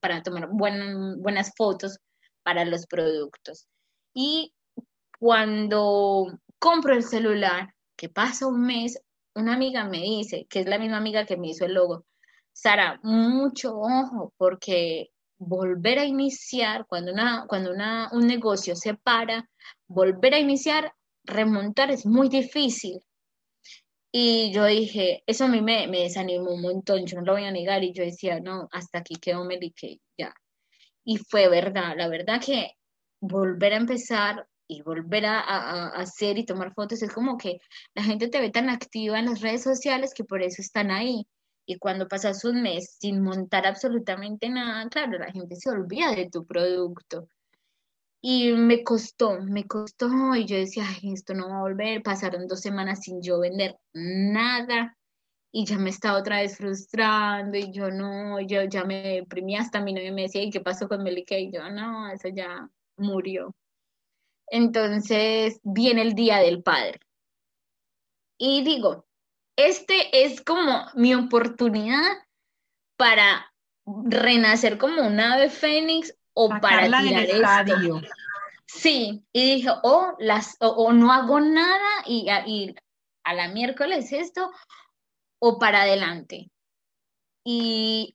para 0.00 0.22
tomar 0.22 0.48
buenas 0.50 1.52
fotos 1.56 1.98
para 2.42 2.64
los 2.64 2.86
productos. 2.86 3.66
Y 4.12 4.52
cuando 5.18 6.38
compro 6.58 6.94
el 6.94 7.02
celular, 7.02 7.72
que 7.96 8.08
pasa 8.08 8.46
un 8.46 8.62
mes, 8.62 9.00
una 9.34 9.54
amiga 9.54 9.84
me 9.84 9.98
dice, 9.98 10.46
que 10.50 10.60
es 10.60 10.66
la 10.66 10.78
misma 10.78 10.98
amiga 10.98 11.24
que 11.24 11.36
me 11.36 11.48
hizo 11.48 11.64
el 11.64 11.74
logo, 11.74 12.04
Sara, 12.52 13.00
mucho 13.02 13.78
ojo, 13.78 14.32
porque 14.36 15.10
volver 15.38 15.98
a 15.98 16.04
iniciar, 16.04 16.86
cuando, 16.86 17.12
una, 17.12 17.46
cuando 17.48 17.72
una, 17.72 18.10
un 18.12 18.26
negocio 18.26 18.76
se 18.76 18.94
para, 18.94 19.48
volver 19.88 20.34
a 20.34 20.38
iniciar, 20.38 20.92
remontar 21.24 21.90
es 21.90 22.06
muy 22.06 22.28
difícil. 22.28 23.00
Y 24.12 24.52
yo 24.52 24.64
dije, 24.66 25.22
eso 25.26 25.44
a 25.44 25.48
mí 25.48 25.62
me, 25.62 25.86
desanimó 25.86 26.50
un 26.52 26.62
montón, 26.62 27.06
yo 27.06 27.18
no 27.18 27.24
lo 27.24 27.32
voy 27.32 27.44
a 27.44 27.52
negar, 27.52 27.82
y 27.84 27.92
yo 27.92 28.04
decía, 28.04 28.40
no, 28.40 28.68
hasta 28.72 28.98
aquí 28.98 29.14
quedó 29.16 29.46
que 29.74 29.98
ya. 30.18 30.34
Y 31.04 31.18
fue 31.18 31.48
verdad, 31.48 31.94
la 31.96 32.08
verdad 32.08 32.40
que 32.44 32.72
volver 33.20 33.72
a 33.74 33.76
empezar 33.76 34.46
y 34.68 34.82
volver 34.82 35.26
a, 35.26 35.40
a, 35.40 35.88
hacer 36.00 36.38
y 36.38 36.44
tomar 36.44 36.74
fotos 36.74 37.02
es 37.02 37.12
como 37.12 37.38
que 37.38 37.60
la 37.94 38.02
gente 38.02 38.28
te 38.28 38.40
ve 38.40 38.50
tan 38.50 38.68
activa 38.70 39.18
en 39.18 39.26
las 39.26 39.40
redes 39.40 39.62
sociales 39.62 40.12
que 40.14 40.24
por 40.24 40.42
eso 40.42 40.62
están 40.62 40.90
ahí. 40.90 41.26
Y 41.70 41.78
cuando 41.78 42.08
pasas 42.08 42.44
un 42.44 42.62
mes 42.62 42.96
sin 42.98 43.22
montar 43.22 43.64
absolutamente 43.64 44.48
nada, 44.48 44.88
claro, 44.88 45.20
la 45.20 45.30
gente 45.30 45.54
se 45.54 45.70
olvida 45.70 46.10
de 46.16 46.28
tu 46.28 46.44
producto. 46.44 47.28
Y 48.20 48.50
me 48.54 48.82
costó, 48.82 49.40
me 49.40 49.68
costó, 49.68 50.08
y 50.34 50.46
yo 50.46 50.56
decía, 50.56 50.82
esto 51.04 51.32
no 51.32 51.48
va 51.48 51.58
a 51.58 51.62
volver. 51.62 52.02
Pasaron 52.02 52.48
dos 52.48 52.60
semanas 52.60 53.02
sin 53.04 53.22
yo 53.22 53.38
vender 53.38 53.78
nada, 53.92 54.98
y 55.52 55.64
ya 55.64 55.78
me 55.78 55.90
estaba 55.90 56.18
otra 56.18 56.40
vez 56.40 56.56
frustrando, 56.56 57.56
y 57.56 57.70
yo 57.70 57.92
no, 57.92 58.40
yo 58.40 58.64
ya 58.64 58.82
me 58.82 59.00
deprimí, 59.00 59.54
hasta 59.56 59.80
mi 59.80 59.92
novio 59.92 60.12
me 60.12 60.22
decía, 60.22 60.42
¿y 60.42 60.50
qué 60.50 60.60
pasó 60.60 60.88
con 60.88 61.04
Melike? 61.04 61.38
Y 61.38 61.52
yo, 61.52 61.70
no, 61.70 62.10
eso 62.10 62.30
ya 62.30 62.68
murió. 62.96 63.54
Entonces 64.48 65.60
viene 65.62 66.02
el 66.02 66.14
Día 66.14 66.38
del 66.38 66.64
Padre. 66.64 66.98
Y 68.38 68.64
digo, 68.64 69.06
este 69.66 70.24
es 70.24 70.40
como 70.40 70.86
mi 70.94 71.14
oportunidad 71.14 72.18
para 72.96 73.52
renacer 73.86 74.78
como 74.78 75.02
un 75.06 75.20
ave 75.20 75.50
fénix 75.50 76.14
o 76.34 76.48
para 76.60 76.86
tirar 77.00 77.24
esto. 77.24 78.00
Sí, 78.66 79.24
y 79.32 79.56
dije, 79.56 79.70
oh, 79.82 80.14
las, 80.20 80.56
o, 80.60 80.92
no 80.92 81.12
hago 81.12 81.40
nada 81.40 81.88
y, 82.06 82.28
y 82.46 82.74
a 83.24 83.34
la 83.34 83.48
miércoles 83.48 84.12
esto, 84.12 84.52
o 85.40 85.58
para 85.58 85.82
adelante 85.82 86.50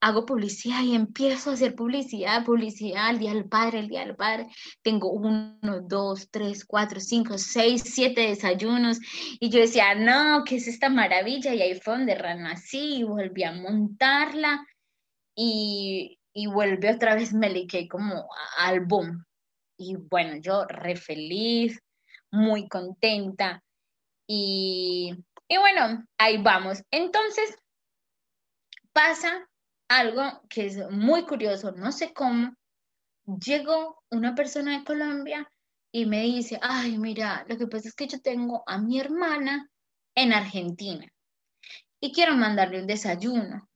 hago 0.01 0.25
publicidad 0.25 0.83
y 0.83 0.95
empiezo 0.95 1.49
a 1.49 1.53
hacer 1.53 1.75
publicidad, 1.75 2.45
publicidad, 2.45 3.09
el 3.09 3.19
Día 3.19 3.33
del 3.33 3.45
Padre, 3.45 3.79
el 3.79 3.87
Día 3.87 4.05
del 4.05 4.15
Padre. 4.15 4.47
Tengo 4.81 5.11
uno, 5.11 5.57
dos, 5.87 6.29
tres, 6.29 6.65
cuatro, 6.65 6.99
cinco, 6.99 7.37
seis, 7.37 7.83
siete 7.85 8.21
desayunos. 8.21 8.99
Y 9.39 9.49
yo 9.49 9.59
decía, 9.59 9.95
no, 9.95 10.43
¿qué 10.43 10.57
es 10.57 10.67
esta 10.67 10.89
maravilla? 10.89 11.53
Y 11.53 11.61
ahí 11.61 11.79
fue 11.79 11.97
donde 11.97 12.15
renací 12.15 12.97
y 12.97 13.03
volví 13.03 13.43
a 13.43 13.51
montarla. 13.51 14.65
Y, 15.35 16.19
y 16.33 16.47
volví 16.47 16.87
otra 16.87 17.15
vez, 17.15 17.33
me 17.33 17.49
liqué 17.49 17.87
como 17.87 18.27
al 18.57 18.81
boom. 18.81 19.25
Y 19.77 19.95
bueno, 19.95 20.37
yo 20.37 20.65
re 20.65 20.95
feliz, 20.95 21.79
muy 22.31 22.67
contenta. 22.67 23.63
Y, 24.27 25.13
y 25.47 25.57
bueno, 25.57 26.05
ahí 26.17 26.37
vamos. 26.41 26.81
Entonces, 26.91 27.57
pasa 28.95 29.45
algo 29.89 30.23
que 30.49 30.67
es 30.67 30.89
muy 30.89 31.25
curioso, 31.25 31.73
no 31.73 31.91
sé 31.91 32.13
cómo. 32.13 32.55
Llegó 33.25 34.01
una 34.09 34.35
persona 34.35 34.77
de 34.77 34.85
Colombia 34.85 35.51
y 35.91 36.05
me 36.05 36.21
dice, 36.21 36.57
ay, 36.61 36.97
mira, 36.97 37.45
lo 37.49 37.57
que 37.57 37.67
pasa 37.67 37.89
es 37.89 37.93
que 37.93 38.07
yo 38.07 38.21
tengo 38.21 38.63
a 38.65 38.77
mi 38.77 38.99
hermana 38.99 39.69
en 40.15 40.31
Argentina 40.31 41.05
y 41.99 42.13
quiero 42.13 42.35
mandarle 42.35 42.79
un 42.79 42.87
desayuno. 42.87 43.67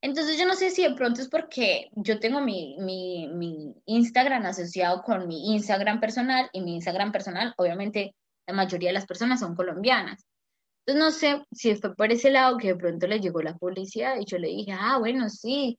Entonces 0.00 0.38
yo 0.38 0.46
no 0.46 0.54
sé 0.54 0.70
si 0.70 0.82
de 0.82 0.94
pronto 0.94 1.20
es 1.20 1.28
porque 1.28 1.90
yo 1.92 2.18
tengo 2.18 2.40
mi, 2.40 2.76
mi, 2.78 3.28
mi, 3.28 3.74
Instagram 3.86 4.46
asociado 4.46 5.02
con 5.02 5.26
mi 5.28 5.54
Instagram 5.54 6.00
personal 6.00 6.48
y 6.52 6.62
mi 6.62 6.74
Instagram 6.76 7.12
personal, 7.12 7.54
obviamente 7.58 8.14
la 8.46 8.54
mayoría 8.54 8.88
de 8.88 8.94
las 8.94 9.06
personas 9.06 9.40
son 9.40 9.54
colombianas. 9.54 10.26
Entonces 10.86 11.04
no 11.04 11.10
sé 11.10 11.44
si 11.52 11.74
fue 11.76 11.94
por 11.94 12.10
ese 12.10 12.30
lado 12.30 12.56
que 12.56 12.68
de 12.68 12.76
pronto 12.76 13.06
le 13.06 13.20
llegó 13.20 13.42
la 13.42 13.56
publicidad 13.56 14.16
y 14.18 14.24
yo 14.24 14.38
le 14.38 14.48
dije, 14.48 14.72
ah, 14.72 14.98
bueno, 14.98 15.28
sí, 15.28 15.78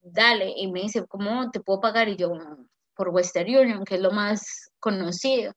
dale. 0.00 0.52
Y 0.56 0.70
me 0.70 0.82
dice, 0.82 1.06
¿cómo 1.06 1.50
te 1.50 1.60
puedo 1.60 1.80
pagar? 1.80 2.08
Y 2.08 2.16
yo, 2.16 2.32
por 2.94 3.10
Western 3.10 3.48
Union, 3.48 3.84
que 3.84 3.96
es 3.96 4.00
lo 4.00 4.10
más 4.10 4.70
conocido. 4.80 5.52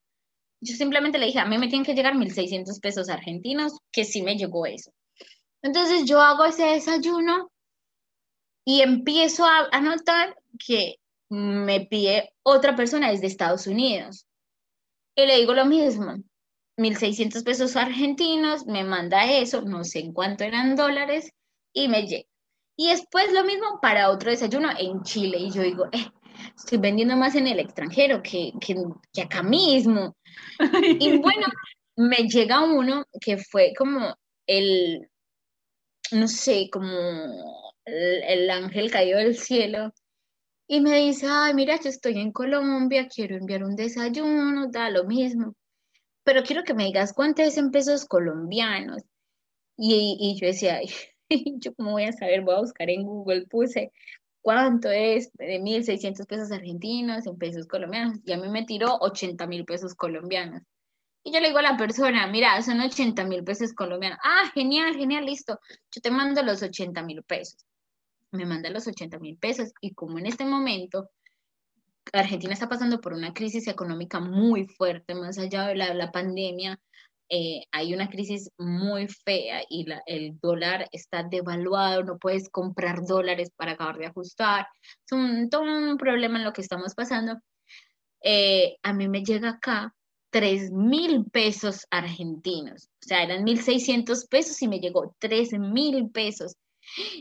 Yo 0.61 0.75
simplemente 0.75 1.17
le 1.17 1.27
dije, 1.27 1.39
a 1.39 1.45
mí 1.45 1.57
me 1.57 1.67
tienen 1.67 1.85
que 1.85 1.95
llegar 1.95 2.13
1.600 2.13 2.79
pesos 2.79 3.09
argentinos, 3.09 3.79
que 3.91 4.05
sí 4.05 4.21
me 4.21 4.37
llegó 4.37 4.65
eso. 4.65 4.91
Entonces 5.63 6.05
yo 6.05 6.21
hago 6.21 6.45
ese 6.45 6.65
desayuno 6.65 7.51
y 8.65 8.81
empiezo 8.81 9.45
a, 9.45 9.69
a 9.71 9.81
notar 9.81 10.35
que 10.63 10.97
me 11.29 11.81
pide 11.81 12.33
otra 12.43 12.75
persona 12.75 13.09
desde 13.09 13.27
Estados 13.27 13.65
Unidos. 13.65 14.27
Y 15.15 15.25
le 15.25 15.37
digo 15.37 15.53
lo 15.53 15.65
mismo, 15.65 16.15
1.600 16.77 17.43
pesos 17.43 17.75
argentinos, 17.75 18.65
me 18.65 18.83
manda 18.83 19.25
eso, 19.31 19.61
no 19.61 19.83
sé 19.83 19.99
en 19.99 20.13
cuánto 20.13 20.43
eran 20.43 20.75
dólares, 20.75 21.31
y 21.73 21.87
me 21.87 22.07
llega. 22.07 22.27
Y 22.77 22.87
después 22.87 23.31
lo 23.33 23.43
mismo 23.43 23.79
para 23.81 24.09
otro 24.09 24.31
desayuno 24.31 24.69
en 24.77 25.03
Chile. 25.03 25.37
Y 25.37 25.51
yo 25.51 25.61
digo, 25.61 25.85
eh, 25.91 26.07
estoy 26.55 26.79
vendiendo 26.79 27.15
más 27.15 27.35
en 27.35 27.47
el 27.47 27.59
extranjero 27.59 28.21
que, 28.23 28.51
que, 28.59 29.21
acá 29.21 29.43
mismo. 29.43 30.15
y 30.99 31.17
bueno, 31.21 31.47
me 31.95 32.27
llega 32.27 32.61
uno 32.61 33.05
que 33.19 33.37
fue 33.37 33.73
como 33.77 34.15
el, 34.47 35.07
no 36.11 36.27
sé, 36.27 36.69
como 36.71 36.89
el, 37.85 38.23
el, 38.23 38.49
ángel 38.49 38.89
caído 38.89 39.19
del 39.19 39.37
cielo. 39.37 39.93
Y 40.67 40.81
me 40.81 40.97
dice, 40.97 41.27
ay, 41.29 41.53
mira, 41.53 41.79
yo 41.79 41.89
estoy 41.89 42.17
en 42.19 42.31
Colombia, 42.31 43.07
quiero 43.13 43.35
enviar 43.35 43.63
un 43.63 43.75
desayuno, 43.75 44.69
da 44.71 44.89
lo 44.89 45.03
mismo. 45.03 45.53
Pero 46.23 46.43
quiero 46.43 46.63
que 46.63 46.73
me 46.73 46.85
digas 46.85 47.13
cuánto 47.13 47.41
es 47.41 47.57
en 47.57 47.71
pesos 47.71 48.05
colombianos. 48.05 49.03
Y, 49.77 50.37
yo 50.39 50.47
decía, 50.47 50.79
yo 51.29 51.73
cómo 51.75 51.91
voy 51.91 52.03
a 52.03 52.11
saber, 52.11 52.41
voy 52.41 52.55
a 52.55 52.59
buscar 52.59 52.89
en 52.89 53.03
Google, 53.03 53.47
puse 53.47 53.91
cuánto 54.41 54.89
es 54.89 55.31
de 55.33 55.59
1.600 55.59 56.25
pesos 56.27 56.51
argentinos 56.51 57.25
en 57.25 57.37
pesos 57.37 57.67
colombianos 57.67 58.19
y 58.25 58.33
a 58.33 58.37
mí 58.37 58.49
me 58.49 58.65
tiró 58.65 58.97
80 58.99 59.47
mil 59.47 59.65
pesos 59.65 59.95
colombianos. 59.95 60.63
Y 61.23 61.31
yo 61.31 61.39
le 61.39 61.47
digo 61.47 61.59
a 61.59 61.63
la 61.63 61.77
persona, 61.77 62.25
mira, 62.27 62.61
son 62.63 62.79
80 62.79 63.23
mil 63.25 63.43
pesos 63.43 63.73
colombianos. 63.73 64.17
Ah, 64.23 64.49
genial, 64.53 64.95
genial, 64.95 65.25
listo. 65.25 65.59
Yo 65.91 66.01
te 66.01 66.09
mando 66.09 66.41
los 66.41 66.63
80 66.63 67.03
mil 67.03 67.23
pesos. 67.23 67.63
Me 68.31 68.45
manda 68.45 68.69
los 68.71 68.87
80 68.87 69.19
mil 69.19 69.37
pesos 69.37 69.71
y 69.81 69.93
como 69.93 70.17
en 70.17 70.25
este 70.25 70.45
momento 70.45 71.09
Argentina 72.13 72.53
está 72.53 72.67
pasando 72.67 72.99
por 72.99 73.13
una 73.13 73.33
crisis 73.33 73.67
económica 73.67 74.19
muy 74.19 74.67
fuerte, 74.67 75.15
más 75.15 75.37
allá 75.37 75.67
de 75.67 75.75
la, 75.75 76.11
pandemia, 76.11 76.79
eh, 77.29 77.63
hay 77.71 77.93
una 77.93 78.09
crisis 78.09 78.49
muy 78.57 79.07
fea 79.07 79.61
y 79.69 79.85
el 80.05 80.37
dólar 80.41 80.89
está 80.91 81.23
devaluado, 81.23 82.03
no 82.03 82.17
puedes 82.17 82.49
comprar 82.49 83.05
dólares 83.05 83.51
para 83.55 83.73
acabar 83.73 83.97
de 83.97 84.07
ajustar. 84.07 84.67
Es 85.05 85.11
un, 85.13 85.49
todo 85.49 85.61
un 85.61 85.97
problema 85.97 86.37
en 86.37 86.43
lo 86.43 86.53
que 86.53 86.61
estamos 86.61 86.93
pasando. 86.93 87.37
Eh, 88.21 88.77
a 88.83 88.93
mí 88.93 89.07
me 89.07 89.23
llega 89.23 89.49
acá 89.51 89.93
3 90.31 90.71
mil 90.71 91.25
pesos 91.31 91.85
argentinos, 91.89 92.89
o 93.03 93.07
sea, 93.07 93.23
eran 93.23 93.45
1.600 93.45 94.27
pesos 94.29 94.61
y 94.61 94.67
me 94.67 94.79
llegó 94.79 95.15
3 95.19 95.53
mil 95.59 96.09
pesos. 96.11 96.55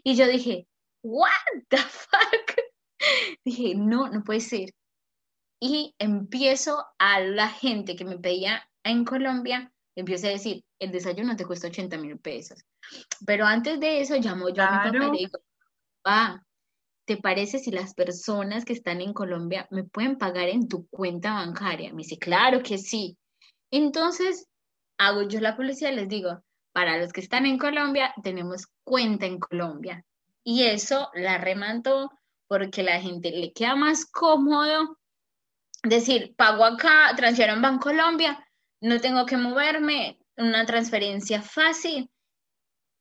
Y 0.03 0.17
yo 0.17 0.27
dije, 0.27 0.67
what 1.03 1.31
the 1.69 1.77
fuck? 1.79 2.60
Dije, 3.45 3.75
no, 3.75 4.09
no 4.09 4.23
puede 4.23 4.41
ser. 4.41 4.71
Y 5.61 5.95
empiezo 5.99 6.87
a 6.99 7.21
la 7.21 7.49
gente 7.49 7.97
que 7.97 8.05
me 8.05 8.19
pedía 8.19 8.63
en 8.83 9.05
Colombia 9.05 9.73
empiece 10.01 10.29
a 10.29 10.33
decir, 10.33 10.65
el 10.79 10.91
desayuno 10.91 11.37
te 11.37 11.45
cuesta 11.45 11.69
80 11.69 11.99
mil 11.99 12.19
pesos. 12.19 12.65
Pero 13.27 13.47
antes 13.47 13.79
de 13.81 14.01
eso 14.01 14.17
llamo 14.17 14.49
yo 14.49 14.63
a 14.63 14.71
mi 14.71 14.91
papá 14.91 15.07
y 15.07 15.11
le 15.11 15.19
digo, 15.19 15.39
papá, 16.03 16.45
¿te 17.07 17.17
parece 17.17 17.59
si 17.59 17.71
las 17.71 17.95
personas 17.95 18.65
que 18.65 18.73
están 18.73 19.01
en 19.01 19.13
Colombia 19.13 19.67
me 19.71 19.85
pueden 19.85 20.19
pagar 20.19 20.49
en 20.49 20.69
tu 20.69 20.87
cuenta 20.89 21.35
bancaria? 21.35 21.91
Me 21.91 22.03
dice, 22.03 22.19
claro 22.19 22.63
que 22.63 22.79
sí. 22.79 23.17
Entonces, 23.71 24.49
hago 24.99 25.23
yo 25.23 25.41
la 25.41 25.57
publicidad 25.57 25.93
y 25.93 25.97
les 25.97 26.09
digo, 26.09 26.43
para 26.73 26.99
los 26.99 27.13
que 27.13 27.21
están 27.21 27.47
en 27.47 27.59
Colombia, 27.59 28.15
tenemos 28.23 28.69
cuenta 28.85 29.27
en 29.27 29.39
Colombia. 29.39 30.05
Y 30.45 30.65
eso 30.65 31.11
la 31.15 31.39
remanto 31.39 32.11
porque 32.51 32.83
la 32.83 33.01
gente 33.01 33.31
le 33.31 33.53
queda 33.53 33.77
más 33.77 34.05
cómodo 34.07 34.99
decir, 35.85 36.35
pago 36.35 36.65
acá, 36.65 37.15
transfiero 37.17 37.53
en 37.55 37.79
Colombia 37.79 38.45
no 38.81 39.01
tengo 39.01 39.25
que 39.25 39.37
moverme, 39.37 40.19
una 40.37 40.67
transferencia 40.67 41.43
fácil 41.43 42.11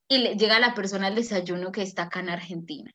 y 0.07 0.19
le 0.19 0.35
llega 0.35 0.59
la 0.59 0.75
persona 0.75 1.07
el 1.07 1.15
desayuno 1.15 1.71
que 1.71 1.81
está 1.81 2.03
acá 2.03 2.19
en 2.19 2.29
Argentina. 2.29 2.91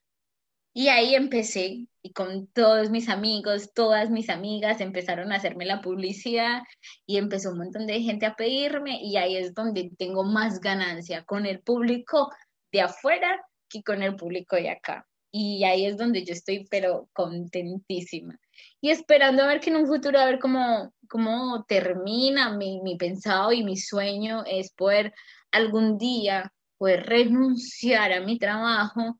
Y 0.72 0.88
ahí 0.88 1.16
empecé 1.16 1.88
y 2.02 2.12
con 2.12 2.46
todos 2.48 2.88
mis 2.90 3.09
amigos, 3.09 3.72
todas 3.74 4.11
mis 4.11 4.30
amigas 4.30 4.80
empezaron 4.80 5.32
a 5.32 5.36
hacerme 5.36 5.64
la 5.64 5.80
publicidad 5.80 6.62
y 7.05 7.16
empezó 7.16 7.50
un 7.50 7.59
montón 7.59 7.88
de 7.88 8.00
gente 8.00 8.26
a 8.26 8.36
pedirme 8.36 9.00
y 9.02 9.16
ahí 9.16 9.36
es 9.36 9.55
donde 9.55 9.90
tengo 9.98 10.22
más 10.22 10.61
ganancia 10.61 11.24
con 11.24 11.46
el 11.46 11.62
público 11.62 12.30
de 12.70 12.82
afuera 12.82 13.44
que 13.68 13.82
con 13.82 14.05
el 14.05 14.14
público 14.14 14.55
de 14.55 14.70
acá. 14.70 15.05
Y 15.37 15.64
ahí 15.64 15.85
es 15.85 15.97
donde 15.97 16.24
yo 16.24 16.32
estoy 16.32 16.64
pero 16.70 17.09
contentísima 17.12 18.39
y 18.80 18.91
esperando 18.91 19.43
a 19.43 19.47
ver 19.47 19.61
que 19.61 19.70
en 19.70 19.76
un 19.76 19.87
futuro, 19.87 20.18
a 20.18 20.26
ver 20.26 20.39
cómo, 20.39 20.93
cómo 21.09 21.64
termina 21.66 22.57
mi, 22.57 22.80
mi 22.82 22.97
pensado 22.97 23.51
y 23.51 23.64
mi 23.64 23.76
sueño 23.76 24.45
es 24.47 24.70
poder 24.72 25.12
algún 25.51 25.99
día 25.99 26.53
poder 26.76 27.07
renunciar 27.07 28.12
a 28.12 28.20
mi 28.20 28.39
trabajo, 28.39 29.18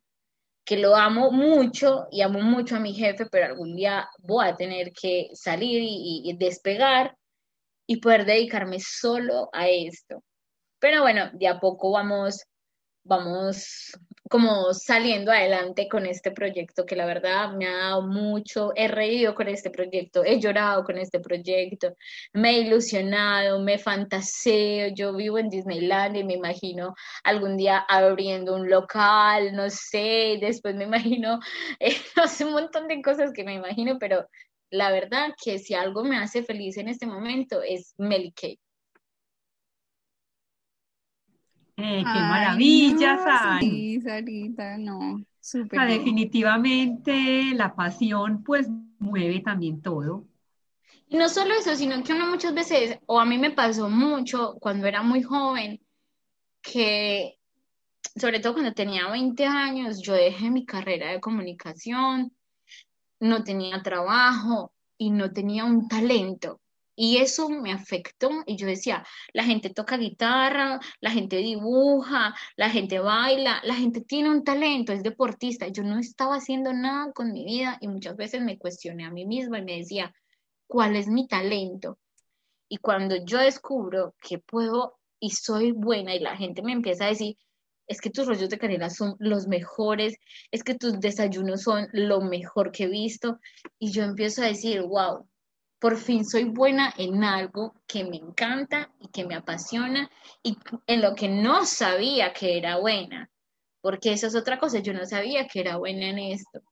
que 0.65 0.77
lo 0.77 0.95
amo 0.95 1.31
mucho 1.31 2.07
y 2.11 2.23
amo 2.23 2.41
mucho 2.41 2.77
a 2.77 2.81
mi 2.81 2.95
jefe, 2.95 3.27
pero 3.27 3.47
algún 3.47 3.75
día 3.75 4.09
voy 4.19 4.47
a 4.47 4.55
tener 4.55 4.93
que 4.93 5.31
salir 5.33 5.81
y, 5.83 6.37
despegar 6.39 7.17
y 7.87 7.97
poder 7.97 8.25
dedicarme 8.25 8.81
solo 8.81 9.49
a 9.53 9.69
esto. 9.69 10.23
Pero 10.79 11.03
bueno, 11.03 11.31
de 11.33 11.49
a 11.49 11.59
poco 11.59 11.91
vamos, 11.93 12.45
vamos 13.03 13.93
como 14.31 14.73
saliendo 14.73 15.31
adelante 15.33 15.89
con 15.89 16.07
este 16.07 16.31
proyecto 16.31 16.87
que 16.87 16.97
la 16.97 17.07
verdad 17.07 17.53
me 17.53 17.67
ha 17.67 17.77
dado 17.77 18.03
mucho, 18.03 18.73
he 18.75 18.89
reído 18.89 19.35
con 19.35 19.49
este 19.49 19.71
proyecto, 19.71 20.25
he 20.25 20.41
llorado 20.41 20.85
con 20.85 20.99
este 20.99 21.21
proyecto, 21.21 21.97
me 22.33 22.51
he 22.51 22.61
ilusionado, 22.61 23.61
me 23.61 23.79
fantaseo, 23.79 24.89
yo 24.95 25.15
vivo 25.15 25.39
en 25.39 25.51
Disneyland 25.51 26.17
y 26.17 26.25
me 26.25 26.35
imagino 26.35 26.95
algún 27.23 27.57
día 27.57 27.79
abriendo 27.89 28.55
un 28.55 28.71
local, 28.71 29.55
no 29.55 29.69
sé, 29.71 30.39
después 30.41 30.75
me 30.75 30.85
imagino, 30.85 31.41
eh, 31.81 31.97
no 32.17 32.27
sé, 32.27 32.45
un 32.45 32.53
montón 32.53 32.89
de 32.89 33.03
cosas 33.03 33.33
que 33.33 33.45
me 33.45 33.55
imagino, 33.55 33.99
pero 33.99 34.27
la 34.71 34.91
verdad 34.91 35.35
que 35.43 35.59
si 35.59 35.75
algo 35.75 36.03
me 36.05 36.17
hace 36.19 36.43
feliz 36.43 36.77
en 36.79 36.89
este 36.89 37.07
momento 37.07 37.63
es 37.63 37.95
Melly 37.99 38.33
Kate. 38.33 38.64
Eh, 41.77 42.05
qué 42.05 42.21
maravilla, 42.21 43.17
no, 43.17 43.59
Sí, 43.61 44.01
Sarita, 44.01 44.79
no, 44.79 45.25
súper. 45.41 45.87
definitivamente 45.89 47.53
la 47.55 47.75
pasión 47.75 48.43
pues 48.45 48.69
mueve 48.99 49.41
también 49.41 49.83
todo. 49.83 50.25
Y 51.09 51.17
no 51.17 51.29
solo 51.29 51.55
eso, 51.55 51.75
sino 51.75 52.03
que 52.03 52.13
uno 52.13 52.27
muchas 52.29 52.55
veces, 52.55 52.99
o 53.07 53.21
a 53.21 53.25
mí 53.25 53.39
me 53.39 53.51
pasó 53.51 53.89
mucho 53.89 54.55
cuando 54.61 54.87
era 54.87 55.03
muy 55.03 55.23
joven, 55.23 55.81
que 56.63 57.39
sobre 58.17 58.41
todo 58.41 58.55
cuando 58.55 58.75
tenía 58.75 59.11
20 59.11 59.47
años, 59.47 60.01
yo 60.03 60.15
dejé 60.15 60.51
mi 60.51 60.65
carrera 60.67 61.11
de 61.13 61.21
comunicación, 61.21 62.33
no 63.21 63.45
tenía 63.45 63.83
trabajo 63.83 64.73
y 64.99 65.11
no 65.11 65.33
tenía 65.33 65.65
un 65.65 65.89
talento. 65.89 66.61
Y 66.97 67.17
eso 67.19 67.49
me 67.49 67.73
afectó 67.73 68.31
y 68.47 68.57
yo 68.57 68.67
decía, 68.67 69.05
la 69.33 69.45
gente 69.45 69.71
toca 69.71 69.97
guitarra, 69.97 70.79
la 71.01 71.11
gente 71.11 71.37
dibuja, 71.39 72.35
la 72.57 72.71
gente 72.71 73.01
baila, 73.01 73.61
la 73.65 73.75
gente 73.75 74.01
tiene 74.01 74.31
un 74.31 74.45
talento, 74.45 74.93
es 74.93 75.03
deportista. 75.03 75.69
Yo 75.69 75.83
no 75.83 75.99
estaba 75.99 76.37
haciendo 76.37 76.73
nada 76.73 77.13
con 77.13 77.33
mi 77.33 77.45
vida 77.45 77.79
y 77.81 77.89
muchas 77.89 78.17
veces 78.17 78.43
me 78.43 78.59
cuestioné 78.59 79.05
a 79.05 79.11
mí 79.11 79.27
misma 79.27 79.59
y 79.59 79.65
me 79.65 79.79
decía, 79.79 80.15
¿cuál 80.67 80.97
es 80.97 81.09
mi 81.09 81.27
talento? 81.27 81.99
Y 82.69 82.79
cuando 82.79 83.17
yo 83.25 83.39
descubro 83.39 84.15
que 84.21 84.39
puedo 84.39 84.99
y 85.19 85.31
soy 85.31 85.73
buena 85.73 86.15
y 86.15 86.21
la 86.21 86.37
gente 86.37 86.63
me 86.63 86.73
empieza 86.73 87.07
a 87.07 87.09
decir, 87.09 87.37
es 87.87 88.01
que 88.01 88.11
tus 88.11 88.27
rollos 88.27 88.49
de 88.49 88.59
canela 88.59 88.89
son 88.89 89.17
los 89.19 89.47
mejores, 89.47 90.17
es 90.51 90.63
que 90.63 90.75
tus 90.75 91.01
desayunos 91.01 91.63
son 91.63 91.89
lo 91.93 92.21
mejor 92.21 92.73
que 92.73 92.85
he 92.85 92.89
visto. 92.89 93.39
Y 93.79 93.91
yo 93.91 94.05
empiezo 94.05 94.43
a 94.43 94.47
decir, 94.47 94.83
wow, 94.83 95.29
por 95.85 95.99
fin 95.99 96.25
soy 96.25 96.45
buena 96.45 96.95
en 96.97 97.23
algo 97.25 97.75
que 97.87 98.05
me 98.05 98.17
encanta 98.17 98.91
y 99.01 99.09
que 99.09 99.27
me 99.27 99.35
apasiona 99.35 100.11
y 100.43 100.57
en 100.87 101.03
lo 101.03 101.15
que 101.15 101.29
no 101.29 101.67
sabía 101.67 102.33
que 102.33 102.57
era 102.57 102.79
buena, 102.79 103.31
porque 103.83 104.15
eso 104.15 104.27
es 104.27 104.35
otra 104.35 104.59
cosa, 104.59 104.79
yo 104.79 104.95
no 104.95 105.05
sabía 105.05 105.47
que 105.47 105.61
era 105.61 105.77
buena 105.77 106.09
en 106.09 106.19
esto. 106.21 106.63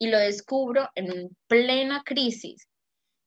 Y 0.00 0.08
lo 0.08 0.18
descubro 0.18 0.88
en 0.96 1.30
plena 1.46 2.02
crisis, 2.04 2.66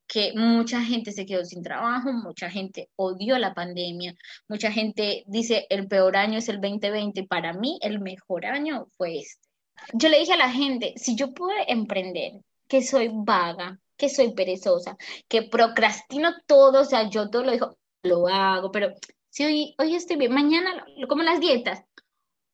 que 0.05 0.33
mucha 0.35 0.81
gente 0.81 1.13
se 1.13 1.25
quedó 1.25 1.45
sin 1.45 1.63
trabajo, 1.63 2.11
mucha 2.11 2.49
gente 2.49 2.89
odió 2.97 3.37
la 3.37 3.53
pandemia, 3.53 4.13
mucha 4.49 4.69
gente 4.69 5.23
dice 5.27 5.65
el 5.69 5.87
peor 5.87 6.17
año 6.17 6.39
es 6.39 6.49
el 6.49 6.59
2020, 6.59 7.23
para 7.23 7.53
mí 7.53 7.79
el 7.83 8.01
mejor 8.01 8.45
año 8.45 8.87
fue 8.97 9.19
este. 9.19 9.47
Yo 9.93 10.09
le 10.09 10.19
dije 10.19 10.33
a 10.33 10.37
la 10.37 10.51
gente, 10.51 10.93
si 10.97 11.15
yo 11.15 11.33
pude 11.33 11.71
emprender, 11.71 12.33
que 12.67 12.81
soy 12.81 13.09
vaga, 13.13 13.79
que 13.97 14.09
soy 14.09 14.33
perezosa, 14.33 14.97
que 15.27 15.43
procrastino 15.43 16.33
todo, 16.45 16.81
o 16.81 16.85
sea, 16.85 17.09
yo 17.09 17.29
todo 17.29 17.43
lo 17.43 17.51
digo, 17.51 17.77
lo 18.03 18.27
hago, 18.27 18.71
pero 18.71 18.93
si 19.29 19.45
hoy, 19.45 19.75
hoy 19.77 19.95
estoy 19.95 20.17
bien, 20.17 20.33
mañana 20.33 20.85
lo, 20.97 21.07
como 21.07 21.23
las 21.23 21.39
dietas, 21.39 21.83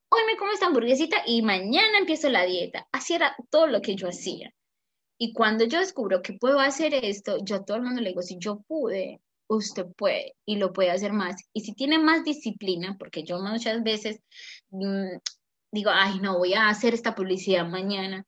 hoy 0.10 0.22
me 0.26 0.38
como 0.38 0.52
esta 0.52 0.68
hamburguesita 0.68 1.18
y 1.26 1.42
mañana 1.42 2.00
empiezo 2.00 2.30
la 2.30 2.46
dieta. 2.46 2.88
Así 2.92 3.14
era 3.14 3.36
todo 3.50 3.68
lo 3.68 3.82
que 3.82 3.96
yo 3.96 4.08
hacía. 4.08 4.54
Y 5.18 5.34
cuando 5.34 5.66
yo 5.66 5.80
descubro 5.80 6.22
que 6.22 6.34
puedo 6.34 6.60
hacer 6.60 6.94
esto, 6.94 7.38
yo 7.44 7.58
a 7.58 7.66
todo 7.66 7.78
el 7.78 7.84
mundo 7.84 8.02
le 8.02 8.10
digo, 8.10 8.22
si 8.22 8.38
yo 8.40 8.62
pude, 8.62 9.22
usted 9.48 9.86
puede 9.98 10.36
y 10.46 10.56
lo 10.56 10.72
puede 10.72 10.92
hacer 10.92 11.12
más. 11.12 11.36
Y 11.54 11.62
si 11.62 11.74
tiene 11.74 12.00
más 12.00 12.24
disciplina, 12.24 12.96
porque 12.98 13.24
yo 13.24 13.40
muchas 13.40 13.84
veces 13.84 14.22
mm, 14.70 15.18
digo, 15.72 15.92
ay, 15.94 16.20
no, 16.20 16.38
voy 16.38 16.54
a 16.54 16.70
hacer 16.70 16.94
esta 16.94 17.16
publicidad 17.16 17.68
mañana. 17.68 18.26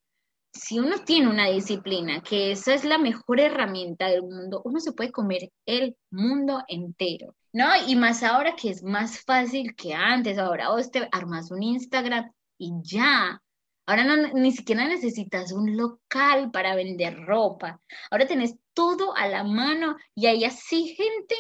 Si 0.54 0.80
uno 0.80 0.98
tiene 1.06 1.30
una 1.30 1.48
disciplina, 1.50 2.22
que 2.22 2.52
esa 2.52 2.74
es 2.74 2.84
la 2.84 2.98
mejor 2.98 3.40
herramienta 3.40 4.08
del 4.08 4.24
mundo, 4.24 4.62
uno 4.66 4.80
se 4.80 4.92
puede 4.92 5.12
comer 5.12 5.52
el 5.66 5.96
mundo 6.10 6.64
entero, 6.68 7.36
¿no? 7.54 7.68
Y 7.88 7.96
más 7.96 8.22
ahora 8.22 8.56
que 8.56 8.70
es 8.70 8.84
más 8.84 9.24
fácil 9.24 9.76
que 9.76 9.94
antes, 9.94 10.38
ahora 10.38 10.70
vos 10.70 10.92
te 10.92 11.08
armas 11.12 11.52
un 11.52 11.64
Instagram 11.64 12.32
y 12.58 12.74
ya. 12.84 13.42
Ahora 13.86 14.04
ni 14.34 14.52
siquiera 14.52 14.88
necesitas 14.88 15.52
un 15.52 15.76
local 15.76 16.52
para 16.52 16.76
vender 16.76 17.26
ropa. 17.26 17.82
Ahora 18.10 18.28
tenés 18.28 18.56
todo 18.74 19.16
a 19.16 19.28
la 19.28 19.44
mano 19.44 19.96
y 20.16 20.28
hay 20.28 20.44
así 20.46 20.96
gente 20.96 21.36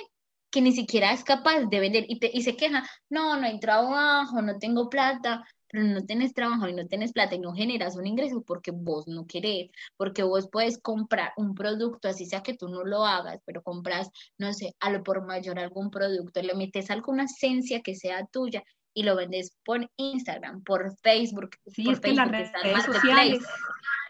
que 0.49 0.62
ni 0.62 0.74
siquiera 0.74 1.14
es 1.14 1.24
capaz 1.24 1.62
de 1.62 1.80
vender 1.80 2.05
y, 2.07 2.20
y 2.38 2.41
se 2.43 2.55
queja, 2.57 2.84
no, 3.09 3.38
no 3.38 3.47
hay 3.47 3.59
trabajo, 3.59 4.41
no 4.41 4.57
tengo 4.57 4.89
plata, 4.89 5.45
pero 5.72 5.86
no 5.86 6.03
tienes 6.03 6.34
trabajo 6.34 6.67
y 6.67 6.74
no 6.74 6.88
tienes 6.88 7.13
plata 7.13 7.36
y 7.36 7.39
no 7.39 7.53
generas 7.53 7.95
un 7.95 8.07
ingreso 8.07 8.41
porque 8.41 8.72
vos 8.72 9.07
no 9.07 9.26
querés, 9.26 9.72
porque 9.97 10.24
vos 10.24 10.49
puedes 10.51 10.78
comprar 10.80 11.32
un 11.38 11.55
producto, 11.55 12.09
así 12.09 12.26
sea 12.26 12.43
que 12.43 12.55
tú 12.55 12.67
no 12.67 12.84
lo 12.84 13.05
hagas, 13.05 13.39
pero 13.45 13.63
compras, 13.63 14.09
no 14.38 14.53
sé, 14.53 14.76
a 14.80 14.89
lo 14.89 15.03
por 15.03 15.26
mayor 15.26 15.59
algún 15.59 15.89
producto, 15.89 16.41
le 16.41 16.53
metes 16.53 16.91
alguna 16.91 17.24
esencia 17.24 17.82
que 17.82 17.95
sea 17.95 18.26
tuya 18.26 18.63
y 18.93 19.03
lo 19.03 19.15
vendes 19.15 19.57
por 19.63 19.89
Instagram, 19.95 20.63
por 20.63 20.95
Facebook, 20.97 21.51
sí, 21.67 21.86
por 21.86 21.93
es 21.93 21.99
que 22.01 22.13
las 22.13 22.30
redes 22.30 22.86
sociales. 22.86 23.43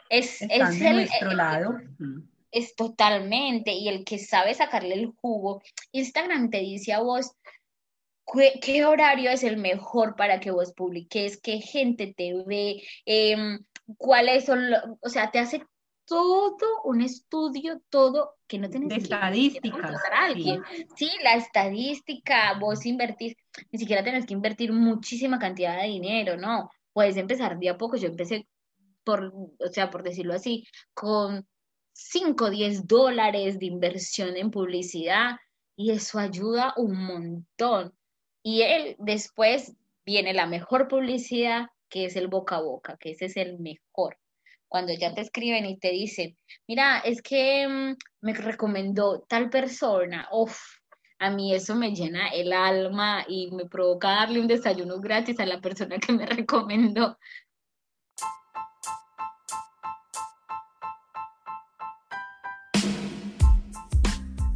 Es, 0.09 0.41
es 0.41 0.79
de 0.79 0.93
nuestro 0.93 1.31
lado. 1.33 1.77
Es 2.51 2.75
totalmente, 2.75 3.71
y 3.71 3.87
el 3.87 4.03
que 4.03 4.19
sabe 4.19 4.53
sacarle 4.53 4.95
el 4.95 5.07
jugo, 5.07 5.61
Instagram 5.93 6.49
te 6.49 6.59
dice 6.59 6.91
a 6.91 6.99
vos, 6.99 7.31
¿Qué, 8.61 8.85
horario 8.85 9.31
es 9.31 9.43
el 9.43 9.57
mejor 9.57 10.15
para 10.15 10.39
que 10.39 10.51
vos 10.51 10.73
publiques? 10.73 11.39
¿Qué 11.41 11.59
gente 11.59 12.13
te 12.15 12.33
ve? 12.45 12.81
Eh, 13.05 13.57
¿Cuáles 13.97 14.45
son? 14.45 14.61
o 15.01 15.09
sea, 15.09 15.31
te 15.31 15.39
hace 15.39 15.63
todo 16.05 16.81
un 16.83 17.01
estudio, 17.01 17.81
todo 17.89 18.35
que 18.47 18.59
no 18.59 18.69
tienes 18.69 18.89
de 18.89 18.95
estadísticas. 18.95 19.95
A 20.11 20.25
alguien. 20.25 20.61
Sí. 20.97 21.09
la 21.23 21.35
estadística, 21.35 22.57
vos 22.59 22.85
invertís, 22.85 23.35
ni 23.71 23.79
siquiera 23.79 24.03
tenés 24.03 24.25
que 24.25 24.33
invertir 24.33 24.73
muchísima 24.73 25.39
cantidad 25.39 25.81
de 25.81 25.87
dinero, 25.87 26.35
¿no? 26.35 26.69
Puedes 26.91 27.15
empezar 27.15 27.57
de 27.57 27.69
a 27.69 27.77
poco. 27.77 27.95
Yo 27.95 28.09
empecé 28.09 28.45
por, 29.05 29.33
o 29.33 29.67
sea, 29.71 29.89
por 29.89 30.03
decirlo 30.03 30.33
así, 30.33 30.67
con 30.93 31.47
5 31.93 32.45
o 32.45 32.49
10 32.49 32.87
dólares 32.87 33.57
de 33.57 33.67
inversión 33.67 34.35
en 34.35 34.51
publicidad 34.51 35.37
y 35.77 35.91
eso 35.91 36.19
ayuda 36.19 36.73
un 36.75 37.05
montón. 37.05 37.93
Y 38.43 38.63
él 38.63 38.95
después 38.97 39.73
viene 40.05 40.33
la 40.33 40.47
mejor 40.47 40.87
publicidad, 40.87 41.67
que 41.89 42.05
es 42.05 42.15
el 42.15 42.27
boca 42.27 42.55
a 42.55 42.61
boca, 42.61 42.97
que 42.97 43.11
ese 43.11 43.25
es 43.25 43.37
el 43.37 43.59
mejor. 43.59 44.17
Cuando 44.67 44.93
ya 44.93 45.13
te 45.13 45.21
escriben 45.21 45.65
y 45.65 45.77
te 45.77 45.91
dicen, 45.91 46.37
mira, 46.67 46.99
es 46.99 47.21
que 47.21 47.67
mm, 47.67 47.97
me 48.21 48.33
recomendó 48.33 49.21
tal 49.27 49.49
persona, 49.49 50.27
uff, 50.31 50.57
a 51.19 51.29
mí 51.29 51.53
eso 51.53 51.75
me 51.75 51.93
llena 51.93 52.29
el 52.29 52.51
alma 52.51 53.23
y 53.27 53.51
me 53.51 53.65
provoca 53.65 54.09
darle 54.09 54.39
un 54.39 54.47
desayuno 54.47 54.99
gratis 54.99 55.39
a 55.39 55.45
la 55.45 55.61
persona 55.61 55.99
que 55.99 56.13
me 56.13 56.25
recomendó. 56.25 57.17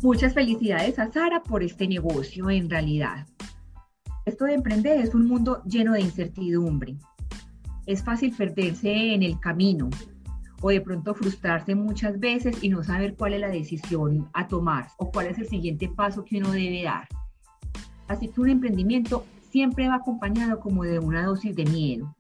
Muchas 0.01 0.33
felicidades 0.33 0.97
a 0.97 1.11
Sara 1.11 1.43
por 1.43 1.63
este 1.63 1.87
negocio 1.87 2.49
en 2.49 2.69
realidad. 2.69 3.27
Esto 4.25 4.45
de 4.45 4.55
emprender 4.55 4.99
es 4.99 5.13
un 5.13 5.27
mundo 5.27 5.61
lleno 5.65 5.93
de 5.93 6.01
incertidumbre. 6.01 6.97
Es 7.85 8.03
fácil 8.03 8.35
perderse 8.35 9.13
en 9.13 9.21
el 9.21 9.39
camino 9.39 9.87
o 10.61 10.69
de 10.69 10.81
pronto 10.81 11.13
frustrarse 11.13 11.75
muchas 11.75 12.19
veces 12.19 12.63
y 12.63 12.69
no 12.69 12.83
saber 12.83 13.15
cuál 13.15 13.35
es 13.35 13.41
la 13.41 13.49
decisión 13.49 14.27
a 14.33 14.47
tomar 14.47 14.87
o 14.97 15.11
cuál 15.11 15.27
es 15.27 15.37
el 15.37 15.47
siguiente 15.47 15.89
paso 15.89 16.25
que 16.25 16.39
uno 16.39 16.51
debe 16.51 16.83
dar. 16.83 17.07
Así 18.07 18.29
que 18.29 18.41
un 18.41 18.49
emprendimiento 18.49 19.23
siempre 19.51 19.87
va 19.87 19.95
acompañado 19.95 20.59
como 20.59 20.83
de 20.83 20.97
una 20.97 21.23
dosis 21.23 21.55
de 21.55 21.65
miedo. 21.65 22.15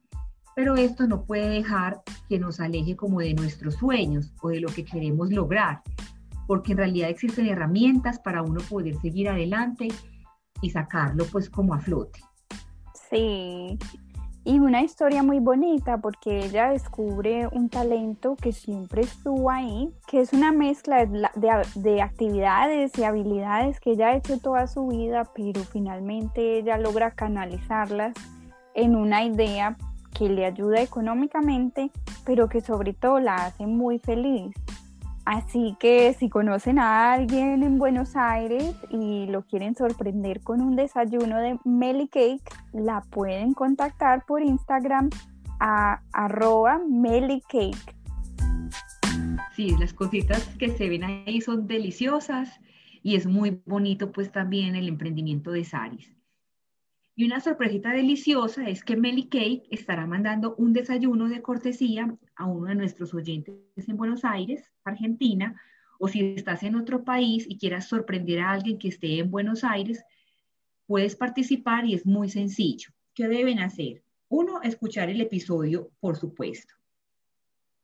Pero 0.55 0.75
esto 0.75 1.07
no 1.07 1.25
puede 1.25 1.49
dejar 1.49 2.03
que 2.29 2.37
nos 2.37 2.59
aleje 2.59 2.95
como 2.95 3.19
de 3.19 3.33
nuestros 3.33 3.75
sueños 3.75 4.31
o 4.43 4.49
de 4.49 4.59
lo 4.59 4.67
que 4.67 4.85
queremos 4.85 5.31
lograr, 5.31 5.81
porque 6.45 6.73
en 6.73 6.77
realidad 6.77 7.09
existen 7.09 7.47
herramientas 7.47 8.19
para 8.19 8.43
uno 8.43 8.61
poder 8.69 8.95
seguir 9.01 9.27
adelante 9.27 9.87
y 10.61 10.69
sacarlo 10.69 11.25
pues 11.31 11.49
como 11.49 11.73
a 11.73 11.79
flote. 11.79 12.19
Sí, 13.09 13.77
y 14.47 14.59
una 14.59 14.83
historia 14.83 15.23
muy 15.23 15.39
bonita 15.39 15.97
porque 15.97 16.45
ella 16.45 16.69
descubre 16.69 17.47
un 17.47 17.67
talento 17.67 18.35
que 18.35 18.51
siempre 18.51 19.01
estuvo 19.01 19.49
ahí, 19.49 19.91
que 20.07 20.21
es 20.21 20.33
una 20.33 20.51
mezcla 20.51 21.03
de, 21.07 21.27
de, 21.73 22.01
actividades 22.03 22.95
y 22.99 23.03
habilidades 23.03 23.79
que 23.79 23.93
ella 23.93 24.09
ha 24.09 24.15
hecho 24.15 24.39
toda 24.39 24.67
su 24.67 24.87
vida, 24.87 25.23
pero 25.33 25.61
finalmente 25.63 26.59
ella 26.59 26.77
logra 26.77 27.09
canalizarlas 27.09 28.13
en 28.75 28.95
una 28.95 29.23
idea 29.23 29.77
que 30.13 30.29
le 30.29 30.45
ayuda 30.45 30.79
económicamente, 30.79 31.89
pero 32.23 32.47
que 32.47 32.61
sobre 32.61 32.93
todo 32.93 33.19
la 33.19 33.47
hace 33.47 33.65
muy 33.65 33.97
feliz. 33.97 34.53
Así 35.25 35.75
que 35.79 36.13
si 36.13 36.29
conocen 36.29 36.77
a 36.77 37.13
alguien 37.13 37.63
en 37.63 37.79
Buenos 37.79 38.15
Aires 38.15 38.75
y 38.91 39.25
lo 39.25 39.43
quieren 39.43 39.75
sorprender 39.75 40.41
con 40.41 40.61
un 40.61 40.75
desayuno 40.75 41.39
de 41.39 41.57
Melly 41.65 42.07
Cake, 42.07 42.43
la 42.73 43.01
pueden 43.01 43.53
contactar 43.53 44.23
por 44.27 44.43
Instagram 44.43 45.09
a 45.59 46.01
arroba 46.13 46.79
Melly 46.87 47.41
Cake. 47.49 47.95
Sí, 49.55 49.75
las 49.79 49.93
cositas 49.93 50.45
que 50.59 50.69
se 50.69 50.89
ven 50.89 51.03
ahí 51.03 51.41
son 51.41 51.65
deliciosas 51.65 52.59
y 53.01 53.15
es 53.15 53.25
muy 53.25 53.61
bonito 53.65 54.11
pues 54.11 54.31
también 54.31 54.75
el 54.75 54.87
emprendimiento 54.87 55.51
de 55.51 55.63
Saris. 55.63 56.14
Y 57.17 57.23
una 57.23 57.39
sorpresita 57.39 57.93
deliciosa 57.93 58.67
es 58.67 58.83
que 58.83 58.97
Melly 58.97 59.29
Cake 59.29 59.63
estará 59.71 60.05
mandando 60.05 60.53
un 60.57 60.73
desayuno 60.73 61.29
de 61.29 61.41
cortesía 61.41 62.13
a 62.35 62.45
uno 62.45 62.67
de 62.67 62.75
nuestros 62.75 63.13
oyentes 63.13 63.55
en 63.77 63.95
Buenos 63.95 64.25
Aires, 64.25 64.69
Argentina, 64.83 65.55
o 65.97 66.09
si 66.09 66.35
estás 66.35 66.63
en 66.63 66.75
otro 66.75 67.05
país 67.05 67.45
y 67.47 67.57
quieras 67.57 67.87
sorprender 67.87 68.41
a 68.41 68.51
alguien 68.51 68.77
que 68.77 68.89
esté 68.89 69.19
en 69.19 69.31
Buenos 69.31 69.63
Aires, 69.63 70.03
puedes 70.87 71.15
participar 71.15 71.85
y 71.85 71.93
es 71.93 72.05
muy 72.05 72.27
sencillo. 72.27 72.89
¿Qué 73.13 73.29
deben 73.29 73.59
hacer? 73.59 74.03
Uno, 74.27 74.61
escuchar 74.61 75.09
el 75.09 75.21
episodio, 75.21 75.91
por 76.01 76.17
supuesto. 76.17 76.73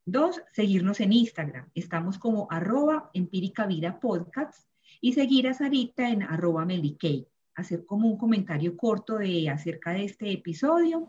Dos, 0.04 0.42
seguirnos 0.52 1.00
en 1.00 1.14
Instagram. 1.14 1.70
Estamos 1.74 2.18
como 2.18 2.48
arroba 2.50 3.10
empírica 3.14 3.66
vida 3.66 3.98
podcast 3.98 4.68
y 5.00 5.14
seguir 5.14 5.48
a 5.48 5.54
Sarita 5.54 6.10
en 6.10 6.22
arroba 6.22 6.66
Cake 6.66 7.31
hacer 7.54 7.84
como 7.86 8.08
un 8.08 8.16
comentario 8.16 8.76
corto 8.76 9.18
de 9.18 9.48
acerca 9.50 9.92
de 9.92 10.04
este 10.04 10.32
episodio. 10.32 11.08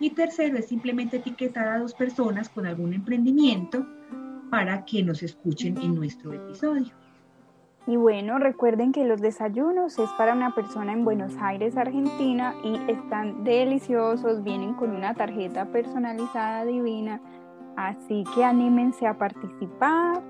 Y 0.00 0.10
tercero 0.10 0.58
es 0.58 0.66
simplemente 0.66 1.16
etiquetar 1.16 1.68
a 1.68 1.78
dos 1.78 1.94
personas 1.94 2.48
con 2.48 2.66
algún 2.66 2.94
emprendimiento 2.94 3.86
para 4.50 4.84
que 4.84 5.02
nos 5.02 5.22
escuchen 5.22 5.76
en 5.78 5.94
nuestro 5.94 6.32
episodio. 6.32 6.92
Y 7.86 7.96
bueno, 7.96 8.38
recuerden 8.38 8.92
que 8.92 9.04
los 9.06 9.20
desayunos 9.22 9.98
es 9.98 10.10
para 10.18 10.34
una 10.34 10.54
persona 10.54 10.92
en 10.92 11.06
Buenos 11.06 11.34
Aires, 11.40 11.74
Argentina, 11.76 12.54
y 12.62 12.78
están 12.90 13.44
deliciosos, 13.44 14.44
vienen 14.44 14.74
con 14.74 14.90
una 14.94 15.14
tarjeta 15.14 15.64
personalizada 15.72 16.66
divina, 16.66 17.18
así 17.76 18.24
que 18.34 18.44
anímense 18.44 19.06
a 19.06 19.16
participar 19.16 20.22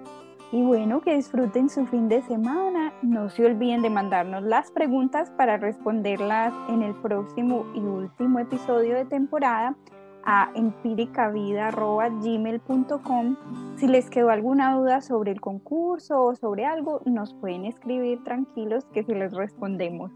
y 0.51 0.63
bueno, 0.63 1.03
que 1.03 1.15
disfruten 1.15 1.69
su 1.69 1.85
fin 1.87 2.09
de 2.09 2.23
semana. 2.23 2.95
No 3.03 3.29
se 3.29 3.45
olviden 3.45 3.83
de 3.83 3.91
mandarnos 3.91 4.43
las 4.43 4.71
preguntas 4.71 5.31
para 5.37 5.59
responderlas 5.59 6.55
en 6.69 6.83
el 6.83 6.95
próximo 6.95 7.67
y 7.75 7.81
último 7.81 8.39
episodio 8.39 8.95
de 8.95 9.05
temporada 9.05 9.77
a 10.25 10.51
empíricavida.gmail.com. 10.55 13.37
Si 13.77 13.87
les 13.87 14.09
quedó 14.09 14.31
alguna 14.31 14.75
duda 14.75 15.03
sobre 15.03 15.33
el 15.33 15.41
concurso 15.41 16.23
o 16.23 16.35
sobre 16.35 16.65
algo, 16.65 17.03
nos 17.05 17.35
pueden 17.35 17.67
escribir 17.67 18.25
tranquilos 18.25 18.87
que 18.93 19.05
se 19.05 19.15
les 19.15 19.35
respondemos. 19.35 20.11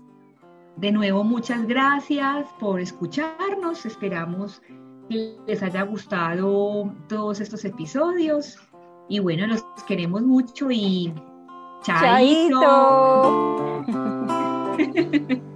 De 0.77 0.93
nuevo, 0.93 1.25
muchas 1.25 1.67
gracias 1.67 2.47
por 2.59 2.81
escucharnos. 2.81 3.85
Esperamos 3.85 4.63
que 5.11 5.37
les 5.47 5.63
haya 5.63 5.83
gustado 5.83 6.91
todos 7.09 7.41
estos 7.41 7.67
episodios 7.67 8.59
Y 9.13 9.19
bueno, 9.19 9.47
los 9.47 9.63
queremos 9.87 10.23
mucho 10.23 10.71
y 10.71 11.13
chaito. 11.83 12.55